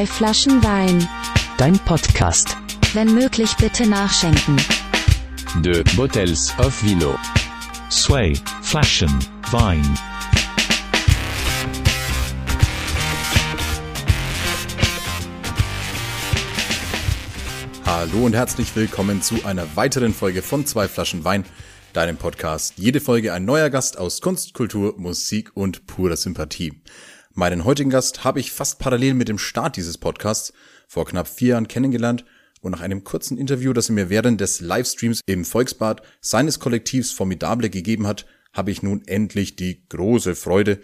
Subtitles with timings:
[0.00, 1.06] Zwei Flaschen Wein.
[1.58, 2.56] Dein Podcast.
[2.94, 4.56] Wenn möglich bitte nachschenken.
[5.62, 7.18] De Bottles of Vino.
[7.90, 9.10] Sway, Flaschen,
[9.50, 9.94] Vine.
[17.84, 21.44] Hallo und herzlich willkommen zu einer weiteren Folge von Zwei Flaschen Wein,
[21.92, 22.72] deinem Podcast.
[22.78, 26.80] Jede Folge ein neuer Gast aus Kunst, Kultur, Musik und purer Sympathie.
[27.40, 30.52] Meinen heutigen Gast habe ich fast parallel mit dem Start dieses Podcasts
[30.86, 32.26] vor knapp vier Jahren kennengelernt
[32.60, 37.12] und nach einem kurzen Interview, das er mir während des Livestreams im Volksbad seines Kollektivs
[37.12, 40.80] Formidable gegeben hat, habe ich nun endlich die große Freude,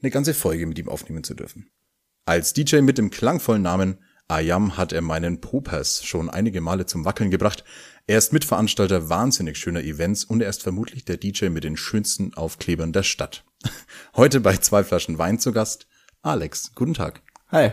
[0.00, 1.72] eine ganze Folge mit ihm aufnehmen zu dürfen.
[2.24, 7.04] Als DJ mit dem klangvollen Namen Ayam hat er meinen Popers schon einige Male zum
[7.04, 7.64] Wackeln gebracht.
[8.06, 12.32] Er ist Mitveranstalter wahnsinnig schöner Events und er ist vermutlich der DJ mit den schönsten
[12.34, 13.44] Aufklebern der Stadt.
[14.14, 15.88] Heute bei zwei Flaschen Wein zu Gast.
[16.26, 17.22] Alex, guten Tag.
[17.52, 17.70] Hi,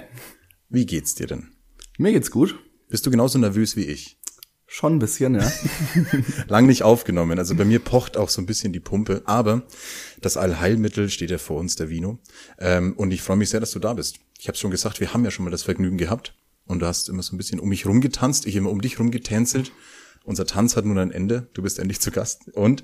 [0.69, 1.55] Wie geht's dir denn?
[1.97, 2.55] mir geht's gut.
[2.87, 4.19] Bist du genauso nervös wie ich?
[4.67, 5.51] Schon ein bisschen, ja.
[6.47, 7.39] Lang nicht aufgenommen.
[7.39, 9.23] Also bei mir pocht auch so ein bisschen die Pumpe.
[9.25, 9.63] Aber
[10.21, 12.19] das Allheilmittel steht ja vor uns, der Vino.
[12.59, 14.19] Ähm, und ich freue mich sehr, dass du da bist.
[14.37, 16.35] Ich habe schon gesagt, wir haben ja schon mal das Vergnügen gehabt.
[16.67, 19.71] Und du hast immer so ein bisschen um mich rumgetanzt, ich immer um dich rumgetänzelt.
[20.25, 21.49] Unser Tanz hat nun ein Ende.
[21.55, 22.49] Du bist endlich zu Gast.
[22.53, 22.83] Und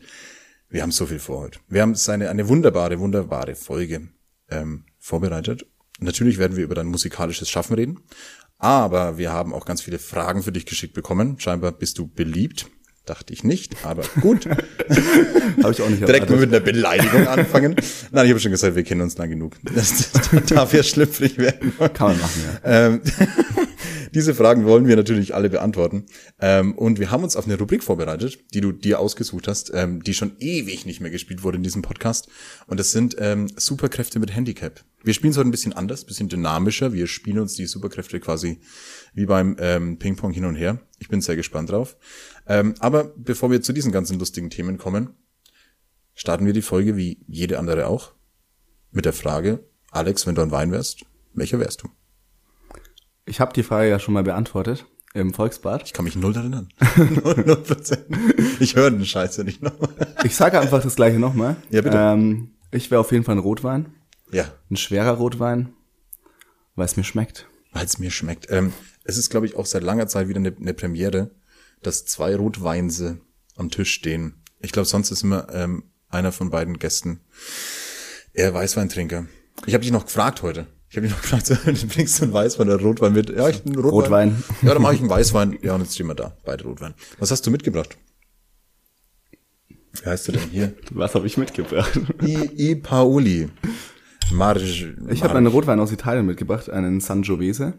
[0.67, 1.59] wir haben so viel vor heute.
[1.67, 4.07] Wir haben eine, eine wunderbare, wunderbare Folge
[4.49, 5.65] ähm, vorbereitet.
[5.99, 7.99] Natürlich werden wir über dein musikalisches Schaffen reden.
[8.57, 11.39] Aber wir haben auch ganz viele Fragen für dich geschickt bekommen.
[11.39, 12.69] Scheinbar bist du beliebt.
[13.09, 14.45] Dachte ich nicht, aber gut.
[15.63, 17.75] Habe ich auch nicht Direkt mal mit einer Beleidigung anfangen.
[18.11, 19.55] Nein, ich habe schon gesagt, wir kennen uns lang genug.
[19.63, 21.73] Das, das darf ja schlüpfrig werden.
[21.79, 22.85] Kann man machen, ja.
[22.85, 23.01] Ähm,
[24.13, 26.05] diese Fragen wollen wir natürlich alle beantworten.
[26.39, 30.03] Ähm, und wir haben uns auf eine Rubrik vorbereitet, die du dir ausgesucht hast, ähm,
[30.03, 32.27] die schon ewig nicht mehr gespielt wurde in diesem Podcast.
[32.67, 34.83] Und das sind ähm, Superkräfte mit Handicap.
[35.01, 36.93] Wir spielen es heute ein bisschen anders, ein bisschen dynamischer.
[36.93, 38.59] Wir spielen uns die Superkräfte quasi
[39.13, 40.79] wie beim ähm, Ping-Pong hin und her.
[40.99, 41.95] Ich bin sehr gespannt drauf.
[42.49, 45.11] Ähm, aber bevor wir zu diesen ganzen lustigen Themen kommen,
[46.15, 48.11] starten wir die Folge wie jede andere auch
[48.91, 51.89] mit der Frage, Alex, wenn du ein Wein wärst, welcher wärst du?
[53.25, 55.83] Ich habe die Frage ja schon mal beantwortet im Volksbad.
[55.85, 56.69] Ich kann mich null erinnern.
[57.23, 58.05] null, null Prozent.
[58.59, 59.73] Ich höre den Scheiß ja nicht noch.
[60.23, 61.55] Ich sage einfach das gleiche nochmal.
[61.69, 61.97] Ja, bitte.
[61.97, 63.93] Ähm, ich wäre auf jeden Fall ein Rotwein.
[64.31, 65.73] Ja, Ein schwerer Rotwein,
[66.75, 67.47] weil es mir schmeckt.
[67.71, 68.47] weil es mir schmeckt.
[68.51, 68.73] Ähm,
[69.03, 71.31] es ist, glaube ich, auch seit langer Zeit wieder eine, eine Premiere,
[71.81, 73.19] dass zwei Rotweinse
[73.55, 74.43] am Tisch stehen.
[74.59, 77.21] Ich glaube, sonst ist immer ähm, einer von beiden Gästen
[78.33, 79.27] eher Weißweintrinker.
[79.65, 80.67] Ich habe dich noch gefragt heute.
[80.89, 81.55] Ich habe dich noch gefragt, so,
[81.87, 83.29] bringst du einen Weißwein oder Rotwein mit?
[83.29, 84.29] Ja, ich einen Rotwein.
[84.29, 84.43] Rotwein.
[84.61, 85.57] Ja, dann mache ich einen Weißwein.
[85.61, 86.93] Ja, und jetzt stehen wir da, beide Rotwein.
[87.19, 87.97] Was hast du mitgebracht?
[90.01, 90.73] Wie heißt du denn hier?
[90.91, 91.99] Was habe ich mitgebracht?
[92.21, 93.49] I, I Paoli.
[94.31, 94.95] Marge.
[95.09, 97.73] Ich habe einen Rotwein aus Italien mitgebracht, einen Sangiovese.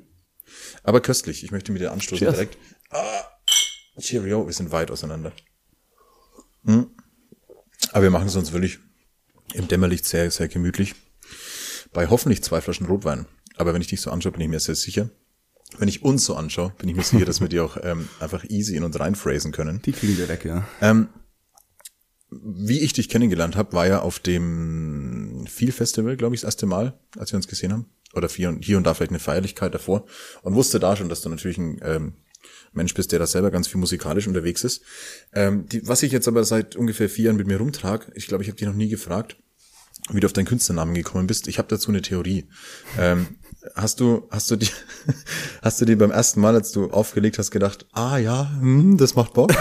[0.82, 1.44] Aber köstlich.
[1.44, 2.34] Ich möchte mit dir anstoßen Cheers.
[2.34, 2.58] direkt.
[2.90, 3.22] Ah,
[3.98, 5.32] Cheerio, wir sind weit auseinander.
[6.64, 6.90] Hm.
[7.92, 8.78] Aber wir machen es uns wirklich
[9.54, 10.94] im Dämmerlicht sehr, sehr gemütlich.
[11.92, 13.26] Bei hoffentlich zwei Flaschen Rotwein.
[13.56, 15.10] Aber wenn ich dich so anschaue, bin ich mir sehr sicher.
[15.78, 18.44] Wenn ich uns so anschaue, bin ich mir sicher, dass wir die auch ähm, einfach
[18.44, 19.82] easy in uns reinphrasen können.
[19.82, 20.66] Die kriegen wir weg, ja.
[20.80, 21.08] Ähm,
[22.30, 26.66] wie ich dich kennengelernt habe, war ja auf dem Feel Festival, glaube ich, das erste
[26.66, 27.86] Mal, als wir uns gesehen haben.
[28.14, 30.06] Oder hier und, hier und da vielleicht eine Feierlichkeit davor.
[30.42, 32.14] Und wusste da schon, dass du natürlich ein ähm,
[32.72, 34.82] Mensch bist, der da selber ganz viel musikalisch unterwegs ist.
[35.32, 38.42] Ähm, die, was ich jetzt aber seit ungefähr vier Jahren mit mir rumtrag, ich glaube,
[38.42, 39.36] ich habe dich noch nie gefragt,
[40.10, 41.48] wie du auf deinen Künstlernamen gekommen bist.
[41.48, 42.47] Ich habe dazu eine Theorie.
[42.98, 43.26] Ähm,
[43.75, 44.69] hast du, hast du die,
[45.62, 49.14] hast du dir beim ersten Mal, als du aufgelegt hast, gedacht, ah ja, hm, das
[49.14, 49.53] macht Bock?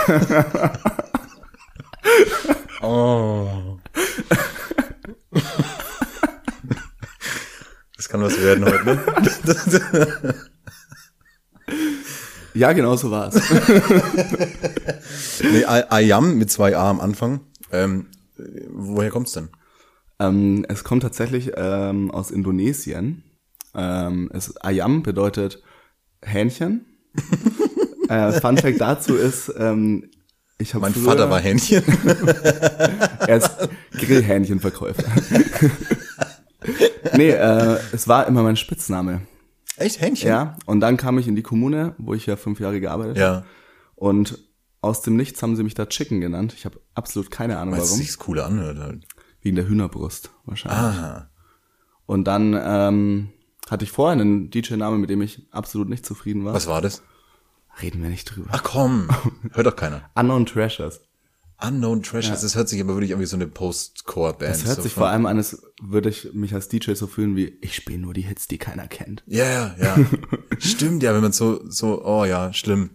[2.81, 3.77] Oh.
[7.97, 10.35] Das kann was werden heute, ne?
[12.53, 13.35] Ja, genau so war's.
[15.43, 17.41] nee, I- Ayam mit zwei A am Anfang.
[17.71, 18.07] Ähm,
[18.69, 19.49] woher kommt's denn?
[20.19, 23.23] ähm, es kommt tatsächlich ähm, aus Indonesien.
[23.75, 25.61] Ähm, es, Ayam bedeutet
[26.23, 26.85] Hähnchen.
[28.09, 30.09] äh, Fun Fact dazu ist, ähm,
[30.57, 31.83] ich habe Mein Vater war Hähnchen.
[33.27, 33.51] Er ist
[33.93, 35.03] Grillhähnchenverkäufer.
[37.15, 39.21] nee, äh, es war immer mein Spitzname.
[39.79, 40.27] Echt Hähnchen?
[40.29, 43.33] Ja, und dann kam ich in die Kommune, wo ich ja fünf Jahre gearbeitet habe.
[43.33, 43.45] Ja.
[43.95, 44.39] Und
[44.81, 46.53] aus dem Nichts haben sie mich da Chicken genannt.
[46.55, 48.01] Ich habe absolut keine Ahnung Weil es warum.
[48.01, 49.07] sich cooler anhört halt.
[49.41, 50.79] Wegen der Hühnerbrust wahrscheinlich.
[50.79, 51.29] Ah.
[52.05, 53.29] Und dann ähm,
[53.69, 56.53] hatte ich vorher einen DJ-Namen, mit dem ich absolut nicht zufrieden war.
[56.53, 57.03] Was war das?
[57.81, 58.49] Reden wir nicht drüber.
[58.51, 59.07] Ach komm,
[59.51, 60.09] hört doch keiner.
[60.15, 61.01] Unknown Treasures.
[61.61, 64.55] Unknown Treasures, das hört sich aber wirklich irgendwie so eine Post-Core-Band.
[64.55, 67.35] Es hört so sich vor allem an, als würde ich mich als DJ so fühlen
[67.35, 69.23] wie, ich spiele nur die Hits, die keiner kennt.
[69.27, 69.97] Ja, ja, ja.
[70.59, 72.91] Stimmt, ja, wenn man so, so, oh ja, schlimm.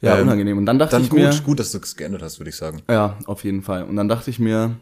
[0.00, 0.58] Ja, Ähm, unangenehm.
[0.58, 2.56] Und dann dachte Dann ich gut, mir, gut, dass du es geändert hast, würde ich
[2.56, 2.82] sagen.
[2.88, 3.82] ja, auf jeden Fall.
[3.82, 4.76] Und dann dachte ich mir,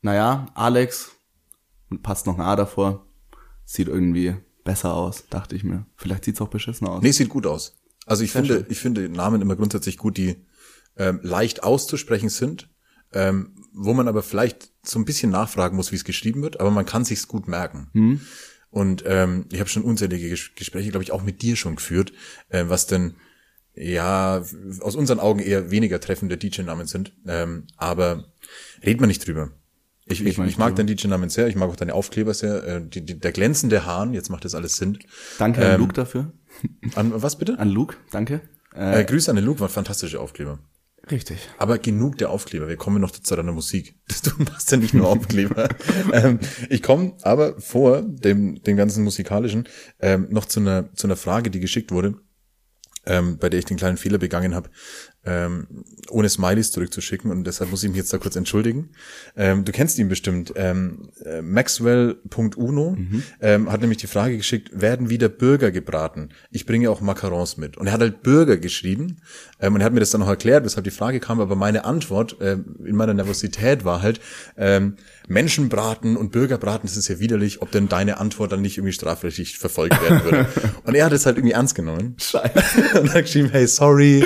[0.00, 1.12] naja, Alex,
[2.02, 3.04] passt noch ein A davor,
[3.66, 5.84] sieht irgendwie besser aus, dachte ich mir.
[5.96, 7.02] Vielleicht sieht's auch beschissen aus.
[7.02, 7.76] Nee, sieht gut aus.
[8.06, 10.36] Also ich finde, ich finde Namen immer grundsätzlich gut, die
[10.96, 12.68] ähm, leicht auszusprechen sind,
[13.12, 16.70] ähm, wo man aber vielleicht so ein bisschen nachfragen muss, wie es geschrieben wird, aber
[16.70, 18.20] man kann sich's gut merken.
[18.70, 22.12] Und ähm, ich habe schon unzählige Ges Gespräche, glaube ich, auch mit dir schon geführt,
[22.48, 23.14] äh, was denn
[23.74, 24.42] ja
[24.80, 27.12] aus unseren Augen eher weniger treffende DJ-Namen sind.
[27.26, 28.32] Ähm, aber
[28.84, 29.50] redet man nicht drüber.
[30.06, 30.84] Ich, ich, ich mag drüber.
[30.84, 32.62] deinen DJ-Namen sehr, ich mag auch deine Aufkleber sehr.
[32.64, 34.98] Äh, die, die, der glänzende Hahn, jetzt macht das alles Sinn.
[35.38, 36.32] Danke an Ähm, Luke dafür.
[36.94, 37.58] An was bitte?
[37.58, 38.42] An Luke, danke.
[38.74, 40.58] Äh, Äh, Grüße an den Luke, waren fantastische Aufkleber.
[41.10, 41.48] Richtig.
[41.58, 43.96] Aber genug der Aufkleber, wir kommen noch zu deiner Musik.
[44.24, 45.68] Du machst ja nicht nur Aufkleber.
[46.12, 46.38] ähm,
[46.70, 49.68] ich komme aber vor dem, dem ganzen musikalischen
[50.00, 52.14] ähm, noch zu einer, zu einer Frage, die geschickt wurde,
[53.06, 54.70] ähm, bei der ich den kleinen Fehler begangen habe,
[55.26, 55.66] ähm,
[56.10, 58.90] ohne Smileys zurückzuschicken und deshalb muss ich mich jetzt da kurz entschuldigen.
[59.36, 60.52] Ähm, du kennst ihn bestimmt.
[60.56, 62.96] Ähm, äh, Maxwell.uno
[63.40, 66.30] ähm, hat nämlich die Frage geschickt, werden wieder Burger gebraten?
[66.50, 67.76] Ich bringe auch Macarons mit.
[67.76, 69.18] Und er hat halt Burger geschrieben
[69.60, 71.84] ähm, und er hat mir das dann noch erklärt, weshalb die Frage kam, aber meine
[71.84, 74.20] Antwort ähm, in meiner Nervosität war halt,
[74.56, 78.92] ähm, Menschenbraten und Burgerbraten, das ist ja widerlich, ob denn deine Antwort dann nicht irgendwie
[78.92, 80.46] strafrechtlich verfolgt werden würde.
[80.84, 82.16] und er hat es halt irgendwie ernst genommen.
[82.18, 83.00] Scheiße.
[83.00, 84.24] Und hat geschrieben, hey, sorry.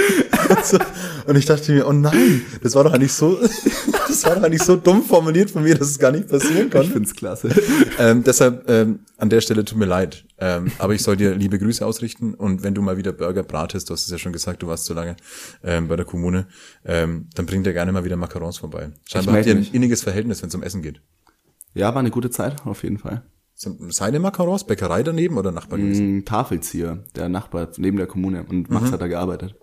[1.27, 3.39] Und, ich dachte mir, oh nein, das war doch eigentlich so,
[4.09, 6.73] das war doch eigentlich so dumm formuliert von mir, dass es gar nicht passieren Ich
[6.73, 6.91] konnte.
[6.91, 7.51] find's klasse.
[7.99, 10.25] Ähm, deshalb ähm, an der Stelle tut mir leid.
[10.39, 13.91] Ähm, aber ich soll dir liebe Grüße ausrichten und wenn du mal wieder Burger bratest,
[13.91, 15.17] du hast es ja schon gesagt, du warst so lange
[15.65, 16.47] ähm, bei der Kommune,
[16.85, 18.91] ähm, dann bring dir gerne mal wieder Macarons vorbei.
[19.07, 21.01] Scheinbar habt ihr ein inniges Verhältnis, wenn es um Essen geht.
[21.75, 23.23] Ja, war eine gute Zeit, auf jeden Fall.
[23.55, 26.19] Seine Macarons, Bäckerei daneben oder Nachbar gewesen?
[26.19, 28.45] Ein Tafelzieher, der Nachbar neben der Kommune.
[28.49, 28.75] Und Mhm.
[28.75, 29.57] Max hat da gearbeitet.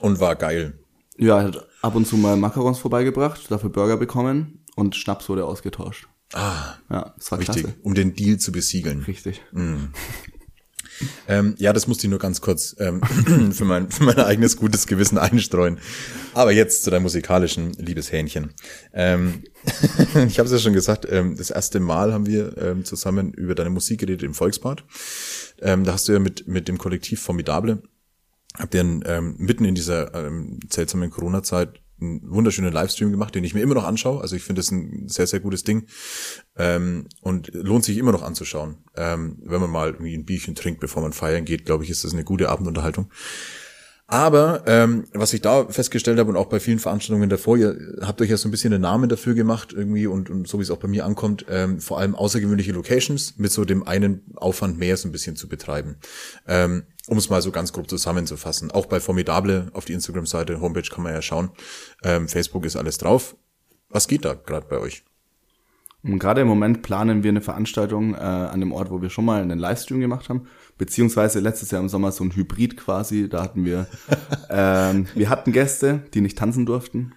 [0.00, 0.78] Und war geil.
[1.16, 5.44] Ja, er hat ab und zu mal Macarons vorbeigebracht, dafür Burger bekommen und Schnaps wurde
[5.44, 6.08] ausgetauscht.
[6.32, 7.78] Ah, Ja, das war wichtig, klasse.
[7.82, 9.02] um den Deal zu besiegeln.
[9.04, 9.42] Richtig.
[11.28, 13.00] Ähm, ja, das musste ich nur ganz kurz ähm,
[13.52, 15.78] für, mein, für mein eigenes gutes Gewissen einstreuen.
[16.34, 18.52] Aber jetzt zu deinem musikalischen Liebeshähnchen.
[18.92, 19.44] Ähm,
[20.26, 23.54] ich habe es ja schon gesagt, ähm, das erste Mal haben wir ähm, zusammen über
[23.54, 24.84] deine Musik geredet im Volksbad.
[25.60, 27.82] Ähm, da hast du ja mit, mit dem Kollektiv Formidable,
[28.56, 33.54] habt ihr ähm, mitten in dieser ähm, seltsamen Corona-Zeit einen wunderschönen Livestream gemacht, den ich
[33.54, 34.20] mir immer noch anschaue.
[34.20, 35.86] Also ich finde das ein sehr, sehr gutes Ding
[36.56, 38.78] ähm, und lohnt sich immer noch anzuschauen.
[38.96, 42.04] Ähm, wenn man mal irgendwie ein Bierchen trinkt, bevor man feiern geht, glaube ich, ist
[42.04, 43.10] das eine gute Abendunterhaltung.
[44.10, 48.22] Aber ähm, was ich da festgestellt habe und auch bei vielen Veranstaltungen davor, ihr habt
[48.22, 50.70] euch ja so ein bisschen einen Namen dafür gemacht irgendwie und, und so wie es
[50.70, 54.96] auch bei mir ankommt, ähm, vor allem außergewöhnliche Locations mit so dem einen Aufwand mehr
[54.96, 55.96] so ein bisschen zu betreiben.
[56.46, 58.70] Ähm, um es mal so ganz grob zusammenzufassen.
[58.70, 61.50] Auch bei Formidable auf die Instagram-Seite, Homepage kann man ja schauen.
[62.02, 63.36] Ähm, Facebook ist alles drauf.
[63.90, 65.04] Was geht da gerade bei euch?
[66.18, 69.42] Gerade im Moment planen wir eine Veranstaltung äh, an dem Ort, wo wir schon mal
[69.42, 70.46] einen Livestream gemacht haben,
[70.78, 73.28] beziehungsweise letztes Jahr im Sommer so ein Hybrid quasi.
[73.28, 73.86] Da hatten wir,
[74.50, 77.12] ähm, wir hatten Gäste, die nicht tanzen durften.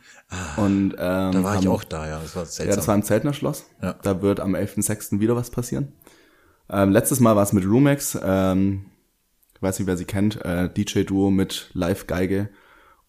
[0.58, 2.20] und ähm, Da war ich haben- auch da, ja.
[2.22, 2.70] Das war seltsam.
[2.70, 3.66] Ja, das war im Zeltner Schloss.
[3.82, 3.94] Ja.
[4.02, 5.20] Da wird am 11.06.
[5.20, 5.94] wieder was passieren.
[6.70, 8.86] Ähm, letztes Mal war es mit Rumex, ähm,
[9.56, 12.50] ich weiß nicht, wer sie kennt, äh, DJ-Duo mit Live-Geige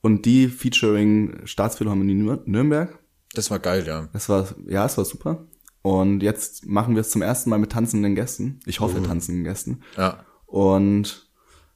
[0.01, 2.99] und die featuring Staatsphilharmonie Nür- Nürnberg.
[3.35, 4.09] das war geil, ja.
[4.13, 5.47] Das war, ja, es war super.
[5.83, 8.61] Und jetzt machen wir es zum ersten Mal mit tanzenden Gästen.
[8.67, 9.81] Ich hoffe, tanzenden Gästen.
[9.97, 10.25] Ja.
[10.47, 11.29] Und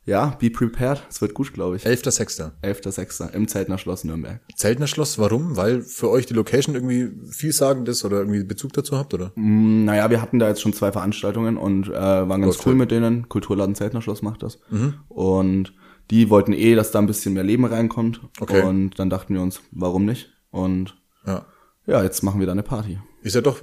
[0.04, 1.02] ja, be prepared.
[1.10, 1.84] Es wird gut, glaube ich.
[1.84, 2.52] 11.6.
[2.62, 3.32] 11.06.
[3.32, 4.40] im Zeltner Schloss Nürnberg.
[4.54, 5.56] Zeltner Schloss, warum?
[5.56, 9.32] Weil für euch die Location irgendwie vielsagend ist oder irgendwie Bezug dazu habt, oder?
[9.34, 12.78] Naja, wir hatten da jetzt schon zwei Veranstaltungen und äh, waren ganz Läuft cool halt.
[12.78, 13.28] mit denen.
[13.28, 14.60] Kulturladen Zeltner Schloss macht das.
[15.08, 15.75] Und
[16.12, 18.20] die wollten eh, dass da ein bisschen mehr Leben reinkommt.
[18.38, 18.62] Okay.
[18.62, 20.30] Und dann dachten wir uns, warum nicht?
[20.52, 20.96] Und
[21.26, 21.46] Ja.
[21.86, 23.00] ja, jetzt machen wir da eine Party.
[23.26, 23.61] Ist ja doch,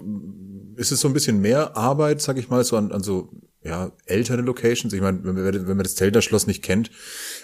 [0.76, 3.30] ist es so ein bisschen mehr Arbeit, sag ich mal, so an, an so,
[3.62, 4.92] ja, ältere Locations.
[4.92, 6.92] Ich meine, wenn man, wenn man das Zelter Schloss nicht kennt,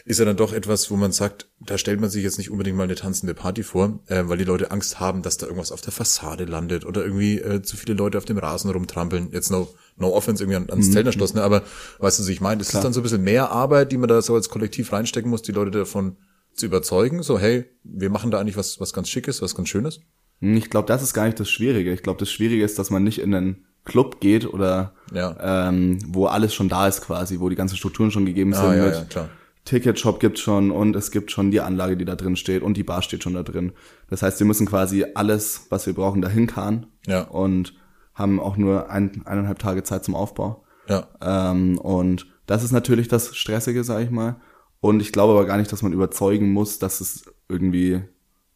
[0.03, 2.75] ist ja dann doch etwas, wo man sagt, da stellt man sich jetzt nicht unbedingt
[2.75, 5.79] mal eine tanzende Party vor, äh, weil die Leute Angst haben, dass da irgendwas auf
[5.79, 9.29] der Fassade landet oder irgendwie äh, zu viele Leute auf dem Rasen rumtrampeln.
[9.31, 11.41] Jetzt no, no offense irgendwie an, ans Zeltner Schloss, ne?
[11.41, 11.63] Aber
[11.99, 12.59] weißt du, was ich meine?
[12.59, 15.29] Das ist dann so ein bisschen mehr Arbeit, die man da so als Kollektiv reinstecken
[15.31, 16.17] muss, die Leute davon
[16.53, 17.23] zu überzeugen.
[17.23, 20.01] So, hey, wir machen da eigentlich was, was ganz Schickes, was ganz Schönes.
[20.41, 21.91] Ich glaube, das ist gar nicht das Schwierige.
[21.93, 25.67] Ich glaube, das Schwierige ist, dass man nicht in einen Club geht oder Ja.
[25.69, 28.75] ähm, wo alles schon da ist quasi, wo die ganzen Strukturen schon gegeben sind Ah,
[28.75, 29.29] ja, ja, klar.
[29.65, 32.83] Ticketshop gibt's schon und es gibt schon die Anlage, die da drin steht und die
[32.83, 33.73] Bar steht schon da drin.
[34.09, 37.21] Das heißt, wir müssen quasi alles, was wir brauchen, dahin karren Ja.
[37.23, 37.73] und
[38.15, 40.63] haben auch nur ein, eineinhalb Tage Zeit zum Aufbau.
[40.87, 41.07] Ja.
[41.21, 44.37] Ähm, und das ist natürlich das Stressige, sag ich mal.
[44.81, 48.01] Und ich glaube aber gar nicht, dass man überzeugen muss, dass es irgendwie,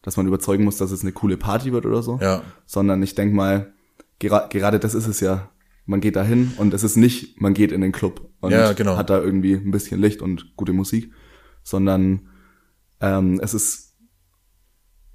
[0.04, 2.18] dass man überzeugen muss, dass es eine coole Party wird oder so.
[2.20, 2.42] Ja.
[2.66, 3.72] Sondern ich denk mal,
[4.18, 5.50] gera gerade das ist es ja.
[5.86, 8.72] Man geht da hin und es ist nicht, man geht in den Club und Ja,
[8.74, 8.96] genau.
[8.96, 11.10] hat da irgendwie ein bisschen Licht und gute Musik,
[11.62, 12.28] sondern
[13.00, 13.94] ähm, es ist,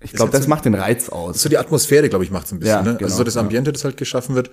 [0.01, 1.41] ich glaube, das so- macht den Reiz aus.
[1.41, 2.75] So die Atmosphäre, glaube ich, macht's ein bisschen.
[2.75, 2.93] Ja, ne?
[2.93, 3.41] genau, also so das ja.
[3.41, 4.50] Ambiente, das halt geschaffen wird,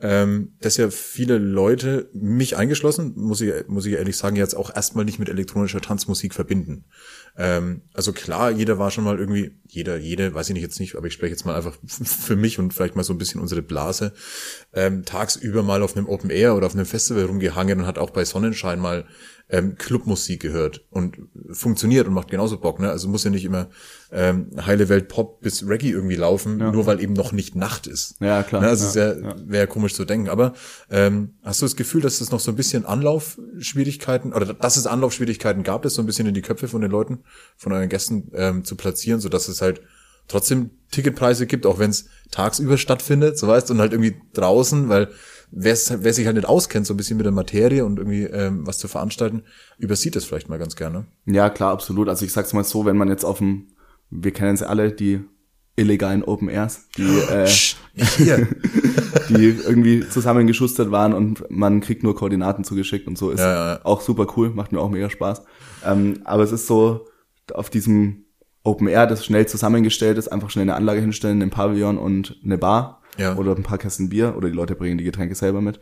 [0.00, 4.74] ähm, dass ja viele Leute, mich eingeschlossen, muss ich, muss ich ehrlich sagen, jetzt auch
[4.74, 6.84] erstmal nicht mit elektronischer Tanzmusik verbinden.
[7.36, 10.94] Ähm, also klar, jeder war schon mal irgendwie, jeder, jede, weiß ich nicht jetzt nicht,
[10.94, 13.62] aber ich spreche jetzt mal einfach für mich und vielleicht mal so ein bisschen unsere
[13.62, 14.12] Blase,
[14.72, 18.10] ähm, tagsüber mal auf einem Open Air oder auf einem Festival rumgehangen und hat auch
[18.10, 19.04] bei Sonnenschein mal
[19.50, 21.16] ähm, Clubmusik gehört und
[21.50, 22.90] funktioniert und macht genauso Bock, ne?
[22.90, 23.70] Also muss ja nicht immer
[24.12, 28.16] ähm, heile Welt Pop bis Reggae irgendwie laufen, nur weil eben noch nicht Nacht ist.
[28.20, 28.60] Ja, klar.
[28.60, 28.68] Ne?
[28.68, 30.28] Also es Ja, ist ja, wäre komisch zu denken.
[30.28, 30.52] Aber
[30.90, 34.86] ähm, hast du das Gefühl, dass es noch so ein bisschen Anlaufschwierigkeiten oder dass es
[34.86, 37.20] Anlaufschwierigkeiten gab, das so ein bisschen in die Köpfe von den Leuten,
[37.56, 39.80] von euren Gästen ähm, zu platzieren, so dass es halt
[40.28, 45.08] trotzdem Ticketpreise gibt, auch wenn es tagsüber stattfindet, so weißt, und halt irgendwie draußen, weil
[45.50, 48.76] wer sich halt nicht auskennt, so ein bisschen mit der Materie und irgendwie ähm, was
[48.76, 49.44] zu veranstalten,
[49.78, 51.06] übersieht das vielleicht mal ganz gerne.
[51.24, 52.10] Ja, klar, absolut.
[52.10, 53.68] Also ich sag's mal so, wenn man jetzt auf dem,
[54.10, 55.24] wir kennen es alle, die
[55.78, 57.46] illegalen Open Airs, die, äh,
[58.16, 58.46] Hier.
[59.28, 63.80] die irgendwie zusammengeschustert waren und man kriegt nur Koordinaten zugeschickt und so ist Ja, ja,
[63.84, 65.42] auch super cool, macht mir auch mega Spaß.
[65.86, 67.06] Ähm, aber es ist so,
[67.54, 68.24] auf diesem
[68.64, 72.58] Open Air, das schnell zusammengestellt ist, einfach schnell eine Anlage hinstellen, einen Pavillon und eine
[72.58, 73.36] Bar Ja.
[73.36, 75.80] oder ein paar Kästen Bier oder die Leute bringen die Getränke selber mit.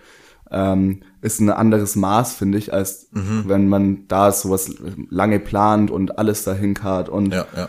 [0.49, 3.45] Ähm, ist ein anderes Maß, finde ich, als Mhm.
[3.47, 4.71] wenn man da sowas
[5.11, 7.69] lange plant und alles dahin kart und ja, ja.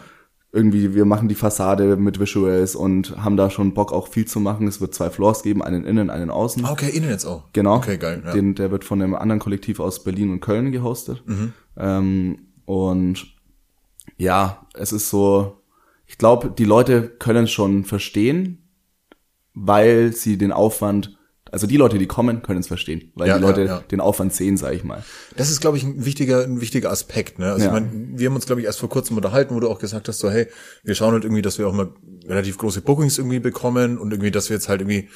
[0.57, 4.39] Irgendwie, wir machen die Fassade mit Visuals und haben da schon Bock auch viel zu
[4.39, 4.67] machen.
[4.67, 6.65] Es wird zwei Floors geben, einen innen, einen außen.
[6.65, 7.43] Ah, okay, innen jetzt auch.
[7.53, 7.75] Genau.
[7.75, 8.23] Okay, geil.
[8.25, 8.33] Ja.
[8.33, 11.21] Den, der wird von einem anderen Kollektiv aus Berlin und Köln gehostet.
[11.27, 11.53] Mhm.
[11.77, 13.27] Ähm, und
[14.17, 15.61] ja, es ist so,
[16.07, 18.67] ich glaube, die Leute können schon verstehen,
[19.53, 21.16] weil sie den Aufwand,
[21.51, 23.80] also die Leute, die kommen, können es verstehen, weil Ja, die Leute ja, ja.
[23.92, 25.04] den Aufwand sehen, sag ich mal.
[25.36, 27.39] Das ist, glaube ich, ein wichtiger, ein wichtiger Aspekt.
[27.39, 27.51] Ne?
[27.51, 29.80] Also ich meine, wir haben uns, glaube ich, erst vor kurzem unterhalten, wo du auch
[29.80, 30.48] gesagt hast, so hey,
[30.84, 31.89] wir schauen halt irgendwie, dass wir auch mal
[32.25, 35.10] relativ große Bookings irgendwie bekommen und irgendwie, dass wir jetzt halt irgendwie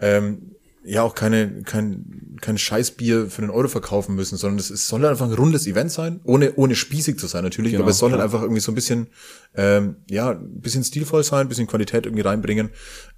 [0.00, 0.50] ähm,
[0.86, 5.00] ja auch keine kein kein Scheißbier für einen Euro verkaufen müssen, sondern es, es soll
[5.00, 7.98] halt einfach ein rundes Event sein, ohne ohne spießig zu sein natürlich, Genau, aber es
[7.98, 8.26] soll halt klar.
[8.26, 9.08] einfach irgendwie so ein bisschen
[9.54, 12.68] ähm, ja ein bisschen stilvoll sein, ein bisschen Qualität irgendwie reinbringen.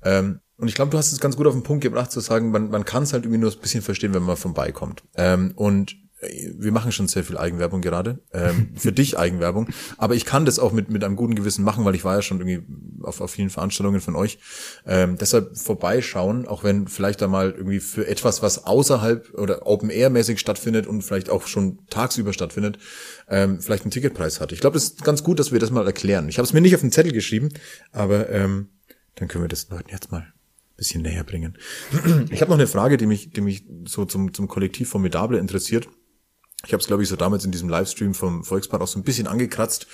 [0.05, 2.51] Ähm, und ich glaube, du hast es ganz gut auf den Punkt gebracht zu sagen,
[2.51, 5.03] man, man kann es halt irgendwie nur ein bisschen verstehen, wenn man vorbeikommt.
[5.15, 8.21] Ähm, und äh, wir machen schon sehr viel Eigenwerbung gerade.
[8.33, 9.69] Ähm, für dich Eigenwerbung.
[9.99, 12.23] Aber ich kann das auch mit, mit einem guten Gewissen machen, weil ich war ja
[12.23, 12.67] schon irgendwie
[13.03, 14.39] auf, auf vielen Veranstaltungen von euch.
[14.87, 20.41] Ähm, deshalb vorbeischauen, auch wenn vielleicht da mal irgendwie für etwas, was außerhalb oder Open-Air-mäßig
[20.41, 22.79] stattfindet und vielleicht auch schon tagsüber stattfindet,
[23.29, 24.53] ähm, vielleicht einen Ticketpreis hat.
[24.53, 26.31] Ich glaube, das ist ganz gut, dass wir das mal erklären.
[26.31, 27.51] Ich habe es mir nicht auf den Zettel geschrieben,
[27.93, 28.71] aber ähm,
[29.17, 30.33] dann können wir das Leuten jetzt mal
[30.77, 31.57] bisschen näher bringen.
[32.31, 35.89] Ich habe noch eine Frage, die mich, die mich so zum, zum Kollektiv Formidable interessiert.
[36.65, 39.05] Ich habe es, glaube ich, so damals in diesem Livestream vom Volkspark auch so ein
[39.05, 39.87] bisschen angekratzt.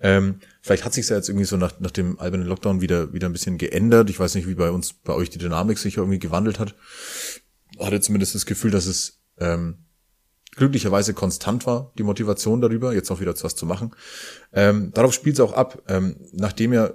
[0.00, 3.28] Ähm, vielleicht hat sich ja jetzt irgendwie so nach, nach dem albernen Lockdown wieder, wieder
[3.28, 4.10] ein bisschen geändert.
[4.10, 6.74] Ich weiß nicht, wie bei uns, bei euch die Dynamik sich irgendwie gewandelt hat.
[7.78, 9.84] Hatte zumindest das Gefühl, dass es ähm,
[10.56, 13.94] glücklicherweise konstant war, die Motivation darüber, jetzt auch wieder was zu machen.
[14.52, 16.90] Ähm, darauf spielt es auch ab, ähm, nachdem ja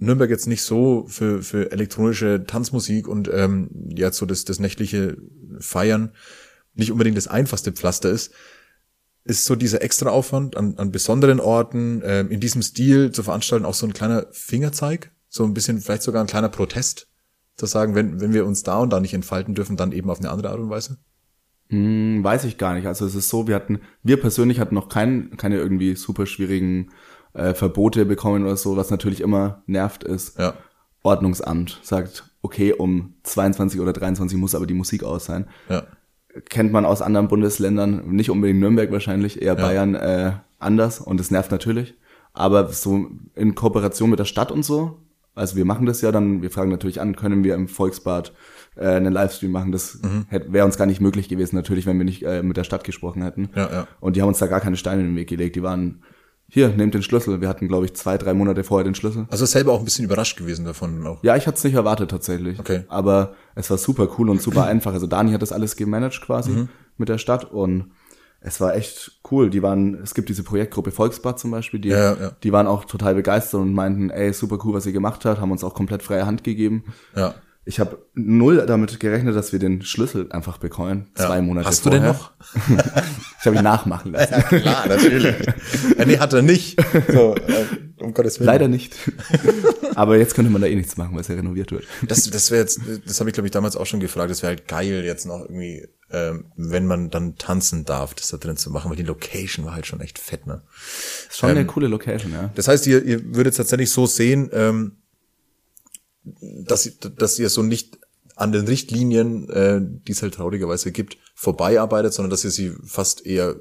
[0.00, 5.18] Nürnberg jetzt nicht so für, für elektronische Tanzmusik und ähm, jetzt so das, das nächtliche
[5.58, 6.12] Feiern
[6.74, 8.32] nicht unbedingt das einfachste Pflaster ist,
[9.24, 13.66] ist so dieser extra Aufwand an, an besonderen Orten ähm, in diesem Stil zu veranstalten
[13.66, 17.08] auch so ein kleiner Fingerzeig, so ein bisschen vielleicht sogar ein kleiner Protest,
[17.56, 20.18] zu sagen, wenn, wenn wir uns da und da nicht entfalten dürfen, dann eben auf
[20.18, 20.96] eine andere Art und Weise.
[21.68, 22.86] Hm, weiß ich gar nicht.
[22.86, 26.90] Also es ist so, wir hatten, wir persönlich hatten noch kein, keine irgendwie super schwierigen
[27.34, 30.38] äh, Verbote bekommen oder so, was natürlich immer nervt ist.
[30.38, 30.54] Ja.
[31.02, 35.46] Ordnungsamt sagt, okay, um 22 oder 23 muss aber die Musik aus sein.
[35.68, 35.84] Ja.
[36.48, 41.30] Kennt man aus anderen Bundesländern, nicht unbedingt Nürnberg wahrscheinlich, eher Bayern äh, anders und das
[41.30, 41.94] nervt natürlich.
[42.32, 44.98] Aber so in Kooperation mit der Stadt und so,
[45.34, 48.32] also wir machen das ja dann, wir fragen natürlich an, können wir im Volksbad
[48.76, 49.72] äh, einen Livestream machen?
[49.72, 50.26] Das Mhm.
[50.52, 53.22] wäre uns gar nicht möglich gewesen, natürlich, wenn wir nicht äh, mit der Stadt gesprochen
[53.22, 53.48] hätten.
[53.56, 53.86] Ja, ja.
[54.00, 55.56] Und die haben uns da gar keine Steine in den Weg gelegt.
[55.56, 56.02] Die waren,
[56.50, 57.40] hier, nehmt den Schlüssel.
[57.40, 59.26] Wir hatten, glaube ich, zwei, drei Monate vorher den Schlüssel.
[59.30, 61.22] Also selber auch ein bisschen überrascht gewesen davon auch.
[61.22, 62.58] Ja, ich hatte es nicht erwartet tatsächlich.
[62.58, 62.84] Okay.
[62.88, 64.92] Aber es war super cool und super einfach.
[64.92, 66.66] Also Dani hat das alles gemanagt quasi
[66.98, 67.92] mit der Stadt und
[68.40, 69.50] es war echt cool.
[69.50, 72.32] Die waren, es gibt diese Projektgruppe Volksbad zum Beispiel, die, Ja, ja.
[72.42, 75.52] die waren auch total begeistert und meinten, ey, super cool, was ihr gemacht habt, haben
[75.52, 76.84] uns auch komplett freie Hand gegeben.
[77.14, 77.34] Ja.
[77.66, 81.10] Ich habe null damit gerechnet, dass wir den Schlüssel einfach bekommen.
[81.14, 81.42] Zwei Ja.
[81.42, 82.00] Monate Hast du vorher.
[82.00, 82.32] den noch?
[83.40, 84.34] Ich habe ihn nachmachen lassen.
[84.60, 85.34] Klar, natürlich.
[85.96, 86.78] ja, nee, hat er nicht.
[87.10, 87.64] So, äh,
[88.02, 88.46] um Gottes Willen.
[88.48, 88.94] Leider nicht.
[89.94, 91.84] Aber jetzt könnte man da eh nichts machen, weil es ja renoviert wird.
[92.06, 94.50] Das, das wäre jetzt, das habe ich glaube ich damals auch schon gefragt, das wäre
[94.50, 98.70] halt geil jetzt noch irgendwie, ähm, wenn man dann tanzen darf, das da drin zu
[98.70, 100.60] machen, weil die Location war halt schon echt fett, ne?
[101.30, 102.50] Ist schon eine coole Location, ja.
[102.54, 104.98] Das heißt, ihr, ihr würdet tatsächlich so sehen, ähm,
[106.24, 107.98] dass, ihr- dass ihr so nicht
[108.36, 113.26] an den Richtlinien, äh, die es halt traurigerweise gibt, vorbeiarbeitet, sondern dass ihr sie fast
[113.26, 113.56] eher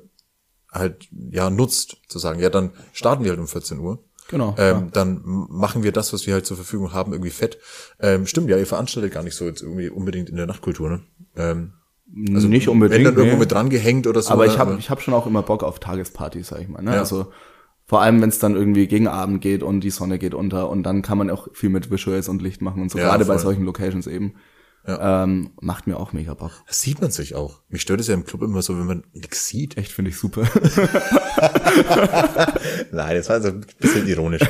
[0.72, 4.04] halt ja nutzt, zu sagen, ja, dann starten wir halt um 14 Uhr.
[4.30, 4.88] Genau, Ähm, ja.
[4.94, 7.58] Dann machen wir das, was wir halt zur Verfügung haben, irgendwie fett.
[8.00, 11.02] Ähm, stimmt, ja, ihr veranstaltet gar nicht so jetzt irgendwie unbedingt in der Nachtkultur, ne?
[11.36, 11.74] Ähm,
[12.36, 13.00] Also nicht unbedingt.
[13.00, 13.40] wenn dann irgendwo nee.
[13.42, 14.30] mit dran gehängt oder so.
[14.30, 14.52] Aber ne?
[14.52, 16.84] ich habe ich hab schon auch immer Bock auf Tagespartys, sag ich mal.
[16.84, 16.92] Ne?
[16.94, 17.00] Ja.
[17.00, 17.32] Also
[17.90, 20.84] vor allem, wenn es dann irgendwie gegen Abend geht und die Sonne geht unter und
[20.84, 23.00] dann kann man auch viel mit Visuals und Licht machen und so.
[23.00, 23.42] Ja, Gerade bei voll.
[23.42, 24.36] solchen Locations eben.
[24.86, 26.52] Ähm, macht mir auch mega Bock.
[26.68, 27.64] das sieht man sich auch.
[27.68, 29.76] Mich stört es ja im Club immer so, wenn man nichts sieht.
[29.78, 30.44] Echt finde ich super.
[32.92, 34.44] Nein, das war so ein bisschen ironisch.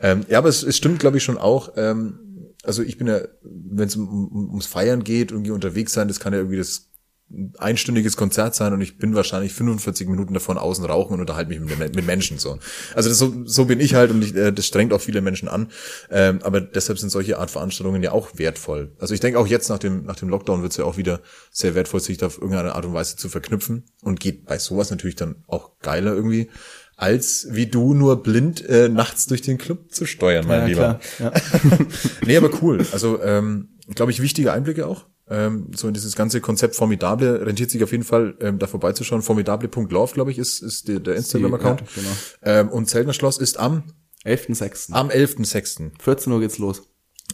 [0.00, 1.72] ähm, ja, aber es, es stimmt, glaube ich, schon auch.
[1.76, 2.20] Ähm,
[2.64, 6.20] also ich bin ja, wenn es um, um, ums Feiern geht, irgendwie unterwegs sein, das
[6.20, 6.91] kann ja irgendwie das
[7.58, 11.60] einstündiges Konzert sein und ich bin wahrscheinlich 45 Minuten davon außen rauchen und unterhalte mich
[11.60, 12.58] mit, mit Menschen so.
[12.94, 15.48] Also das, so, so bin ich halt und ich, äh, das strengt auch viele Menschen
[15.48, 15.68] an.
[16.10, 18.92] Ähm, aber deshalb sind solche Art Veranstaltungen ja auch wertvoll.
[18.98, 21.20] Also ich denke auch jetzt nach dem, nach dem Lockdown wird es ja auch wieder
[21.50, 24.90] sehr wertvoll, sich da auf irgendeine Art und Weise zu verknüpfen und geht bei sowas
[24.90, 26.50] natürlich dann auch geiler irgendwie,
[26.96, 31.00] als wie du nur blind äh, nachts durch den Club zu steuern, mein Ja, Lieber.
[31.16, 31.32] klar,
[32.26, 32.84] nee, aber cool.
[32.92, 35.06] Also, ähm, glaube ich, wichtige Einblicke auch.
[35.32, 39.22] Ähm, so in dieses ganze Konzept Formidable rentiert sich auf jeden Fall, ähm, da vorbeizuschauen.
[39.22, 41.80] Formidable.love, glaube ich, ist, ist der, der Instagram-Account.
[41.80, 42.10] Ja, genau.
[42.42, 43.82] ähm, und Zeltner Schloss ist am,
[44.26, 44.92] 11.06.
[44.92, 45.92] am 11.06.
[46.02, 46.82] 14 Uhr geht's los.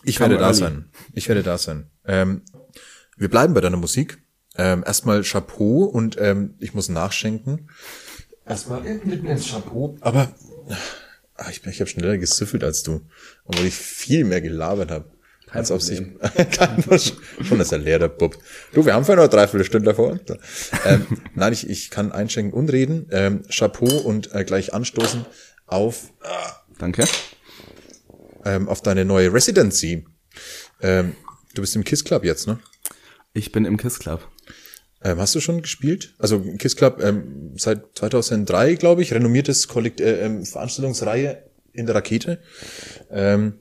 [0.05, 0.91] Ich werde da sein.
[1.13, 1.91] Ich werde da sein.
[2.07, 2.43] Ähm,
[3.17, 4.19] wir bleiben bei deiner Musik.
[4.57, 7.69] Ähm, erstmal Chapeau und ähm, ich muss nachschenken.
[8.47, 9.97] Erstmal mitten ins Chapeau.
[10.01, 10.33] Aber
[11.35, 13.01] ah, ich, bin- ich habe schneller gesüffelt als du,
[13.45, 15.11] obwohl ich viel mehr gelabert habe.
[15.51, 15.99] Als auf sich.
[16.53, 17.01] Kein Problem.
[17.43, 18.37] Schon ist er leer, der Bub.
[18.73, 20.21] Du, wir haben vorhin noch dreiviertel Stunde vor uns.
[20.85, 23.07] Ähm, nein, ich, ich kann einschenken und reden.
[23.11, 25.25] Ähm, Chapeau und äh, gleich anstoßen
[25.67, 26.13] auf
[26.79, 27.05] Danke.
[28.45, 30.07] ähm, auf deine neue Residency.
[30.81, 31.15] Ähm,
[31.55, 32.59] du bist im Kiss Club jetzt, ne?
[33.33, 34.27] Ich bin im Kiss Club.
[35.03, 36.15] Ähm, hast du schon gespielt?
[36.19, 41.95] Also Kiss Club ähm, seit 2003, glaube ich, renommiertes Kollekt äh, ähm, Veranstaltungsreihe in der
[41.95, 42.41] Rakete.
[43.11, 43.61] Ähm,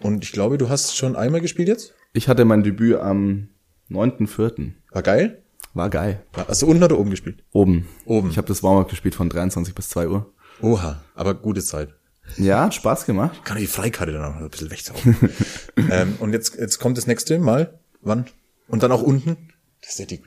[0.00, 1.94] und ich glaube, du hast schon einmal gespielt jetzt.
[2.12, 3.48] Ich hatte mein Debüt am
[3.90, 4.72] 9.4.
[4.90, 5.42] War geil.
[5.74, 6.24] War geil.
[6.34, 7.44] Hast du unten oder oben gespielt?
[7.52, 7.86] Oben.
[8.04, 8.30] Oben.
[8.30, 10.32] Ich habe das Warm-up gespielt von 23 bis 2 Uhr.
[10.60, 11.94] Oha, aber gute Zeit.
[12.36, 13.44] Ja, hat Spaß gemacht.
[13.44, 15.16] Kann ich die Freikarte dann auch noch ein bisschen wegzaugen.
[15.90, 17.78] ähm, und jetzt, jetzt kommt das nächste Mal.
[18.00, 18.26] Wann?
[18.66, 19.36] Und dann auch unten.
[19.80, 20.22] Das ist ja die.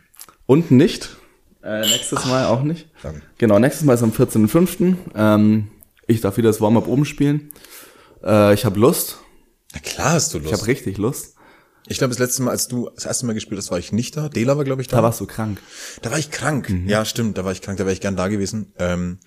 [0.45, 1.15] Unten nicht.
[1.63, 2.89] Äh, nächstes Mal auch nicht.
[3.03, 3.21] Danke.
[3.37, 4.95] Genau, nächstes Mal ist am 14.05.
[5.15, 5.69] Ähm,
[6.07, 7.51] ich darf wieder das Warm-up oben spielen.
[8.23, 9.19] Äh, ich habe Lust.
[9.73, 10.51] Na klar hast du Lust.
[10.51, 11.35] Ich habe richtig Lust.
[11.87, 14.15] Ich glaube, das letzte Mal, als du das erste Mal gespielt hast, war ich nicht
[14.15, 14.29] da.
[14.29, 14.97] Dela war, glaube ich, da.
[14.97, 15.59] Da warst du krank.
[16.01, 16.69] Da war ich krank.
[16.69, 16.87] Mhm.
[16.87, 18.73] Ja, stimmt, da war ich krank, da wäre ich gern da gewesen.
[18.77, 19.19] Ähm,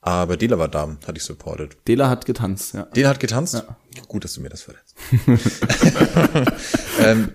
[0.00, 1.78] aber Dela war da, hatte ich supported.
[1.88, 2.82] Dela hat getanzt, ja.
[2.94, 3.64] Dela hat getanzt?
[4.06, 4.94] Gut, dass du mir das verrätst.
[7.00, 7.30] ähm,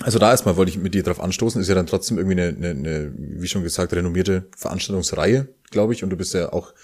[0.00, 2.54] also da erstmal wollte ich mit dir drauf anstoßen, ist ja dann trotzdem irgendwie eine,
[2.56, 6.04] eine, eine wie schon gesagt, renommierte Veranstaltungsreihe, glaube ich.
[6.04, 6.74] Und du bist ja auch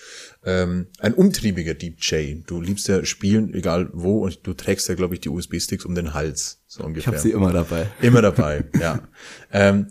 [0.49, 2.37] ähm, ein umtriebiger DJ.
[2.47, 5.95] Du liebst ja Spielen, egal wo, und du trägst ja, glaube ich, die USB-Sticks um
[5.95, 6.63] den Hals.
[6.67, 7.13] So Ich ungefähr.
[7.13, 7.87] habe sie immer dabei.
[8.01, 9.01] Immer dabei, ja.
[9.53, 9.89] Ähm,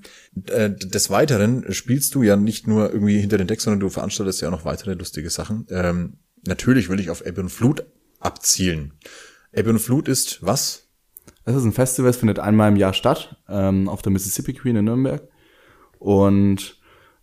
[0.48, 4.41] äh, des Weiteren spielst du ja nicht nur irgendwie hinter den Decks, sondern du veranstaltest
[4.41, 5.67] ja auch noch weitere lustige Sachen.
[5.70, 6.17] Ähm,
[6.48, 7.86] natürlich will ich auf Ebbe und Flut
[8.20, 8.93] abzielen.
[9.52, 10.88] Ebbe und Flut ist was?
[11.46, 14.76] Es ist ein Festival, es findet einmal im Jahr statt, ähm, auf der Mississippi Queen
[14.76, 15.22] in Nürnberg.
[16.00, 16.80] Und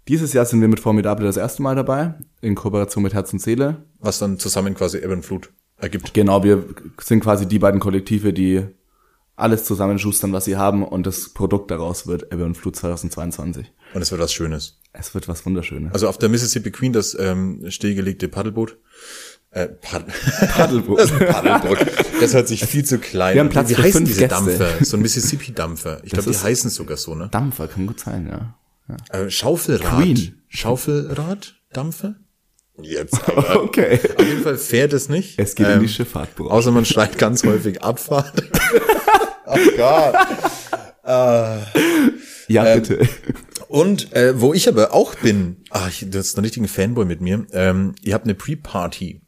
[0.08, 3.40] dieses Jahr sind wir mit Formidable das erste Mal dabei, in Kooperation mit Herz und
[3.40, 3.84] Seele.
[4.00, 6.14] Was dann zusammen quasi Ebbe und Flut ergibt.
[6.14, 6.64] Genau, wir
[7.00, 8.66] sind quasi die beiden Kollektive, die
[9.36, 13.72] alles zusammenschustern, was sie haben und das Produkt daraus wird Ebbe und Flut 2022.
[13.94, 14.78] Und es wird was Schönes.
[14.92, 15.92] Es wird was Wunderschönes.
[15.92, 18.78] Also auf der Mississippi Queen das ähm, stillgelegte Paddelboot.
[19.50, 20.04] Äh, Pad
[20.56, 20.98] Paddelboot.
[21.00, 21.78] das Paddelboot.
[22.20, 23.48] Das hört sich viel zu klein Wir haben.
[23.48, 24.34] Platz Wie für heißen fünf diese Gäste.
[24.36, 24.84] Dampfer?
[24.84, 26.00] So ein Mississippi-Dampfer.
[26.04, 27.28] Ich glaube, die heißen sogar so, ne?
[27.30, 28.56] Dampfer kann gut sein, ja.
[29.10, 30.02] Äh, Schaufelrad.
[30.02, 30.42] Queen.
[30.48, 31.54] Schaufelrad?
[31.72, 32.16] Dampfer?
[32.80, 33.62] Jetzt aber.
[33.62, 34.00] Okay.
[34.16, 35.38] Auf jeden Fall fährt es nicht.
[35.38, 36.50] Es geht in die Ähm, Schifffahrt, Bro.
[36.50, 38.32] Außer man schreit ganz häufig Abfahrt.
[39.46, 40.14] oh Gott.
[42.48, 43.08] Ja, ähm, bitte.
[43.68, 47.46] Und äh, wo ich aber auch bin, ach, das ist ein richtiger Fanboy mit mir,
[47.52, 49.22] ähm, ihr habt eine Pre-Party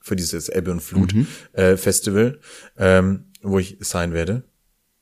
[0.00, 1.14] für dieses Ebbe und Flut
[1.52, 2.40] äh, Festival,
[2.76, 4.44] ähm, wo ich sein werde.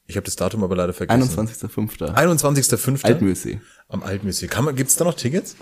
[0.06, 1.48] Ich habe das Datum aber leider vergessen.
[1.48, 2.14] 21.05.
[2.14, 3.04] 21.05.
[3.04, 3.60] Altmühlsee.
[3.88, 4.48] Am Altmüsli.
[4.48, 5.56] Kann man, gibt's da noch Tickets?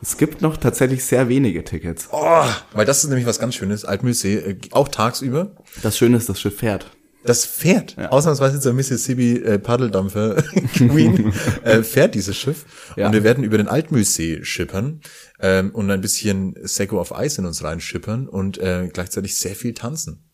[0.00, 2.08] Es gibt noch tatsächlich sehr wenige Tickets.
[2.12, 3.84] Oh, weil das ist nämlich was ganz Schönes.
[3.84, 5.56] Altmühlsee, äh, auch tagsüber.
[5.82, 6.90] Das Schöne ist, das Schiff fährt.
[7.24, 7.96] Das fährt.
[8.10, 10.42] Ausnahmsweise zur Mississippi äh, Paddeldampfer
[10.74, 12.66] Queen äh, fährt dieses Schiff.
[12.96, 13.06] Ja.
[13.06, 15.00] Und wir werden über den Altmühlsee schippern
[15.40, 19.72] ähm, und ein bisschen Seko auf Eis in uns reinschippern und äh, gleichzeitig sehr viel
[19.72, 20.30] tanzen.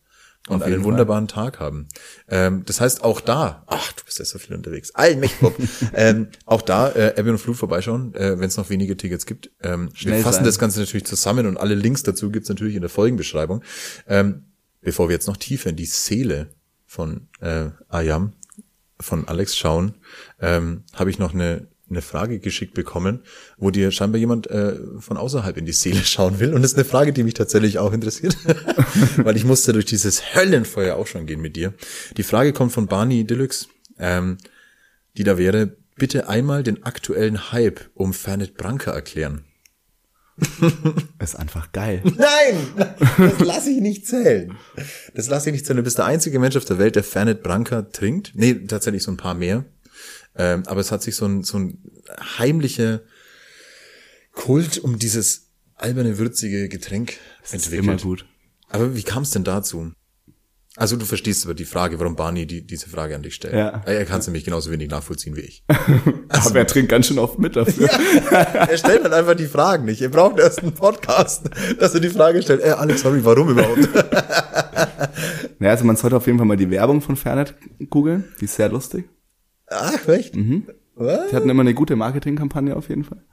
[0.47, 0.83] Und einen Fall.
[0.85, 1.87] wunderbaren Tag haben.
[2.27, 4.93] Ähm, das heißt, auch da, ach, du bist ja so viel unterwegs.
[4.95, 5.49] Allmächtig.
[5.93, 9.51] ähm, auch da, äh, Ebbe und Flut vorbeischauen, äh, wenn es noch wenige Tickets gibt.
[9.61, 10.45] Ähm, wir Schnell fassen sein.
[10.45, 13.63] das Ganze natürlich zusammen und alle Links dazu gibt's natürlich in der Folgenbeschreibung.
[14.07, 14.45] Ähm,
[14.81, 16.49] bevor wir jetzt noch tiefer in die Seele
[16.87, 18.33] von äh, Ayam,
[18.99, 19.95] von Alex schauen,
[20.39, 23.21] ähm, habe ich noch eine, eine Frage geschickt bekommen,
[23.57, 26.53] wo dir scheinbar jemand äh, von außerhalb in die Seele schauen will.
[26.53, 28.37] Und das ist eine Frage, die mich tatsächlich auch interessiert,
[29.17, 31.73] weil ich musste durch dieses Höllenfeuer auch schon gehen mit dir.
[32.17, 33.67] Die Frage kommt von Barney Deluxe,
[33.99, 34.37] ähm,
[35.17, 39.45] die da wäre, bitte einmal den aktuellen Hype um Fernet Branca erklären.
[41.19, 42.01] Ist einfach geil.
[42.03, 44.57] Nein, das lasse ich nicht zählen.
[45.13, 45.77] Das lasse ich nicht zählen.
[45.77, 48.31] Du bist der einzige Mensch auf der Welt, der Fernet Branca trinkt.
[48.33, 49.65] Nee, tatsächlich so ein paar mehr.
[50.35, 51.77] Ähm, aber es hat sich so ein, so ein
[52.37, 53.01] heimlicher
[54.33, 57.83] Kult um dieses alberne, würzige Getränk Das ist entwickelt.
[57.83, 58.25] immer gut.
[58.69, 59.91] Aber wie kam es denn dazu?
[60.77, 63.53] Also du verstehst aber die Frage, warum Barney die, diese Frage an dich stellt.
[63.53, 63.81] Ja.
[63.85, 65.65] Er kann es nämlich genauso wenig nachvollziehen wie ich.
[66.29, 67.89] Aber er trinkt ganz schön oft mit dafür.
[67.89, 69.99] er stellt halt einfach die Fragen nicht.
[69.99, 72.61] Ihr braucht erst einen Podcast, dass er die Frage stellt.
[72.61, 73.89] Ey, Alex, sorry, warum überhaupt?
[75.59, 77.53] Ja, also man sollte auf jeden Fall mal die Werbung von Fernet
[77.91, 78.23] googeln.
[78.39, 79.07] Die ist sehr lustig.
[79.71, 80.35] Ach, echt?
[80.35, 80.67] Mhm.
[80.95, 81.29] Was?
[81.29, 83.25] Die hatten immer eine gute Marketingkampagne auf jeden Fall.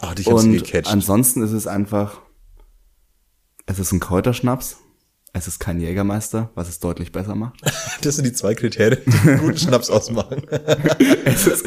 [0.00, 0.90] Ah, dich hab's Und gecatcht.
[0.90, 2.20] ansonsten ist es einfach,
[3.66, 4.78] es ist ein Kräuterschnaps.
[5.32, 7.60] Es ist kein Jägermeister, was es deutlich besser macht.
[8.02, 10.42] Das sind die zwei Kriterien, die einen guten Schnaps ausmachen.
[11.24, 11.64] es, ist,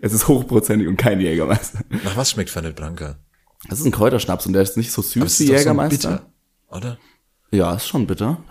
[0.00, 1.80] es ist hochprozentig und kein Jägermeister.
[2.02, 3.18] Nach was schmeckt Fernet Branca?
[3.68, 6.10] Das ist ein Kräuterschnaps und der ist nicht so süß wie ist doch so Jägermeister.
[6.10, 6.32] bitter,
[6.68, 6.98] oder?
[7.50, 8.42] ja, ist schon bitter.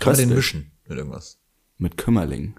[0.00, 1.38] Kann man den mischen mit irgendwas?
[1.78, 2.56] Mit Kümmerling.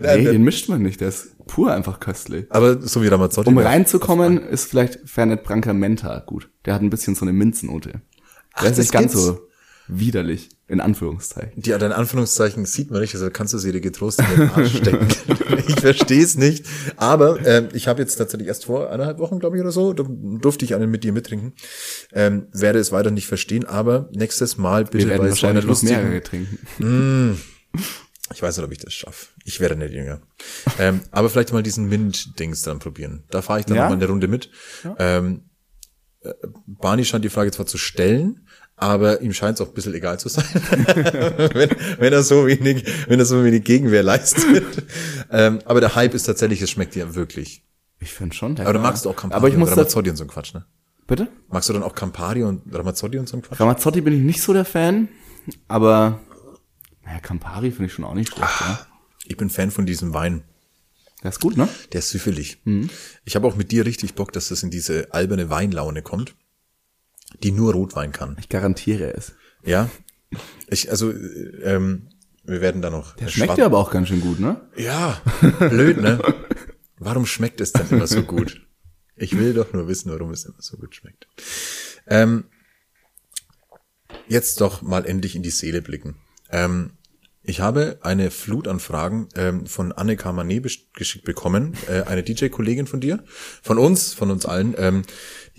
[0.00, 2.46] Nee, den mischt man nicht, der ist pur einfach köstlich.
[2.50, 3.48] Aber so wie Ramazzotti.
[3.48, 6.50] Um reinzukommen, ist vielleicht Fernet Branca Menta gut.
[6.64, 8.02] Der hat ein bisschen so eine Minznote.
[8.60, 9.26] Der ist das nicht ganz gibt's?
[9.26, 9.40] so
[9.88, 11.62] widerlich, in Anführungszeichen.
[11.74, 14.76] An deinen Anführungszeichen sieht man nicht, also kannst du sie dir getrost in den Arsch
[14.78, 15.08] stecken.
[15.68, 16.64] ich verstehe es nicht.
[16.96, 20.04] Aber ähm, ich habe jetzt tatsächlich erst vor eineinhalb Wochen, glaube ich, oder so, da
[20.08, 21.52] durfte ich einen mit dir mittrinken.
[22.12, 25.64] Ähm, werde es weiter nicht verstehen, aber nächstes Mal bitte Wir werden bei so wahrscheinlich
[25.64, 27.38] noch lustigen, mehrere trinken.
[28.32, 29.26] Ich weiß nicht, ob ich das schaffe.
[29.44, 30.22] Ich werde nicht jünger.
[30.78, 33.24] ähm, aber vielleicht mal diesen Mint-Dings dann probieren.
[33.30, 33.82] Da fahre ich dann Ja?
[33.84, 34.50] noch mal eine Runde mit.
[34.98, 35.42] Ähm,
[36.22, 36.32] äh,
[36.66, 38.43] Barney scheint die Frage zwar zu stellen,
[38.88, 40.44] aber ihm scheint es auch ein bisschen egal zu sein,
[41.54, 44.84] wenn, wenn er so wenig, wenn er so wenig Gegenwehr leistet.
[45.30, 47.64] ähm, aber der Hype ist tatsächlich, es schmeckt dir wirklich.
[48.00, 48.58] Ich finde schon.
[48.58, 50.66] Aber du magst auch Campari Aber ich muss und Ramazzotti und so ein Quatsch, ne?
[51.06, 51.28] bitte?
[51.48, 53.60] Magst du dann auch Campari und Ramazzotti und so ein Quatsch?
[53.60, 55.08] Ramazzotti bin ich nicht so der Fan,
[55.68, 56.20] aber
[57.04, 58.50] naja, Campari finde ich schon auch nicht schlecht.
[58.60, 58.70] Ah.
[58.70, 58.86] Ja.
[59.26, 60.44] Ich bin Fan von diesem Wein.
[61.22, 61.68] Der ist gut, ne?
[61.92, 62.60] Der ist süffelig.
[62.64, 62.90] Mhm.
[63.24, 66.34] Ich habe auch mit dir richtig Bock, dass das in diese alberne Weinlaune kommt,
[67.42, 68.36] die nur Rotwein kann.
[68.40, 69.32] Ich garantiere es.
[69.64, 69.90] Ja.
[70.68, 71.14] Ich, also, äh,
[71.64, 72.08] ähm,
[72.44, 73.16] wir werden da noch.
[73.16, 74.60] Der schmeckt ja aber auch ganz schön gut, ne?
[74.76, 75.20] Ja,
[75.70, 76.20] blöd, ne?
[76.98, 78.60] Warum schmeckt es denn immer so gut?
[79.16, 81.28] Ich will doch nur wissen, warum es immer so gut schmeckt.
[82.06, 82.44] Ähm,
[84.28, 86.16] jetzt doch mal endlich in die Seele blicken.
[86.50, 86.92] Ähm,
[87.42, 92.22] ich habe eine Flut an Fragen ähm, von Annika Manet besch- geschickt bekommen, äh, eine
[92.22, 93.22] DJ-Kollegin von dir,
[93.62, 95.02] von uns, von uns allen, ähm,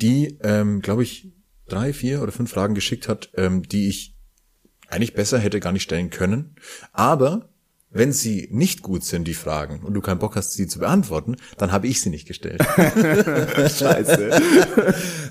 [0.02, 1.32] die, ähm, glaube ich,
[1.68, 4.16] drei, vier oder fünf Fragen geschickt hat, ähm, die ich
[4.88, 6.56] eigentlich besser hätte gar nicht stellen können.
[6.92, 7.50] Aber
[7.96, 11.38] wenn sie nicht gut sind, die Fragen, und du keinen Bock hast, sie zu beantworten,
[11.58, 12.62] dann habe ich sie nicht gestellt.
[12.78, 14.32] Scheiße.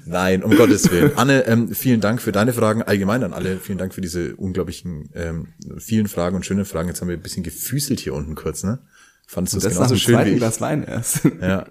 [0.07, 1.13] Nein, um Gottes Willen.
[1.17, 2.83] Anne, ähm, vielen Dank für deine Fragen.
[2.83, 6.89] Allgemein an alle, vielen Dank für diese unglaublichen ähm, vielen Fragen und schönen Fragen.
[6.89, 8.79] Jetzt haben wir ein bisschen gefüßelt hier unten kurz, ne?
[9.27, 10.37] Fandest du Das genauso schön wie ich?
[10.39, 11.21] Glas Wein erst.
[11.41, 11.67] Ja,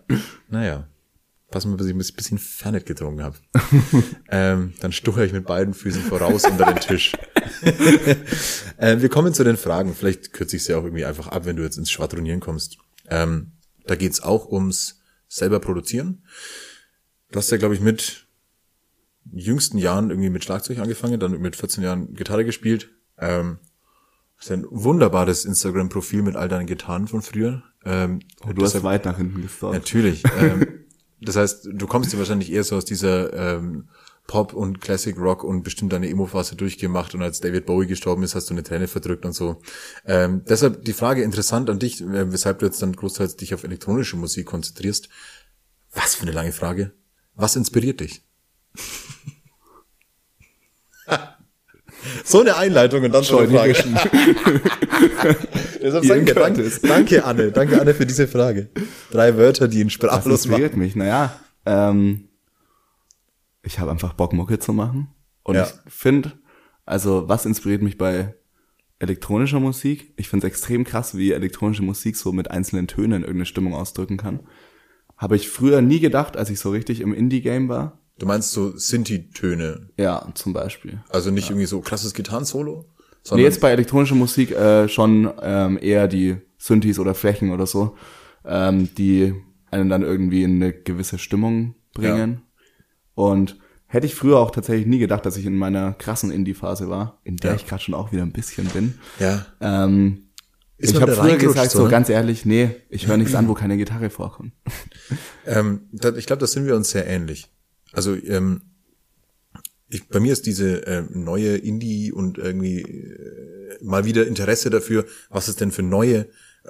[0.50, 0.88] naja.
[1.54, 3.38] Pass mal, bis ich ein bisschen Fernet getrunken habe.
[4.30, 7.12] ähm, dann stuchere ich mit beiden Füßen voraus unter den Tisch.
[8.78, 9.94] äh, wir kommen zu den Fragen.
[9.94, 12.80] Vielleicht kürze ich sie auch irgendwie einfach ab, wenn du jetzt ins Schwadronieren kommst.
[13.08, 13.52] Ähm,
[13.86, 16.24] da geht's auch ums selber produzieren.
[17.32, 18.26] Du hast ja, glaube ich, mit
[19.32, 22.90] jüngsten Jahren irgendwie mit Schlagzeug angefangen, dann mit 14 Jahren Gitarre gespielt.
[23.20, 23.60] Ähm,
[24.38, 27.62] Das ist ein wunderbares Instagram-Profil mit all deinen Gitarren von früher.
[27.86, 29.76] Ähm, Oh, du hast weit nach hinten gestalkt.
[29.76, 30.24] Natürlich.
[30.40, 30.68] ähm,
[31.26, 33.88] das heißt, du kommst ja wahrscheinlich eher so aus dieser ähm,
[34.28, 38.36] Pop und Classic Rock und bestimmt deine Emo-Phase durchgemacht und als David Bowie gestorben ist,
[38.36, 39.62] hast du eine Träne verdrückt und so.
[40.06, 43.66] Ähm, deshalb die Frage interessant an dich, äh, weshalb du jetzt dann großteils dich auf
[43.66, 45.10] elektronische Musik konzentrierst.
[45.92, 46.94] Was für eine lange Frage.
[47.36, 48.22] Was inspiriert dich?
[52.24, 53.76] so eine Einleitung und dann schon eine Frage.
[55.84, 58.70] Deshalb Ihr danke, könnt danke, Anne, danke Anne für diese Frage.
[59.12, 60.62] Drei Wörter, die ihn sprachlos machen.
[60.64, 60.96] inspiriert mich?
[60.96, 62.30] Naja, ähm,
[63.62, 65.10] ich habe einfach Bock, Mucke zu machen.
[65.44, 65.68] Und Ja.
[65.86, 66.32] ich finde,
[66.86, 68.34] also was inspiriert mich bei
[69.00, 70.14] elektronischer Musik?
[70.16, 74.18] Ich finde es extrem krass, wie elektronische Musik so mit einzelnen Tönen irgendeine Stimmung ausdrücken
[74.18, 74.40] kann.
[75.18, 78.00] Habe ich früher nie gedacht, als ich so richtig im Indie-Game war.
[78.20, 81.02] Du meinst so Sinti-Töne, Ja, zum Beispiel.
[81.10, 82.86] also nicht irgendwie so krasses Gitarrensolo,
[83.24, 87.66] Nee, sondern jetzt bei elektronischer Musik äh, schon ähm, eher die Synthes oder Flächen oder
[87.66, 87.96] so,
[88.46, 89.34] ähm, die
[89.72, 92.42] einen dann irgendwie in eine gewisse Stimmung bringen.
[93.16, 93.58] Und
[93.88, 97.38] hätte ich früher auch tatsächlich nie gedacht, dass ich in meiner krassen Indie-Phase war, in
[97.38, 97.56] der Ja.
[97.56, 98.96] ich gerade schon auch wieder ein bisschen bin.
[99.20, 100.30] ja, Ähm,
[100.78, 101.90] Ist ich habe früher gesagt, so, ne?
[101.90, 104.52] ganz ehrlich, nee, ich höre nichts an, wo keine Gitarre vorkommt.
[105.46, 105.82] ähm,
[106.18, 107.50] ich glaube, da sind wir uns sehr ähnlich.
[107.94, 108.62] Also ähm,
[109.90, 115.06] ich, bei mir ist diese ähm, neue Indie und irgendwie äh, mal wieder Interesse dafür,
[115.30, 116.28] was es denn für neue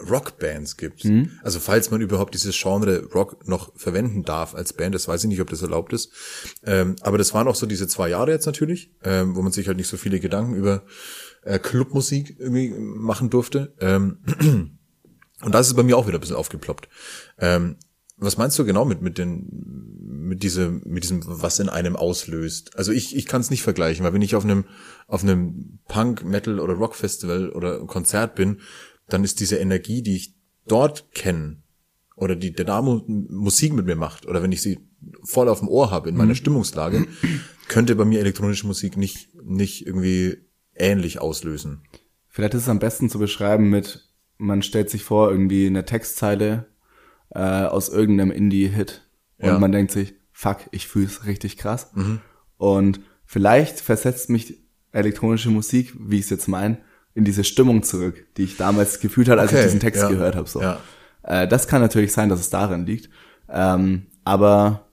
[0.09, 1.05] Rockbands gibt.
[1.43, 5.29] Also falls man überhaupt dieses Genre Rock noch verwenden darf als Band, das weiß ich
[5.29, 6.11] nicht, ob das erlaubt ist.
[6.63, 9.67] Ähm, aber das waren auch so diese zwei Jahre jetzt natürlich, ähm, wo man sich
[9.67, 10.83] halt nicht so viele Gedanken über
[11.43, 13.73] äh, Clubmusik irgendwie machen durfte.
[13.79, 14.17] Ähm,
[15.41, 16.89] und da ist es bei mir auch wieder ein bisschen aufgeploppt.
[17.37, 17.77] Ähm,
[18.17, 19.47] was meinst du genau mit mit den
[20.23, 22.75] mit diesem mit diesem was in einem auslöst?
[22.77, 24.65] Also ich ich kann es nicht vergleichen, weil wenn ich auf einem
[25.07, 28.59] auf einem Punk, Metal oder Rock Festival oder Konzert bin,
[29.09, 30.35] dann ist diese Energie, die ich
[30.67, 31.57] dort kenne
[32.15, 34.79] oder die der da Mu- Musik mit mir macht oder wenn ich sie
[35.23, 37.05] voll auf dem Ohr habe in meiner Stimmungslage,
[37.67, 40.37] könnte bei mir elektronische Musik nicht nicht irgendwie
[40.75, 41.81] ähnlich auslösen.
[42.29, 46.65] Vielleicht ist es am besten zu beschreiben mit, man stellt sich vor, irgendwie eine Textzeile
[47.29, 49.01] äh, aus irgendeinem Indie-Hit
[49.43, 49.59] und Ja.
[49.59, 51.91] man denkt sich, fuck, ich fühl's richtig krass.
[52.57, 54.57] Und vielleicht versetzt mich
[54.91, 56.77] elektronische Musik, wie ich es jetzt meine,
[57.13, 60.09] in diese Stimmung zurück, die ich damals gefühlt habe, als Okay, ich diesen Text ja,
[60.09, 60.47] gehört habe.
[60.49, 60.61] So.
[60.61, 60.79] ja.
[61.23, 63.09] Äh, das kann natürlich sein, dass es daran liegt.
[63.49, 64.87] Ähm, aber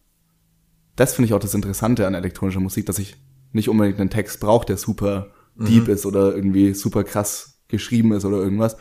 [0.97, 3.17] das finde ich auch das Interessante an elektronischer Musik, dass ich
[3.53, 8.25] nicht unbedingt einen Text brauche, der super deep ist oder irgendwie super krass geschrieben ist
[8.25, 8.77] oder irgendwas,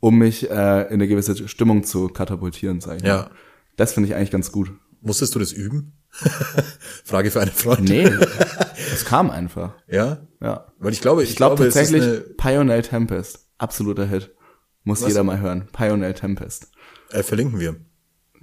[0.00, 3.08] um mich äh, in eine gewisse Stimmung zu katapultieren, sag ich mal.
[3.08, 3.30] Ja.
[3.76, 4.72] Das finde ich eigentlich ganz gut.
[5.04, 5.92] Musstest du das üben?
[7.04, 7.88] Frage für einen Freund.
[7.88, 8.04] Nee,
[8.92, 9.74] es kam einfach.
[9.88, 10.26] Ja?
[10.40, 10.66] Ja.
[10.78, 14.34] Weil ich glaube, ich, Ich glaube glaube, tatsächlich, Pioneer Tempest, absoluter Hit.
[14.82, 15.08] Muss Was?
[15.08, 15.68] jeder mal hören.
[15.72, 16.68] Pioneer Tempest.
[17.10, 17.76] äh, verlinken wir.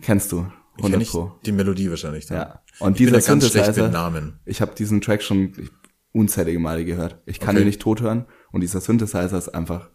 [0.02, 0.52] Kennst du?
[0.78, 1.32] Ich kenne 100 nicht Pro.
[1.46, 2.26] die Melodie wahrscheinlich.
[2.28, 2.38] Dann.
[2.38, 2.62] Ja.
[2.80, 4.40] Und ich dieser da ganz schlecht Synthesizer, mit Namen.
[4.46, 5.70] ich habe diesen Track schon
[6.14, 7.22] unzählige Male gehört.
[7.26, 7.62] Ich kann Okay.
[7.64, 9.90] ihn nicht tot hören und dieser Synthesizer ist einfach,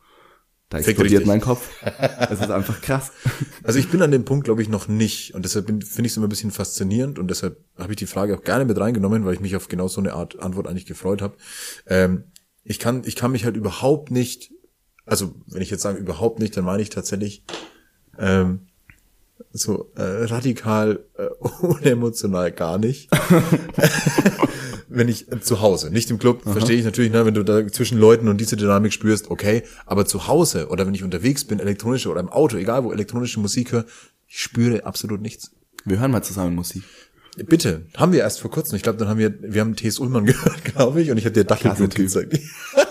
[0.68, 1.26] da Fick explodiert richtig.
[1.29, 1.70] mein Kopf.
[2.31, 3.12] Es ist einfach krass.
[3.62, 5.35] Also ich bin an dem Punkt, glaube ich, noch nicht.
[5.35, 8.37] Und deshalb finde ich es immer ein bisschen faszinierend und deshalb habe ich die Frage
[8.37, 11.20] auch gerne mit reingenommen, weil ich mich auf genau so eine Art Antwort eigentlich gefreut
[11.20, 11.37] habe.
[11.87, 12.24] Ähm,
[12.62, 14.52] ich kann, ich kann mich halt überhaupt nicht,
[15.05, 17.44] also wenn ich jetzt sage überhaupt nicht, dann meine ich tatsächlich
[18.18, 18.68] ähm,
[19.52, 21.26] so äh, radikal äh,
[21.61, 23.11] unemotional gar nicht.
[24.97, 27.67] wenn ich äh, zu Hause, nicht im Club, verstehe ich natürlich, ne, wenn du da
[27.69, 31.61] zwischen Leuten und diese Dynamik spürst, okay, aber zu Hause oder wenn ich unterwegs bin,
[31.61, 33.85] elektronische oder im Auto, egal wo elektronische Musik höre,
[34.27, 35.53] ich spüre absolut nichts.
[35.85, 36.83] Wir hören mal zusammen Musik.
[37.37, 38.77] Bitte, haben wir erst vor kurzem.
[38.77, 39.99] Ich glaube, dann haben wir, wir haben T.S.
[39.99, 41.95] Ullmann gehört, glaube ich, und ich habe dir Typ.
[41.95, 42.39] gezeigt.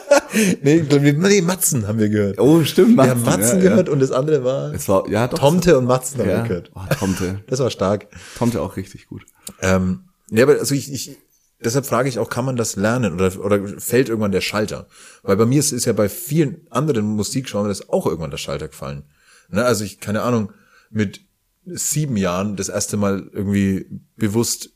[0.62, 2.40] nee, nee, Matzen haben wir gehört.
[2.40, 3.94] Oh, stimmt, wir haben Matzen ja, gehört Ja.
[3.94, 5.40] und das andere war Es war, ja, doch.
[5.40, 6.44] Tomte und Matzen haben wir ja.
[6.44, 6.72] gehört.
[6.76, 7.44] Oh, Tomte.
[7.48, 8.08] Das war stark.
[8.38, 9.26] Tomte auch richtig gut.
[9.62, 11.18] Ähm, ja, aber also ich, ich
[11.66, 14.88] deshalb frage ich auch, kann man das lernen oder oder fällt irgendwann der Schalter?
[15.24, 19.04] Weil bei mir ist, ist ja bei vielen anderen Musikgenres auch irgendwann der Schalter gefallen.
[19.50, 20.52] Ne, also ich keine Ahnung
[20.90, 21.22] mit
[21.66, 24.70] sieben Jahren das erste Mal irgendwie bewusst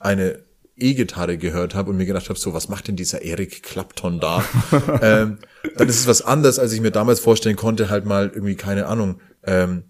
[0.00, 0.44] eine
[0.76, 4.44] E-Gitarre gehört habe und mir gedacht habe, so was macht denn dieser Eric Clapton da?
[5.02, 5.38] ähm,
[5.76, 8.86] dann ist es was anderes, als ich mir damals vorstellen konnte, halt mal irgendwie keine
[8.86, 9.84] Ahnung ähm,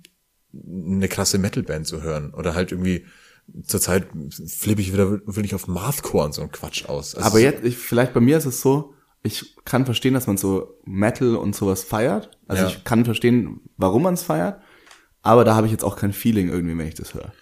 [0.52, 3.04] eine krasse Metalband zu hören oder halt irgendwie
[3.64, 4.08] zurzeit
[4.46, 7.14] flippe ich wieder wirklich auf Mathcore und so ein Quatsch aus.
[7.14, 10.36] Also Aber jetzt, ich, vielleicht bei mir ist es so, ich kann verstehen, dass man
[10.36, 12.30] so Metal und sowas feiert.
[12.46, 12.68] Also Ja.
[12.68, 14.60] ich kann verstehen, warum man es feiert.
[15.22, 17.32] Aber da habe ich jetzt auch kein Feeling irgendwie, wenn ich das höre.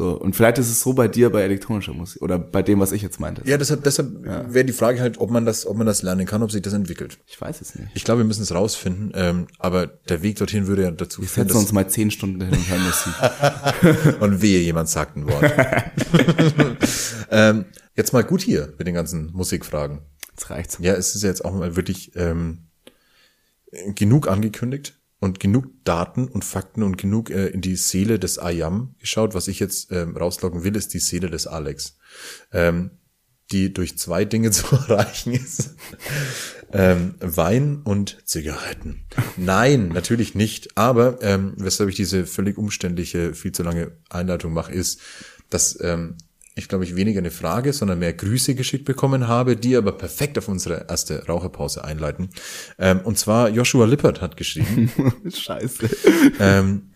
[0.00, 2.92] So, und vielleicht ist es so bei dir bei elektronischer Musik oder bei dem, was
[2.92, 3.42] ich jetzt meinte.
[3.44, 6.42] Ja, deshalb, deshalb wäre die Frage halt, ob man das, ob man das lernen kann,
[6.42, 7.18] ob sich das entwickelt.
[7.26, 7.90] Ich weiß es nicht.
[7.92, 11.28] Ich glaube, wir müssen es rausfinden, ähm, aber der Weg dorthin würde ja dazu Wir
[11.28, 14.20] führen, setzen uns mal zehn Stunden hin und hören Musik.
[14.22, 15.52] und wehe, jemand sagt ein Wort.
[17.30, 19.98] ähm, jetzt mal gut hier mit den ganzen Musikfragen.
[20.30, 20.78] Jetzt reicht's.
[20.80, 22.68] Ja, es ist jetzt auch mal wirklich ähm,
[23.96, 28.94] genug angekündigt und genug Daten und Fakten und genug äh, in die Seele des Ayam
[28.98, 29.34] geschaut.
[29.34, 31.98] Was ich jetzt ähm, rauslocken will, ist die Seele des Alex,
[32.52, 32.90] ähm,
[33.52, 35.76] die durch zwei Dinge zu erreichen ist.
[36.72, 39.04] ähm, Wein und Zigaretten.
[39.36, 40.78] Nein, natürlich nicht.
[40.78, 45.00] Aber ähm, weshalb ich diese völlig umständliche, viel zu lange Einleitung mache, ist,
[45.50, 46.16] dass ähm,
[46.56, 50.36] ich glaube ich weniger eine Frage, sondern mehr Grüße geschickt bekommen habe, die aber perfekt
[50.36, 52.30] auf unsere erste Raucherpause einleiten.
[52.78, 54.90] Ähm, und zwar Joshua Lippert hat geschrieben,
[55.32, 55.88] Scheiße.
[56.40, 56.90] ähm,